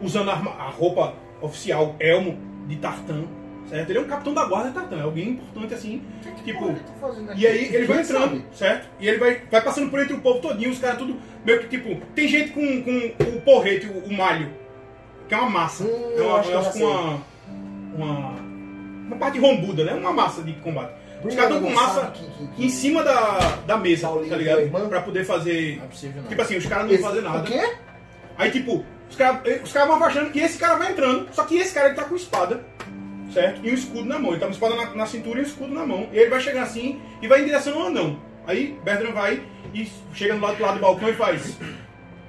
usando 0.00 0.30
a, 0.30 0.34
a 0.34 0.70
roupa 0.70 1.14
oficial, 1.40 1.96
elmo 1.98 2.38
de 2.66 2.76
tartan. 2.76 3.24
Certo? 3.68 3.90
Ele 3.90 3.98
é 3.98 4.02
um 4.02 4.08
capitão 4.08 4.32
da 4.32 4.46
guarda 4.46 4.68
de 4.70 4.74
tartan, 4.74 4.96
é 4.96 5.02
alguém 5.02 5.30
importante 5.30 5.74
assim. 5.74 6.02
Tipo. 6.44 6.74
E 7.36 7.46
aí 7.46 7.74
ele 7.74 7.84
vai 7.84 8.00
entrando, 8.00 8.30
sabe? 8.30 8.44
certo? 8.52 8.88
E 8.98 9.06
ele 9.06 9.18
vai, 9.18 9.42
vai 9.50 9.62
passando 9.62 9.90
por 9.90 10.00
entre 10.00 10.14
o 10.14 10.20
povo 10.20 10.40
todinho, 10.40 10.70
os 10.70 10.78
caras 10.78 10.96
tudo 10.98 11.16
meio 11.44 11.60
que 11.60 11.68
tipo. 11.68 12.00
Tem 12.14 12.26
gente 12.26 12.52
com, 12.52 12.82
com 12.82 13.24
o 13.24 13.40
porrete, 13.42 13.86
o, 13.86 14.06
o 14.06 14.12
malho, 14.12 14.50
que 15.28 15.34
é 15.34 15.36
uma 15.36 15.50
massa. 15.50 15.84
Hum, 15.84 15.88
é 15.88 16.20
eu 16.20 16.26
uma, 16.26 16.38
acho 16.38 16.48
que 16.48 16.54
eu 16.54 16.62
com 16.62 16.78
uma, 16.78 17.22
uma. 17.94 18.47
Uma 19.08 19.16
parte 19.16 19.38
rombuda, 19.40 19.82
né? 19.84 19.94
Uma 19.94 20.12
massa 20.12 20.42
de 20.42 20.52
combate. 20.54 20.92
Os 21.24 21.34
caras 21.34 21.50
estão 21.56 21.62
com 21.68 21.74
massa 21.74 22.06
que- 22.12 22.24
que- 22.30 22.46
que- 22.54 22.64
em 22.64 22.68
cima 22.68 23.02
da, 23.02 23.38
da 23.66 23.76
mesa, 23.76 24.06
Paulinho, 24.06 24.30
tá 24.30 24.36
ligado? 24.36 24.60
irmã? 24.60 24.88
Pra 24.88 25.00
poder 25.00 25.24
fazer. 25.24 25.76
Não 25.78 25.84
é 25.84 25.88
possível 25.88 26.22
não. 26.22 26.28
Tipo 26.28 26.42
assim, 26.42 26.56
os 26.56 26.66
caras 26.66 26.86
não 26.86 26.94
Esse- 26.94 27.02
fazem 27.02 27.22
nada. 27.22 27.38
O 27.40 27.42
quê? 27.42 27.74
Aí, 28.36 28.50
tipo, 28.52 28.84
os 29.10 29.16
caras 29.16 29.40
os 29.64 29.72
caras 29.72 29.88
vão 29.88 29.96
afastando 29.96 30.30
e 30.32 30.40
esse 30.40 30.56
cara 30.58 30.76
vai 30.76 30.92
entrando. 30.92 31.28
Só 31.32 31.42
que 31.44 31.56
esse 31.56 31.74
cara 31.74 31.88
ele 31.88 31.96
tá 31.96 32.04
com 32.04 32.14
espada, 32.14 32.64
certo? 33.32 33.60
E 33.66 33.70
um 33.70 33.74
escudo 33.74 34.04
na 34.04 34.16
mão. 34.18 34.30
Ele 34.30 34.38
tá 34.40 34.46
com 34.46 34.52
espada 34.52 34.76
na, 34.76 34.94
na 34.94 35.06
cintura 35.06 35.40
e 35.40 35.42
um 35.42 35.46
escudo 35.46 35.74
na 35.74 35.84
mão. 35.84 36.08
E 36.12 36.18
ele 36.18 36.30
vai 36.30 36.40
chegar 36.40 36.62
assim 36.62 37.00
e 37.20 37.26
vai 37.26 37.42
em 37.42 37.46
direção 37.46 37.80
ao 37.80 37.86
anão. 37.88 38.20
Aí 38.46 38.78
Bertrand 38.84 39.12
vai 39.12 39.42
e 39.74 39.90
chega 40.14 40.34
do 40.34 40.40
lado, 40.40 40.56
do 40.56 40.62
lado 40.62 40.74
do 40.76 40.80
balcão 40.80 41.08
e 41.08 41.14
faz: 41.14 41.58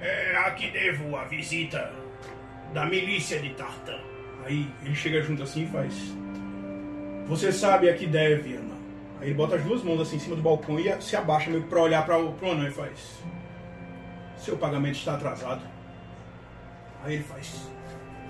É, 0.02 0.36
aqui 0.48 0.72
devo 0.72 1.15
a 1.15 1.26
visita 1.26 1.92
da 2.74 2.86
milícia 2.88 3.38
de 3.39 3.50
Tartan. 3.52 4.00
Aí 4.46 4.68
ele 4.84 4.96
chega 4.96 5.22
junto 5.22 5.44
assim 5.44 5.63
e 5.63 5.68
faz: 5.68 5.94
Você 7.30 7.52
sabe 7.52 7.89
a 7.89 7.96
que 7.96 8.06
deve, 8.08 8.58
anão. 8.58 8.78
Aí 9.22 9.28
ele 9.28 9.34
bota 9.36 9.56
as 9.56 9.63
duas 9.63 9.84
mãos 9.84 10.02
assim 10.02 10.15
em 10.18 10.20
cima 10.20 10.36
do 10.36 10.42
balcão 10.42 10.80
e 10.80 11.02
se 11.02 11.15
abaixa 11.15 11.50
meio 11.50 11.63
pra 11.63 11.82
olhar 11.82 12.06
pra, 12.06 12.20
o- 12.20 12.36
anão 12.42 12.68
e 12.68 12.72
faz: 12.72 13.22
Seu 14.38 14.58
pagamento 14.58 14.96
está 14.98 15.13
atrasado. 15.15 15.62
Aí 17.04 17.15
ele 17.15 17.24
faz. 17.24 17.70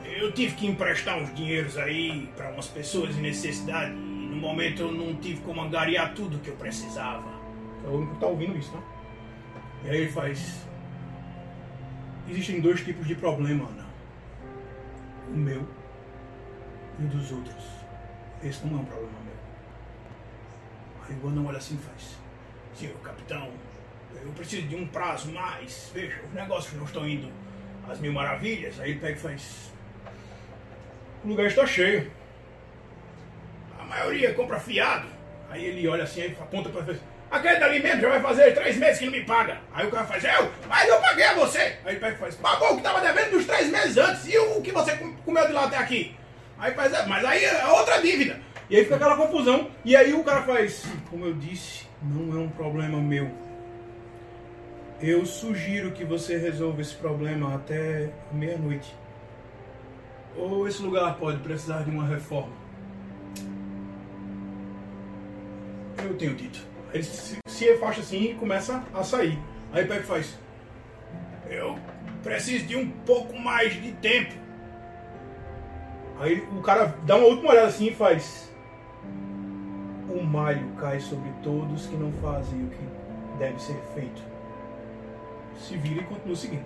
Eu 0.05 0.31
tive 0.31 0.55
que 0.55 0.67
emprestar 0.67 1.17
uns 1.17 1.33
dinheiros 1.33 1.77
aí 1.77 2.29
para 2.35 2.49
umas 2.51 2.67
pessoas 2.67 3.15
em 3.17 3.21
necessidade 3.21 3.91
e 3.91 3.95
no 3.95 4.35
momento 4.35 4.81
eu 4.81 4.91
não 4.91 5.15
tive 5.15 5.39
como 5.41 5.61
angariar 5.61 6.13
tudo 6.13 6.39
que 6.39 6.49
eu 6.49 6.55
precisava. 6.55 7.29
É 7.85 7.87
o 7.87 7.91
único 7.97 8.15
que 8.15 8.19
tá 8.19 8.27
ouvindo 8.27 8.57
isso, 8.57 8.71
tá? 8.71 8.79
E 9.85 9.89
aí 9.89 9.97
ele 10.01 10.11
faz. 10.11 10.67
Existem 12.29 12.59
dois 12.59 12.81
tipos 12.83 13.07
de 13.07 13.15
problema, 13.15 13.65
Ana. 13.69 13.85
O 15.31 15.37
meu 15.37 15.65
e 16.99 17.03
o 17.05 17.07
dos 17.07 17.31
outros. 17.31 17.63
Esse 18.43 18.65
não 18.65 18.79
é 18.79 18.81
um 18.81 18.85
problema 18.85 19.11
meu. 19.25 19.33
Aí 21.07 21.15
o 21.23 21.27
anão 21.27 21.45
olha 21.47 21.57
assim 21.57 21.75
e 21.75 21.77
faz. 21.79 22.17
Senhor 22.75 22.95
capitão, 23.01 23.51
eu 24.23 24.31
preciso 24.31 24.67
de 24.67 24.75
um 24.75 24.87
prazo 24.87 25.31
mais. 25.31 25.91
Veja, 25.93 26.21
os 26.27 26.33
negócios 26.33 26.73
não 26.75 26.85
estão 26.85 27.07
indo 27.07 27.31
às 27.89 27.99
mil 27.99 28.13
maravilhas. 28.13 28.79
Aí 28.79 28.91
ele 28.91 28.99
pega 28.99 29.13
e 29.13 29.19
faz. 29.19 29.71
O 31.23 31.27
lugar 31.27 31.47
está 31.47 31.65
cheio. 31.65 32.09
A 33.77 33.83
maioria 33.83 34.33
compra 34.33 34.59
fiado. 34.59 35.07
Aí 35.49 35.65
ele 35.65 35.87
olha 35.87 36.03
assim 36.03 36.21
e 36.21 36.25
aponta 36.39 36.69
para 36.69 36.83
frente. 36.85 37.01
Aquele 37.31 37.59
dali 37.59 37.79
mesmo 37.79 38.01
já 38.01 38.09
vai 38.09 38.21
fazer 38.21 38.53
três 38.53 38.77
meses 38.77 38.99
que 38.99 39.05
não 39.05 39.11
me 39.11 39.23
paga. 39.23 39.59
Aí 39.73 39.85
o 39.85 39.91
cara 39.91 40.05
faz, 40.05 40.23
eu, 40.23 40.51
mas 40.67 40.87
eu 40.87 40.99
paguei 40.99 41.25
a 41.25 41.33
você. 41.35 41.59
Aí 41.85 41.89
ele 41.93 41.99
pega 41.99 42.15
e 42.15 42.17
faz, 42.17 42.35
pagou 42.35 42.69
o 42.69 42.71
que 42.71 42.77
estava 42.87 43.01
devendo 43.01 43.31
dos 43.31 43.45
três 43.45 43.69
meses 43.69 43.97
antes 43.97 44.27
e 44.27 44.37
o 44.37 44.61
que 44.61 44.71
você 44.71 44.95
com- 44.97 45.13
comeu 45.17 45.45
de 45.45 45.53
lá 45.53 45.65
até 45.65 45.77
aqui. 45.77 46.15
Aí 46.59 46.73
faz, 46.73 46.93
"É, 46.93 47.05
mas 47.05 47.23
aí 47.25 47.43
é 47.43 47.65
outra 47.67 48.01
dívida. 48.01 48.39
E 48.69 48.75
aí 48.75 48.83
fica 48.83 48.95
aquela 48.97 49.15
confusão. 49.15 49.71
E 49.83 49.95
aí 49.95 50.13
o 50.13 50.23
cara 50.23 50.43
faz, 50.43 50.85
como 51.09 51.25
eu 51.25 51.33
disse, 51.33 51.87
não 52.01 52.37
é 52.37 52.43
um 52.43 52.49
problema 52.49 52.99
meu. 52.99 53.31
Eu 55.01 55.25
sugiro 55.25 55.91
que 55.91 56.03
você 56.03 56.37
resolva 56.37 56.81
esse 56.81 56.93
problema 56.95 57.55
até 57.55 58.09
meia-noite. 58.31 58.93
Ou 60.35 60.67
esse 60.67 60.81
lugar 60.81 61.15
pode 61.15 61.39
precisar 61.39 61.83
de 61.83 61.89
uma 61.89 62.05
reforma. 62.05 62.53
Eu 66.03 66.15
tenho 66.17 66.35
dito. 66.35 66.59
Ele 66.93 67.03
se, 67.03 67.37
se 67.47 67.69
afasta 67.69 68.01
assim 68.01 68.31
e 68.31 68.35
começa 68.35 68.83
a 68.93 69.03
sair. 69.03 69.39
Aí 69.71 69.85
Pepe 69.85 70.03
faz. 70.03 70.37
Eu 71.49 71.77
preciso 72.23 72.65
de 72.65 72.75
um 72.75 72.89
pouco 72.89 73.37
mais 73.37 73.73
de 73.81 73.91
tempo. 73.93 74.33
Aí 76.19 76.45
o 76.51 76.61
cara 76.61 76.93
dá 77.03 77.15
uma 77.15 77.27
última 77.27 77.51
olhada 77.51 77.67
assim 77.67 77.87
e 77.87 77.95
faz. 77.95 78.49
O 80.09 80.21
malho 80.21 80.67
cai 80.79 80.99
sobre 80.99 81.29
todos 81.41 81.85
que 81.87 81.95
não 81.95 82.11
fazem 82.21 82.65
o 82.65 82.69
que 82.69 83.37
deve 83.37 83.61
ser 83.61 83.79
feito. 83.93 84.21
Se 85.57 85.77
vira 85.77 86.01
e 86.01 86.03
continua 86.03 86.35
seguindo. 86.35 86.65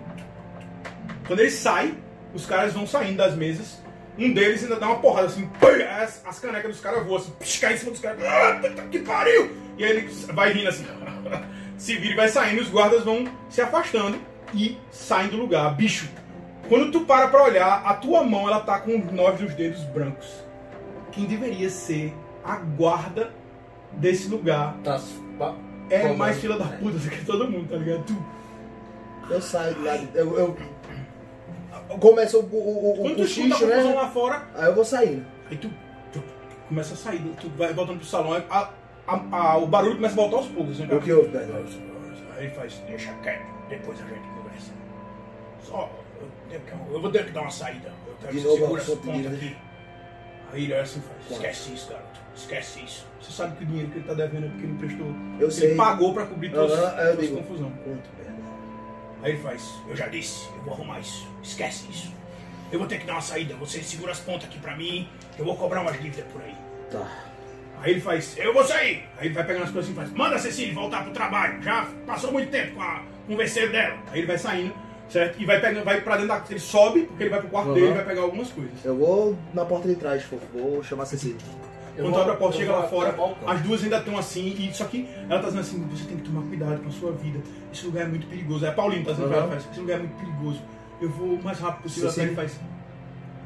Quando 1.26 1.40
ele 1.40 1.50
sai, 1.50 1.94
os 2.34 2.46
caras 2.46 2.72
vão 2.72 2.86
saindo 2.86 3.16
das 3.16 3.34
mesas. 3.34 3.82
Um 4.18 4.32
deles 4.32 4.62
ainda 4.62 4.76
dá 4.76 4.86
uma 4.86 4.98
porrada 4.98 5.26
assim, 5.26 5.48
as, 6.00 6.24
as 6.24 6.38
canecas 6.38 6.70
dos 6.72 6.80
caras 6.80 7.04
voam 7.04 7.16
assim, 7.16 7.32
cai 7.60 7.74
em 7.74 7.76
cima 7.76 7.90
dos 7.90 8.00
caras. 8.00 8.22
Ah, 8.24 8.60
que 8.90 9.00
pariu! 9.00 9.50
E 9.76 9.84
aí 9.84 9.90
ele 9.90 10.08
vai 10.32 10.52
rindo 10.52 10.68
assim, 10.68 10.86
se 11.76 11.96
vira 11.96 12.12
e 12.12 12.16
vai 12.16 12.28
saindo, 12.28 12.62
os 12.62 12.68
guardas 12.68 13.02
vão 13.02 13.24
se 13.50 13.60
afastando 13.60 14.18
e 14.52 14.78
saem 14.90 15.28
do 15.28 15.36
lugar. 15.36 15.74
Bicho, 15.74 16.08
quando 16.68 16.90
tu 16.90 17.00
para 17.04 17.28
pra 17.28 17.42
olhar, 17.44 17.82
a 17.84 17.94
tua 17.94 18.22
mão 18.22 18.48
ela 18.48 18.60
tá 18.60 18.78
com 18.80 18.98
os 18.98 19.12
nove 19.12 19.44
dos 19.44 19.54
dedos 19.54 19.82
brancos. 19.84 20.42
Quem 21.12 21.26
deveria 21.26 21.68
ser 21.70 22.12
a 22.44 22.56
guarda 22.56 23.30
desse 23.92 24.28
lugar 24.28 24.76
Tá, 25.38 25.54
é 25.90 26.12
mais 26.14 26.38
fila 26.40 26.58
da 26.58 26.64
puta 26.64 26.98
do 26.98 27.10
que 27.10 27.24
todo 27.24 27.48
mundo, 27.50 27.68
tá 27.70 27.76
ligado? 27.76 28.04
Tu, 28.04 28.16
Eu 29.30 29.40
saio 29.40 29.74
do 29.74 29.84
lado. 29.84 30.08
Eu, 30.14 30.38
eu... 30.38 30.56
Começa 32.00 32.38
o, 32.38 32.40
o, 32.40 32.92
o, 32.92 32.96
quando 33.02 33.16
tu 33.16 33.66
né? 33.66 33.94
lá 33.94 34.08
fora, 34.08 34.42
Aí 34.54 34.66
eu 34.66 34.74
vou 34.74 34.84
saindo. 34.84 35.24
Aí 35.50 35.56
tu, 35.56 35.70
tu 36.12 36.22
começa 36.68 36.94
a 36.94 36.96
sair, 36.96 37.20
tu 37.40 37.48
vai 37.50 37.72
voltando 37.72 37.98
pro 37.98 38.06
salão, 38.06 38.32
a- 38.32 38.70
a- 39.06 39.20
a- 39.30 39.56
o 39.58 39.66
barulho 39.66 39.96
começa 39.96 40.14
a 40.14 40.16
voltar 40.16 40.36
aos 40.38 40.46
poucos. 40.46 40.80
Assim, 40.80 40.92
O 40.94 41.00
que 41.00 41.12
houve? 41.12 41.36
Aí 41.36 42.46
ele 42.46 42.50
faz, 42.54 42.74
deixa 42.88 43.12
quieto, 43.22 43.46
depois 43.68 43.98
a 44.00 44.06
gente 44.06 44.26
conversa. 44.28 44.72
Só, 45.62 45.90
eu, 46.54 46.60
tenho 46.60 46.78
que- 46.86 46.92
eu 46.94 47.00
vou 47.00 47.10
ter 47.10 47.24
que 47.26 47.32
dar 47.32 47.40
uma 47.42 47.50
saída. 47.50 47.92
Eu 48.06 48.14
quero 48.20 48.32
De 48.32 48.38
que 48.40 48.46
você 48.46 48.54
segura 48.60 48.80
a 48.80 48.84
essa 48.84 48.96
ponta 48.96 49.28
aqui. 49.28 49.56
Aí 50.52 50.64
ele 50.64 50.72
olha 50.72 50.82
assim 50.82 50.98
e 51.00 51.02
faz, 51.02 51.16
Quanto? 51.26 51.32
esquece 51.32 51.74
isso, 51.74 51.88
garoto, 51.90 52.20
esquece 52.34 52.80
isso. 52.84 53.06
Você 53.20 53.32
sabe 53.32 53.56
que 53.56 53.64
o 53.64 53.66
dinheiro 53.66 53.90
que 53.90 53.98
ele 53.98 54.06
tá 54.06 54.14
devendo 54.14 54.46
é 54.46 54.48
porque 54.50 54.64
ele 54.66 54.74
prestou. 54.78 55.06
Eu 55.38 55.42
ele 55.48 55.50
sei. 55.50 55.74
pagou 55.74 56.14
pra 56.14 56.26
cobrir 56.26 56.50
tuas 56.50 56.70
digo. 57.18 57.36
confusão. 57.38 57.70
Quanto, 57.82 58.08
Pedro? 58.16 58.34
Aí 59.22 59.32
ele 59.32 59.40
faz, 59.40 59.74
eu 59.88 59.96
já 59.96 60.06
disse, 60.06 60.48
eu 60.56 60.62
vou 60.62 60.74
arrumar 60.74 61.00
isso. 61.00 61.26
Esquece 61.42 61.90
isso. 61.90 62.12
Eu 62.70 62.78
vou 62.78 62.86
ter 62.88 62.98
que 62.98 63.06
dar 63.06 63.14
uma 63.14 63.20
saída, 63.22 63.54
você 63.56 63.82
segura 63.82 64.12
as 64.12 64.20
pontas 64.20 64.44
aqui 64.48 64.58
pra 64.58 64.76
mim, 64.76 65.08
eu 65.38 65.44
vou 65.44 65.56
cobrar 65.56 65.80
umas 65.80 66.00
dívidas 66.00 66.24
por 66.32 66.42
aí. 66.42 66.54
Tá. 66.90 67.06
Aí 67.80 67.92
ele 67.92 68.00
faz, 68.00 68.36
eu 68.38 68.52
vou 68.54 68.64
sair. 68.64 69.04
Aí 69.18 69.26
ele 69.26 69.34
vai 69.34 69.44
pegando 69.44 69.64
as 69.64 69.70
coisas 69.70 69.90
assim 69.90 69.92
e 69.92 70.04
faz, 70.04 70.10
manda 70.16 70.36
a 70.36 70.38
Cecília 70.38 70.74
voltar 70.74 71.02
pro 71.02 71.12
trabalho. 71.12 71.62
Já 71.62 71.86
passou 72.06 72.30
muito 72.32 72.50
tempo 72.50 72.74
com 72.74 72.82
a, 72.82 73.02
converseiro 73.26 73.72
dela. 73.72 73.98
Aí 74.10 74.20
ele 74.20 74.26
vai 74.26 74.38
saindo, 74.38 74.74
certo? 75.08 75.40
E 75.40 75.44
vai, 75.46 75.60
pegando, 75.60 75.84
vai 75.84 76.00
pra 76.00 76.16
dentro 76.16 76.28
da. 76.28 76.42
Ele 76.48 76.58
sobe, 76.60 77.02
porque 77.02 77.22
ele 77.24 77.30
vai 77.30 77.40
pro 77.40 77.48
quarto 77.50 77.68
Uhum. 77.68 77.74
dele 77.74 77.86
e 77.88 77.92
vai 77.94 78.04
pegar 78.04 78.22
algumas 78.22 78.50
coisas. 78.50 78.72
Eu 78.84 78.96
vou 78.96 79.36
na 79.52 79.64
porta 79.64 79.88
de 79.88 79.94
trás, 79.96 80.22
fofo. 80.24 80.42
Vou 80.52 80.82
chamar 80.82 81.04
a 81.04 81.06
Cecília. 81.06 81.36
Quando 81.96 82.10
vou- 82.10 82.20
abre 82.22 82.32
a 82.32 82.36
porta, 82.36 82.56
chega 82.58 82.72
vou 82.72 82.80
lá 82.80 82.88
fora, 82.88 83.14
as 83.46 83.60
duas 83.62 83.84
ainda 83.84 83.98
estão 83.98 84.18
assim, 84.18 84.48
e 84.58 84.74
só 84.74 84.84
que 84.86 85.08
ela 85.30 85.38
tá 85.40 85.46
dizendo 85.46 85.60
assim, 85.60 85.86
você 85.88 86.04
tem 86.04 86.16
que 86.16 86.24
tomar 86.24 86.42
cuidado 86.42 86.82
com 86.82 86.88
a 86.88 86.90
sua 86.92 87.12
vida. 87.12 87.38
Esse 87.72 87.86
lugar 87.86 88.02
é 88.02 88.08
muito 88.08 88.26
perigoso. 88.26 88.64
É 88.66 88.68
a 88.68 88.72
Paulina 88.72 89.04
tá 89.04 89.12
dizendo 89.12 89.28
pra 89.28 89.36
ela, 89.36 89.46
Uhum. 89.46 89.52
faz, 89.52 89.70
esse 89.70 89.78
lugar 89.80 89.94
é 89.94 89.98
muito 90.00 90.16
perigoso. 90.16 90.60
Eu 91.00 91.08
vou 91.10 91.34
o 91.34 91.42
mais 91.44 91.58
rápido 91.60 91.82
possível 91.84 92.10
sim. 92.10 92.22
ele 92.22 92.34
faz. 92.34 92.58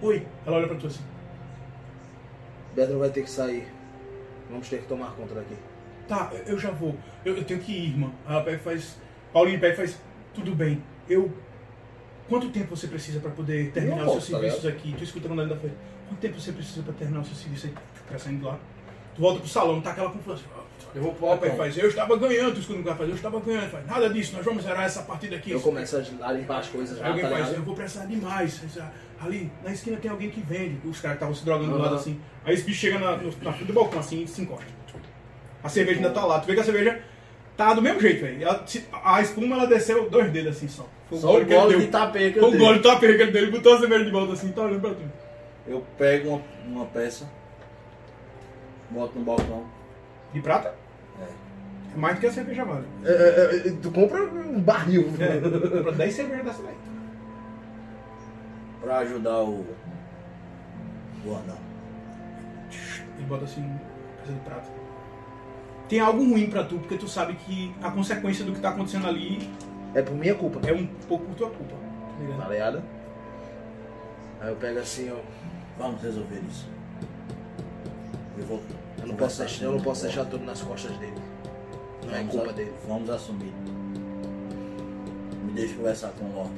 Oi. 0.01 0.27
Ela 0.47 0.57
olha 0.57 0.67
pra 0.67 0.77
tu 0.77 0.87
assim. 0.87 1.03
Pedro 2.75 2.99
vai 2.99 3.11
ter 3.11 3.23
que 3.23 3.31
sair. 3.31 3.67
Vamos 4.51 4.69
ter 4.69 4.79
que 4.81 4.87
tomar 4.87 5.11
conta 5.13 5.35
daqui. 5.35 5.55
Tá, 6.07 6.31
eu- 6.33 6.55
eu 6.55 6.59
já 6.59 6.71
vou. 6.71 6.95
Eu, 7.25 7.37
eu 7.37 7.45
tenho 7.45 7.61
que 7.61 7.73
ir, 7.73 7.91
irmã. 7.91 8.11
Ela 8.27 8.41
pega 8.43 8.57
e 8.57 8.61
faz. 8.61 8.97
Paulinho 9.33 9.61
pega 9.61 9.75
e 9.75 9.77
faz. 9.77 10.01
Tudo 10.33 10.55
bem. 10.55 10.83
Eu. 11.09 11.31
Quanto 12.29 12.51
tempo 12.51 12.76
você 12.76 12.87
precisa 12.87 13.20
pra 13.20 13.31
poder 13.31 13.70
terminar 13.72 14.05
os 14.07 14.12
seus 14.12 14.29
tá 14.29 14.39
serviços 14.39 14.66
aqui? 14.66 14.95
Tu 14.97 15.05
escuta 15.05 15.29
mandando 15.29 15.55
da 15.55 15.57
frente. 15.61 15.74
Quanto 16.09 16.20
tempo 16.20 16.41
você 16.41 16.53
precisa 16.53 16.83
pra 16.83 16.93
terminar 16.93 17.20
o 17.20 17.24
seu 17.24 17.35
serviço 17.35 17.66
aí? 17.66 17.74
Fica 17.95 18.18
saindo 18.18 18.47
lá. 18.47 18.59
Tu 19.14 19.20
volta 19.22 19.41
pro 19.41 19.49
salão, 19.49 19.81
tá 19.81 19.91
aquela 19.91 20.11
confusão. 20.11 20.45
Eu 20.95 21.03
vou 21.03 21.12
pro 21.14 21.26
Ela 21.26 21.37
pega 21.37 21.47
e 21.47 21.57
balcão. 21.57 21.64
faz. 21.74 21.79
Eu 21.79 21.89
estava 21.89 22.16
ganhando, 22.16 22.55
tu 22.55 22.61
escuta 22.61 22.81
o 22.81 22.85
cara 22.85 22.97
faz. 22.97 23.09
Eu 23.11 23.16
estava 23.16 23.41
ganhando. 23.41 23.62
Ele 23.64 23.70
Faz. 23.70 23.87
Nada 23.87 24.11
disso, 24.11 24.37
nós 24.37 24.45
vamos 24.45 24.62
zerar 24.62 24.85
essa 24.85 25.03
partida 25.03 25.37
aqui. 25.37 25.51
Eu 25.51 25.61
começo 25.61 25.97
a 26.22 26.33
limpar 26.33 26.59
as 26.59 26.68
coisas 26.68 26.99
já, 26.99 27.09
Alguém 27.09 27.22
tá 27.24 27.31
faz, 27.31 27.53
eu 27.53 27.62
vou 27.62 27.74
precisar 27.74 28.05
demais. 28.07 28.61
Ali, 29.20 29.51
na 29.64 29.72
esquina 29.72 29.97
tem 29.97 30.11
alguém 30.11 30.31
que 30.31 30.41
vende. 30.41 30.79
Os 30.87 31.01
caras 31.01 31.16
estavam 31.16 31.35
se 31.35 31.45
drogando 31.45 31.70
do 31.70 31.74
Aham. 31.76 31.83
lado 31.85 31.95
assim. 31.97 32.20
Aí 32.45 32.55
esse 32.55 32.62
bicho 32.62 32.79
chega 32.81 32.99
na, 32.99 33.16
no- 33.16 33.33
na 33.43 33.53
frente 33.53 33.64
do 33.66 33.72
balcão 33.72 33.99
assim 34.01 34.22
e 34.22 34.29
se 34.29 34.43
encosta. 34.43 34.66
A 35.62 35.68
cerveja 35.68 35.99
ainda 35.99 36.11
tá 36.11 36.24
lá. 36.24 36.39
Tu 36.41 36.47
vê 36.47 36.55
que 36.55 36.61
a 36.61 36.64
cerveja 36.64 37.03
tá 37.59 37.75
do 37.75 37.83
mesmo 37.83 38.01
jeito, 38.01 38.21
velho. 38.21 38.49
A 39.05 39.21
espuma 39.21 39.57
ela 39.57 39.67
desceu 39.67 40.09
dois 40.09 40.31
dedos 40.31 40.57
assim 40.57 40.69
só. 40.69 40.89
Foi 41.09 41.19
Só 41.19 41.37
o 41.37 41.45
gole 41.45 41.79
de 41.79 41.87
tapeia 41.89 42.33
que 42.33 42.39
o 42.39 42.57
gole 42.57 42.79
de 42.79 42.85
tapeia 42.85 43.17
que 43.17 43.23
ele 43.23 43.33
deu. 43.33 43.43
Ele 43.43 43.51
botou 43.51 43.75
a 43.75 43.81
cerveja 43.81 44.05
de 44.05 44.11
volta 44.11 44.33
assim, 44.33 44.53
tá 44.53 44.63
olhando 44.63 44.81
pra 44.81 44.91
tu. 44.91 45.03
Eu 45.67 45.85
pego 45.99 46.29
uma, 46.29 46.43
uma 46.67 46.87
peça, 46.87 47.29
boto 48.91 49.19
no 49.19 49.25
balcão. 49.25 49.67
De 50.33 50.41
prata? 50.41 50.75
É. 51.21 51.95
É 51.95 51.99
mais 51.99 52.15
do 52.15 52.21
que 52.21 52.27
a 52.27 52.33
cerveja 52.33 52.65
vale. 52.65 52.87
É, 53.05 53.11
é, 53.11 53.69
é, 53.69 53.73
tu 53.83 53.91
compra 53.91 54.23
um 54.23 54.61
barril. 54.61 55.11
É, 55.19 55.41
compra 55.41 55.93
10 55.93 56.15
cervejas 56.15 56.45
dessa 56.45 56.63
daí. 56.63 56.77
Pra 58.81 58.99
ajudar 58.99 59.43
o. 59.43 59.67
O 61.25 61.35
anão. 61.35 61.59
Ele 63.17 63.27
bota 63.27 63.45
assim, 63.45 63.69
peça 64.21 64.33
de 64.33 64.41
prata. 64.41 64.78
Tem 65.89 66.01
algo 66.01 66.22
ruim 66.22 66.49
pra 66.51 66.64
tu, 66.64 66.78
porque 66.78 66.97
tu 66.97 67.09
sabe 67.09 67.34
que 67.34 67.74
a 67.82 67.91
consequência 67.91 68.45
do 68.45 68.53
que 68.53 68.61
tá 68.61 68.70
acontecendo 68.70 69.07
ali 69.07 69.49
É 69.95 70.03
por 70.03 70.14
minha 70.14 70.34
culpa. 70.34 70.61
é 70.68 70.72
um 70.72 70.86
pouco 71.09 71.24
por 71.26 71.34
tua 71.34 71.51
culpa. 71.51 71.74
Tá 72.39 72.49
ligado? 72.49 72.78
Tá? 72.78 72.84
Aí 74.41 74.49
eu 74.51 74.57
pego 74.57 74.78
assim, 74.80 75.11
ó. 75.11 75.16
Vamos 75.78 76.03
resolver 76.03 76.41
isso. 76.51 76.66
Eu 78.39 78.45
vou. 78.47 78.61
Eu 79.01 79.07
não 79.07 79.14
posso 79.16 79.39
deixar, 79.39 79.64
eu 79.64 79.72
não 79.72 79.80
posso 79.80 80.03
deixar 80.03 80.24
tudo 80.26 80.45
nas 80.45 80.61
costas 80.61 80.97
dele. 80.99 81.14
Não 82.05 82.14
é 82.14 82.18
Vamos 82.18 82.32
culpa 82.34 82.51
a- 82.51 82.53
dele. 82.53 82.72
Vamos 82.86 83.11
assumir. 83.11 83.53
Me 85.45 85.53
deixa 85.53 85.74
conversar 85.74 86.09
com 86.11 86.24
o 86.26 86.34
Lorde. 86.34 86.53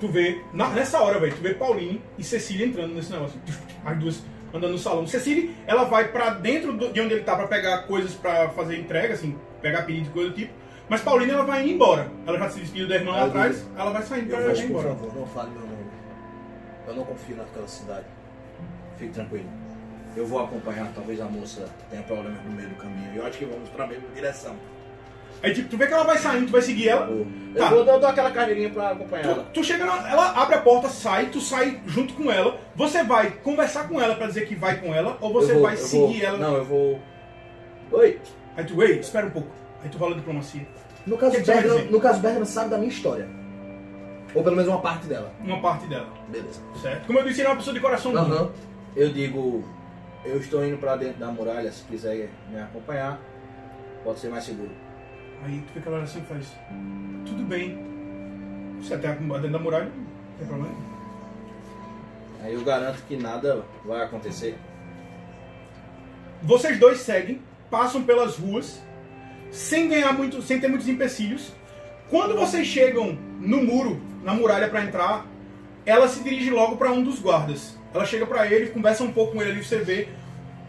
Tu 0.00 0.08
vê, 0.08 0.42
na- 0.52 0.70
nessa 0.70 1.00
hora, 1.00 1.18
velho, 1.20 1.34
tu 1.34 1.40
vê 1.42 1.54
Pauline 1.54 2.00
e 2.18 2.24
Cecília 2.24 2.66
entrando 2.66 2.94
nesse 2.94 3.12
negócio. 3.12 3.38
As 3.84 3.98
duas 3.98 4.22
andando 4.54 4.72
no 4.72 4.78
salão. 4.78 5.06
Cecília, 5.06 5.50
ela 5.66 5.84
vai 5.84 6.08
pra 6.08 6.30
dentro 6.30 6.72
de 6.78 7.00
onde 7.00 7.12
ele 7.14 7.24
tá 7.24 7.34
pra 7.36 7.46
pegar 7.48 7.82
coisas 7.82 8.14
pra 8.14 8.48
fazer 8.50 8.78
entrega, 8.78 9.12
assim, 9.14 9.36
pegar 9.60 9.82
pedido 9.82 10.04
de 10.04 10.10
coisa 10.10 10.30
do 10.30 10.34
tipo. 10.36 10.52
Mas 10.88 11.00
Pauline, 11.00 11.32
ela 11.32 11.44
vai 11.44 11.68
embora. 11.68 12.08
Ela 12.26 12.38
já 12.38 12.50
se 12.50 12.60
despediu 12.60 12.86
da 12.86 12.94
irmã 12.94 13.12
lá 13.12 13.24
atrás, 13.24 13.58
digo, 13.58 13.70
ela 13.76 13.90
vai 13.90 14.02
saindo 14.02 14.28
pra 14.28 14.38
Eu 14.40 14.50
ir 14.50 14.54
vou, 14.54 14.54
por 14.54 14.64
embora. 14.70 14.88
favor, 14.90 15.14
não 15.16 15.26
fale 15.26 15.50
meu 15.50 15.60
nome. 15.60 15.84
Eu 16.86 16.94
não 16.94 17.04
confio 17.04 17.36
naquela 17.36 17.66
cidade. 17.66 18.04
Fique 18.98 19.12
tranquilo. 19.12 19.48
Eu 20.16 20.26
vou 20.26 20.44
acompanhar, 20.44 20.92
talvez 20.94 21.20
a 21.20 21.24
moça 21.24 21.66
tenha 21.90 22.02
problemas 22.02 22.40
no 22.44 22.50
meio 22.52 22.68
do 22.68 22.76
caminho. 22.76 23.12
Eu 23.16 23.26
acho 23.26 23.38
que 23.38 23.44
vamos 23.46 23.68
pra 23.70 23.86
mesma 23.86 24.06
direção. 24.14 24.54
Aí 25.44 25.52
tipo, 25.54 25.68
tu 25.68 25.76
vê 25.76 25.86
que 25.86 25.92
ela 25.92 26.04
vai 26.04 26.16
saindo, 26.16 26.46
tu 26.46 26.52
vai 26.52 26.62
seguir 26.62 26.88
ela. 26.88 27.06
Eu, 27.06 27.26
Tá. 27.54 27.68
vou 27.68 27.84
dar 27.84 27.98
dar 27.98 28.08
aquela 28.10 28.30
carreirinha 28.30 28.70
pra 28.70 28.90
acompanhar 28.90 29.22
Tu, 29.24 29.28
ela. 29.30 29.44
tu 29.52 29.62
chega 29.62 29.84
na, 29.84 30.10
ela 30.10 30.30
abre 30.42 30.56
a 30.56 30.60
porta, 30.62 30.88
sai, 30.88 31.26
tu 31.26 31.40
sai 31.40 31.80
junto 31.86 32.14
com 32.14 32.30
ela. 32.32 32.58
Você 32.74 33.04
vai 33.04 33.30
conversar 33.30 33.86
com 33.88 34.00
ela 34.00 34.14
pra 34.14 34.26
dizer 34.26 34.46
que 34.48 34.54
vai 34.54 34.80
com 34.80 34.92
ela, 34.94 35.18
ou 35.20 35.32
você 35.32 35.50
Eu 35.52 35.56
vou- 35.56 35.64
vai 35.64 35.74
eu 35.74 35.78
seguir 35.78 36.20
vou- 36.20 36.26
ela. 36.28 36.38
Não, 36.38 36.56
eu 36.56 36.64
vou. 36.64 37.00
Oi! 37.92 38.18
Aí 38.56 38.64
tu, 38.64 38.82
ei, 38.82 38.98
espera 38.98 39.26
um 39.26 39.30
pouco. 39.30 39.48
Aí 39.82 39.88
tu 39.90 39.98
rola 39.98 40.14
diplomacia. 40.14 40.66
No 41.06 41.18
caso, 41.18 41.36
O 41.36 41.40
que 41.40 41.44
Bergman, 41.46 41.84
no 41.90 42.00
caso, 42.00 42.20
Bergman 42.20 42.44
sabe 42.46 42.70
da 42.70 42.78
minha 42.78 42.88
história. 42.90 43.28
Ou 44.34 44.42
pelo 44.42 44.56
menos 44.56 44.70
uma 44.70 44.80
parte 44.80 45.06
dela. 45.06 45.30
Uma 45.40 45.60
parte 45.60 45.86
dela, 45.86 46.08
Beleza. 46.28 46.60
certo? 46.80 47.06
Como 47.06 47.18
eu 47.18 47.24
disse, 47.24 47.40
ele 47.42 47.48
é 47.48 47.50
uma 47.50 47.56
pessoa 47.58 47.74
de 47.74 47.80
coração. 47.80 48.16
Aham. 48.16 48.50
Eu 48.96 49.12
digo, 49.12 49.62
eu 50.24 50.38
estou 50.38 50.64
indo 50.64 50.78
pra 50.78 50.96
dentro 50.96 51.18
da 51.20 51.28
muralha, 51.28 51.70
se 51.70 51.84
quiser 51.84 52.30
me 52.50 52.58
acompanhar, 52.60 53.20
pode 54.02 54.18
ser 54.18 54.28
mais 54.28 54.42
seguro. 54.44 54.70
Aí 55.44 55.62
tu 55.66 55.74
vê 55.74 55.80
que 55.80 55.88
ela 55.88 55.96
olha 55.98 56.04
assim 56.04 56.20
e 56.20 56.22
faz. 56.22 56.46
Tudo 57.26 57.44
bem. 57.44 57.78
Você 58.80 58.94
até 58.94 59.12
dentro 59.12 59.50
da 59.50 59.58
muralha, 59.58 59.84
não 59.84 60.38
tem 60.38 60.46
problema. 60.46 60.74
Aí 62.42 62.54
eu 62.54 62.62
garanto 62.62 63.02
que 63.06 63.16
nada 63.16 63.64
vai 63.84 64.02
acontecer. 64.02 64.56
Vocês 66.42 66.78
dois 66.78 66.98
seguem, 66.98 67.42
passam 67.70 68.02
pelas 68.02 68.36
ruas, 68.36 68.82
sem 69.50 69.88
ganhar 69.88 70.12
muito, 70.12 70.42
sem 70.42 70.60
ter 70.60 70.68
muitos 70.68 70.88
empecilhos. 70.88 71.52
Quando 72.10 72.36
vocês 72.36 72.66
chegam 72.66 73.18
no 73.40 73.62
muro, 73.62 74.00
na 74.22 74.34
muralha 74.34 74.68
para 74.68 74.84
entrar, 74.84 75.26
ela 75.86 76.08
se 76.08 76.22
dirige 76.22 76.50
logo 76.50 76.76
para 76.76 76.90
um 76.90 77.02
dos 77.02 77.18
guardas. 77.18 77.78
Ela 77.92 78.04
chega 78.04 78.26
para 78.26 78.46
ele, 78.46 78.70
conversa 78.70 79.04
um 79.04 79.12
pouco 79.12 79.34
com 79.34 79.42
ele 79.42 79.52
ali, 79.52 79.64
você 79.64 79.78
vê. 79.78 80.08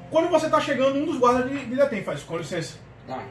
Quando 0.09 0.30
você 0.30 0.49
tá 0.49 0.59
chegando, 0.61 0.97
um 0.97 1.05
dos 1.05 1.17
guardas 1.17 1.51
lhe 1.51 1.76
detém, 1.76 2.03
faz, 2.03 2.23
com 2.23 2.38
licença. 2.38 2.78
Tá. 3.07 3.23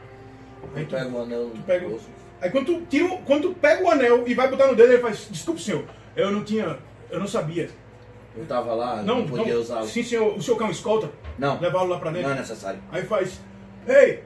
Aí 0.74 0.84
tu- 0.84 0.96
pego 0.96 1.18
o 1.18 1.22
anel 1.22 1.50
tu 1.54 1.62
pega 1.62 1.88
bolso. 1.88 2.06
Aí 2.40 2.50
quando 2.50 2.66
tu, 2.66 2.80
tira, 2.90 3.08
quando 3.24 3.42
tu 3.48 3.54
pega 3.54 3.82
o 3.84 3.90
anel 3.90 4.24
e 4.26 4.34
vai 4.34 4.48
botar 4.48 4.66
no 4.66 4.74
dedo, 4.76 4.92
ele 4.92 5.02
faz, 5.02 5.28
desculpe 5.30 5.60
senhor, 5.60 5.84
eu 6.16 6.30
não 6.30 6.44
tinha, 6.44 6.78
eu 7.10 7.18
não 7.20 7.26
sabia. 7.26 7.68
Eu 8.36 8.44
tava 8.46 8.74
lá, 8.74 8.96
não, 9.02 9.20
Não, 9.20 9.26
podia 9.28 9.58
usá-lo. 9.58 9.86
sim 9.86 10.02
senhor, 10.02 10.36
o 10.36 10.42
senhor 10.42 10.58
quer 10.58 10.64
um 10.64 10.70
escolta? 10.70 11.08
Não, 11.38 11.58
Levá-lo 11.60 11.88
lá 11.88 11.98
pra 11.98 12.10
dentro? 12.10 12.28
não 12.28 12.36
é 12.36 12.40
necessário. 12.40 12.80
Aí 12.90 13.02
faz, 13.04 13.40
ei, 13.86 14.24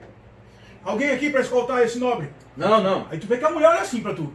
alguém 0.84 1.10
aqui 1.10 1.30
pra 1.30 1.40
escoltar 1.42 1.82
esse 1.82 1.98
nobre? 1.98 2.30
Não, 2.56 2.82
não. 2.82 3.06
Aí 3.10 3.18
tu 3.18 3.26
vê 3.26 3.36
que 3.36 3.44
a 3.44 3.50
mulher 3.50 3.68
olha 3.68 3.80
assim 3.82 4.00
pra 4.00 4.14
tu. 4.14 4.32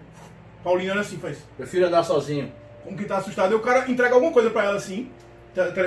Paulina 0.64 0.94
olha 0.94 1.02
assim, 1.02 1.18
faz. 1.18 1.40
Prefiro 1.58 1.88
andar 1.88 2.04
sozinho. 2.04 2.52
Como 2.84 2.96
que 2.96 3.06
tá 3.06 3.18
assustado. 3.18 3.50
Aí 3.50 3.56
o 3.56 3.60
cara 3.62 3.90
entrega 3.90 4.14
alguma 4.16 4.32
coisa 4.32 4.50
pra 4.50 4.64
ela 4.64 4.76
assim. 4.78 5.10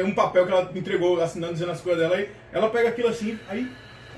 Um 0.05 0.14
papel 0.14 0.47
que 0.47 0.53
ela 0.53 0.71
entregou 0.75 1.21
assinando, 1.21 1.53
dizendo 1.55 1.73
as 1.73 1.81
coisas 1.81 2.03
dela. 2.03 2.17
Aí 2.17 2.29
ela 2.53 2.69
pega 2.71 2.89
aquilo 2.91 3.09
assim, 3.09 3.39
aí 3.49 3.71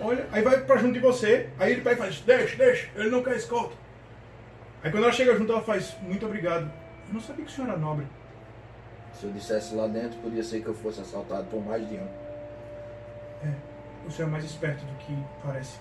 olha, 0.03 0.27
aí 0.33 0.43
vai 0.43 0.61
pra 0.61 0.77
junto 0.77 0.95
de 0.95 1.01
você. 1.01 1.49
Aí 1.59 1.73
ele 1.73 1.81
pega 1.83 1.97
e 1.97 1.99
faz, 1.99 2.21
deixa, 2.21 2.57
deixa, 2.57 2.89
ele 2.97 3.11
não 3.11 3.23
quer 3.23 3.37
escolta. 3.37 3.75
Aí 4.83 4.91
quando 4.91 5.05
ela 5.05 5.13
chega 5.13 5.37
junto, 5.37 5.53
ela 5.53 5.61
faz, 5.63 5.97
muito 6.03 6.25
obrigado. 6.27 6.71
Eu 7.09 7.15
não 7.15 7.21
sabia 7.21 7.45
que 7.45 7.51
o 7.51 7.55
senhor 7.55 7.69
era 7.69 7.79
nobre. 7.79 8.07
Se 9.15 9.25
eu 9.25 9.33
dissesse 9.33 9.75
lá 9.75 9.87
dentro, 9.89 10.19
podia 10.21 10.43
ser 10.45 10.61
que 10.63 10.69
eu 10.69 10.75
fosse 10.75 11.01
assaltado 11.01 11.45
por 11.47 11.65
mais 11.65 11.89
de 11.89 11.97
um. 11.97 12.07
O 14.07 14.11
senhor 14.11 14.29
é 14.29 14.31
mais 14.31 14.45
esperto 14.45 14.85
do 14.85 14.95
que 14.99 15.13
parece. 15.45 15.79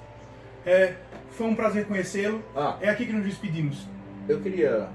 É, 0.65 0.95
foi 1.32 1.47
um 1.47 1.55
prazer 1.55 1.86
conhecê-lo. 1.88 2.43
Ah, 2.55 2.78
É 2.82 2.89
aqui 2.89 3.05
que 3.05 3.13
nos 3.13 3.24
despedimos. 3.26 3.88
eu 4.28 4.41
queria 4.41 4.89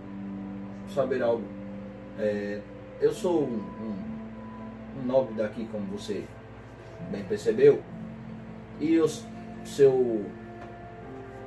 saber 0.94 1.22
algo. 1.22 1.44
É, 2.18 2.60
eu 3.00 3.10
sou 3.12 3.44
um, 3.44 3.54
um- 3.54 5.00
um 5.00 5.06
nobre 5.06 5.32
daqui, 5.34 5.66
como 5.72 5.86
você 5.86 6.24
bem 7.10 7.22
percebeu, 7.24 7.82
e 8.82 8.98
o 9.00 9.08
seu 9.64 10.24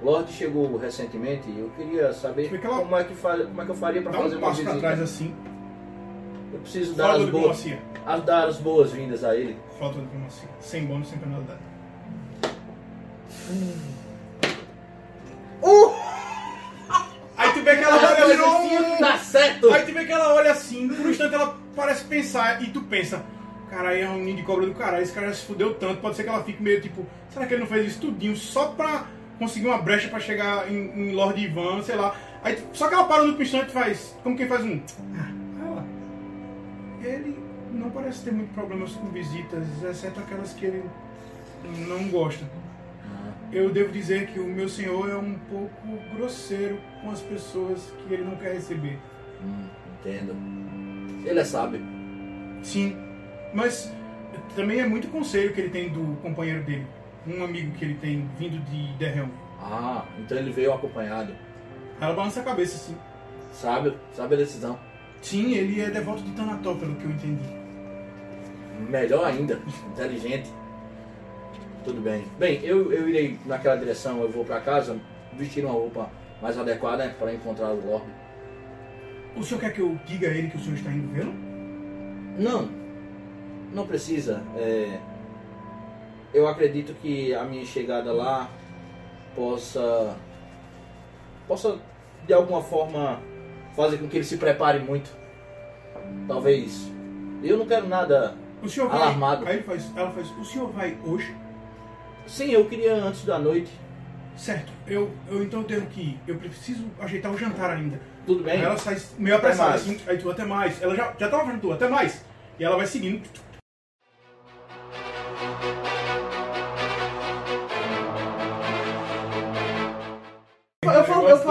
Lorde 0.01 0.31
chegou 0.33 0.77
recentemente 0.77 1.49
e 1.49 1.59
eu 1.59 1.69
queria 1.75 2.13
saber 2.13 2.49
Foi 2.49 2.57
aquela- 2.57 2.77
como 2.79 2.95
é, 2.97 3.03
que 3.03 3.13
fa- 3.15 3.37
como 3.37 3.61
é 3.61 3.65
que 3.65 3.71
eu 3.71 3.75
faria 3.75 4.01
para 4.01 4.11
Dá 4.11 4.17
fazer 4.19 4.35
um 4.35 4.37
uma 4.39 4.47
passo 4.47 4.61
pra 4.63 4.71
visita. 4.73 4.87
trás 4.87 5.01
assim. 5.01 5.35
Eu 6.53 6.59
preciso 6.59 6.93
dar 6.93 7.15
as, 7.15 7.25
boas, 7.29 7.65
as, 8.05 8.23
dar 8.23 8.47
as 8.47 8.57
boas-vindas 8.57 9.23
a 9.23 9.35
ele. 9.35 9.57
Falta 9.79 9.95
de 9.99 10.05
diplomacia. 10.05 10.47
Sem 10.61 10.85
bônus, 10.85 11.09
sem 11.09 11.17
penalidade. 11.17 11.59
Aí 17.37 17.51
tu 17.53 17.61
vê 17.61 17.75
que 17.75 17.83
ela 17.83 17.95
olha 17.97 18.45
assim. 18.45 18.97
Tá 18.97 19.17
certo! 19.17 19.73
Aí 19.73 19.85
tu 19.85 19.93
vê 19.93 20.05
que 20.05 20.11
ela 20.11 20.33
olha 20.33 20.51
assim, 20.51 20.87
por 20.87 21.05
um 21.05 21.09
instante 21.09 21.35
ela 21.35 21.57
parece 21.75 22.05
pensar 22.05 22.61
e 22.61 22.67
tu 22.67 22.81
pensa, 22.81 23.23
caralho, 23.75 24.01
é 24.01 24.09
um 24.09 24.23
ninho 24.23 24.37
de 24.37 24.43
cobra 24.43 24.65
do 24.65 24.73
caralho, 24.73 25.03
esse 25.03 25.11
cara 25.11 25.27
já 25.27 25.33
se 25.33 25.45
fudeu 25.45 25.73
tanto, 25.75 25.99
pode 25.99 26.15
ser 26.15 26.23
que 26.23 26.29
ela 26.29 26.43
fique 26.43 26.63
meio 26.63 26.81
tipo, 26.81 27.05
será 27.29 27.45
que 27.45 27.53
ele 27.53 27.61
não 27.61 27.67
fez 27.67 27.87
isso 27.87 27.99
tudinho 27.99 28.35
só 28.35 28.69
pra 28.69 29.07
conseguir 29.37 29.67
uma 29.67 29.77
brecha 29.77 30.07
pra 30.07 30.19
chegar 30.19 30.71
em, 30.71 31.09
em 31.09 31.11
Lord 31.13 31.43
Ivan, 31.43 31.83
sei 31.83 31.97
lá. 31.97 32.15
Aí, 32.41 32.57
só 32.71 32.87
que 32.87 32.93
ela 32.93 33.03
para 33.03 33.23
no 33.23 33.41
instante 33.41 33.69
e 33.69 33.73
faz, 33.73 34.15
como 34.23 34.37
quem 34.37 34.47
faz 34.47 34.63
um, 34.63 34.79
ah, 35.13 35.31
ela, 35.61 35.85
ele 37.03 37.37
não 37.73 37.89
parece 37.89 38.23
ter 38.23 38.31
muito 38.31 38.53
problemas 38.53 38.93
com 38.93 39.09
visitas, 39.09 39.67
exceto 39.83 40.21
aquelas 40.21 40.53
que 40.53 40.65
ele 40.65 40.85
não 41.85 42.07
gosta. 42.07 42.45
eu 43.51 43.71
devo 43.71 43.91
dizer 43.91 44.27
que 44.27 44.39
o 44.39 44.47
meu 44.47 44.69
senhor 44.69 45.09
é 45.09 45.17
um 45.17 45.35
pouco 45.49 46.15
grosseiro 46.15 46.79
com 47.01 47.11
as 47.11 47.19
pessoas 47.19 47.91
que 48.07 48.13
ele 48.13 48.23
não 48.23 48.37
quer 48.37 48.53
receber. 48.53 48.97
Hum, 49.43 49.67
entendo. 49.99 50.33
Ele 51.27 51.39
é 51.39 51.43
sábio. 51.43 51.81
Sim, 52.63 53.04
mas 53.55 53.89
também 54.53 54.81
é 54.81 54.87
muito 54.87 55.07
conselho 55.07 55.53
que 55.53 55.61
ele 55.61 55.69
tem 55.69 55.89
do 55.89 56.17
companheiro 56.21 56.61
dele, 56.63 56.85
um 57.25 57.43
amigo 57.43 57.71
que 57.71 57.85
ele 57.85 57.95
tem 57.95 58.29
vindo 58.37 58.59
de 58.65 58.93
Derrel. 58.97 59.29
Ah, 59.59 60.03
então 60.19 60.37
ele 60.37 60.51
veio 60.51 60.73
acompanhado. 60.73 61.33
Ela 61.99 62.13
balança 62.13 62.41
a 62.41 62.43
cabeça, 62.43 62.77
sim. 62.77 62.95
Sábio, 63.53 63.97
sabe 64.13 64.35
a 64.35 64.37
decisão. 64.37 64.77
Sim, 65.21 65.55
ele 65.55 65.81
é 65.81 65.89
devoto 65.89 66.21
de 66.21 66.31
Tanató, 66.31 66.75
pelo 66.75 66.95
que 66.95 67.05
eu 67.05 67.11
entendi. 67.11 67.49
Melhor 68.89 69.25
ainda, 69.25 69.59
inteligente. 69.89 70.51
Tudo 71.85 72.01
bem. 72.01 72.25
Bem, 72.37 72.59
eu, 72.61 72.91
eu 72.91 73.07
irei 73.07 73.39
naquela 73.45 73.77
direção, 73.77 74.21
eu 74.21 74.29
vou 74.29 74.43
pra 74.43 74.59
casa, 74.59 74.99
vestir 75.33 75.63
uma 75.63 75.73
roupa 75.73 76.09
mais 76.41 76.57
adequada 76.57 77.15
para 77.17 77.33
encontrar 77.33 77.69
o 77.69 77.85
Lorde. 77.87 78.11
O 79.37 79.43
senhor 79.43 79.61
quer 79.61 79.71
que 79.71 79.79
eu 79.79 79.97
diga 80.05 80.27
a 80.27 80.31
ele 80.31 80.49
que 80.49 80.57
o 80.57 80.59
senhor 80.59 80.75
está 80.75 80.91
indo 80.91 81.13
vê-lo? 81.13 81.33
Não, 82.37 82.84
não 83.75 83.85
precisa. 83.85 84.41
É, 84.55 84.97
eu 86.33 86.47
acredito 86.47 86.93
que 86.95 87.35
a 87.35 87.43
minha 87.43 87.65
chegada 87.65 88.11
lá 88.11 88.49
possa, 89.35 90.15
possa 91.47 91.77
de 92.25 92.33
alguma 92.33 92.63
forma 92.63 93.19
fazer 93.75 93.97
com 93.97 94.07
que 94.07 94.17
ele 94.17 94.23
se 94.23 94.37
prepare 94.37 94.79
muito. 94.79 95.11
Talvez. 96.27 96.91
Eu 97.43 97.57
não 97.57 97.65
quero 97.67 97.87
nada. 97.87 98.35
O 98.63 98.69
senhor 98.69 98.89
vai. 98.89 99.01
Alarmado. 99.01 99.47
Aí 99.47 99.61
faz, 99.61 99.91
ela 99.95 100.11
faz. 100.11 100.29
O 100.31 100.45
senhor 100.45 100.71
vai 100.71 100.97
hoje? 101.05 101.35
Sim, 102.25 102.51
eu 102.51 102.65
queria 102.65 102.95
antes 102.95 103.23
da 103.25 103.37
noite. 103.37 103.71
Certo. 104.35 104.71
Eu, 104.87 105.11
eu 105.29 105.43
então 105.43 105.63
tenho 105.63 105.85
que 105.85 106.01
ir. 106.01 106.19
Eu 106.27 106.35
preciso 106.35 106.85
ajeitar 106.99 107.31
o 107.31 107.37
jantar 107.37 107.69
ainda. 107.71 107.99
Tudo 108.25 108.43
bem? 108.43 108.55
Aí 108.55 108.63
ela 108.63 108.77
sai 108.77 108.97
meio 109.17 109.35
apressada 109.35 109.75
assim. 109.75 109.99
Aí 110.07 110.17
tu 110.17 110.29
até 110.29 110.43
mais. 110.43 110.81
Ela 110.81 110.95
já, 110.95 111.13
já 111.17 111.29
tava 111.29 111.45
fazendo 111.45 111.61
tu, 111.61 111.71
até 111.71 111.87
mais. 111.87 112.25
E 112.59 112.63
ela 112.63 112.75
vai 112.75 112.87
seguindo. 112.87 113.21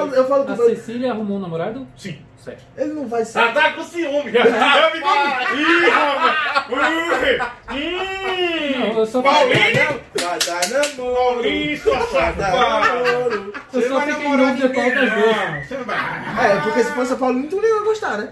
Falo, 0.09 0.15
eu 0.15 0.29
falo, 0.29 0.43
A 0.53 0.57
meu. 0.57 0.67
Cecília 0.71 1.13
arrumou 1.13 1.37
um 1.39 1.41
namorado? 1.41 1.87
Sim. 1.97 2.19
Certo. 2.37 2.63
Ele 2.77 2.93
não 2.93 3.07
vai 3.09 3.25
sair. 3.25 3.55
tá 3.55 3.73
com 3.73 3.83
ciúme! 3.83 4.31
Ih, 4.37 5.89
rapaz! 5.89 6.67
Ui! 6.69 7.41
Hum! 7.71 8.79
Não, 8.81 8.99
eu 9.01 9.23
Paulinho! 9.23 10.01
Vai 10.21 10.39
dar 10.39 10.69
namoro. 10.69 11.15
Paulinho, 11.43 11.79
sua 11.79 12.01
safada! 12.01 12.51
namoro. 12.51 13.53
Eu 13.73 13.81
Você 13.81 13.89
só 13.89 13.95
vai 13.99 14.07
fiquei 14.09 14.27
em 14.27 14.31
namorar 14.31 14.55
dúvida 14.55 14.75
qual 14.75 14.91
das 14.91 15.11
duas. 15.11 15.37
não. 15.37 15.63
Você 15.65 15.75
não 15.79 15.85
vai. 15.85 16.51
É, 16.53 16.61
porque 16.61 16.83
se 16.85 16.93
fosse 16.93 17.13
a 17.15 17.17
Paulinho, 17.17 17.49
tu 17.49 17.61
nem 17.63 17.71
ia 17.79 17.83
gostar, 17.83 18.19
né? 18.19 18.29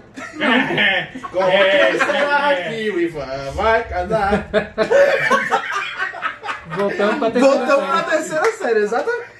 É, 0.77 1.07
Coloca 1.31 1.51
é, 1.51 1.97
é. 1.97 2.67
aqui, 2.67 2.89
o 2.91 2.99
Ivan 2.99 3.51
vai 3.55 3.83
casar. 3.87 4.47
Voltando 6.75 7.19
pra 7.19 7.31
terceira 7.31 7.57
Voltamos 7.57 7.85
pra 7.85 8.03
série. 8.03 8.17
terceira 8.17 8.51
série, 8.57 8.79
exatamente. 8.79 9.32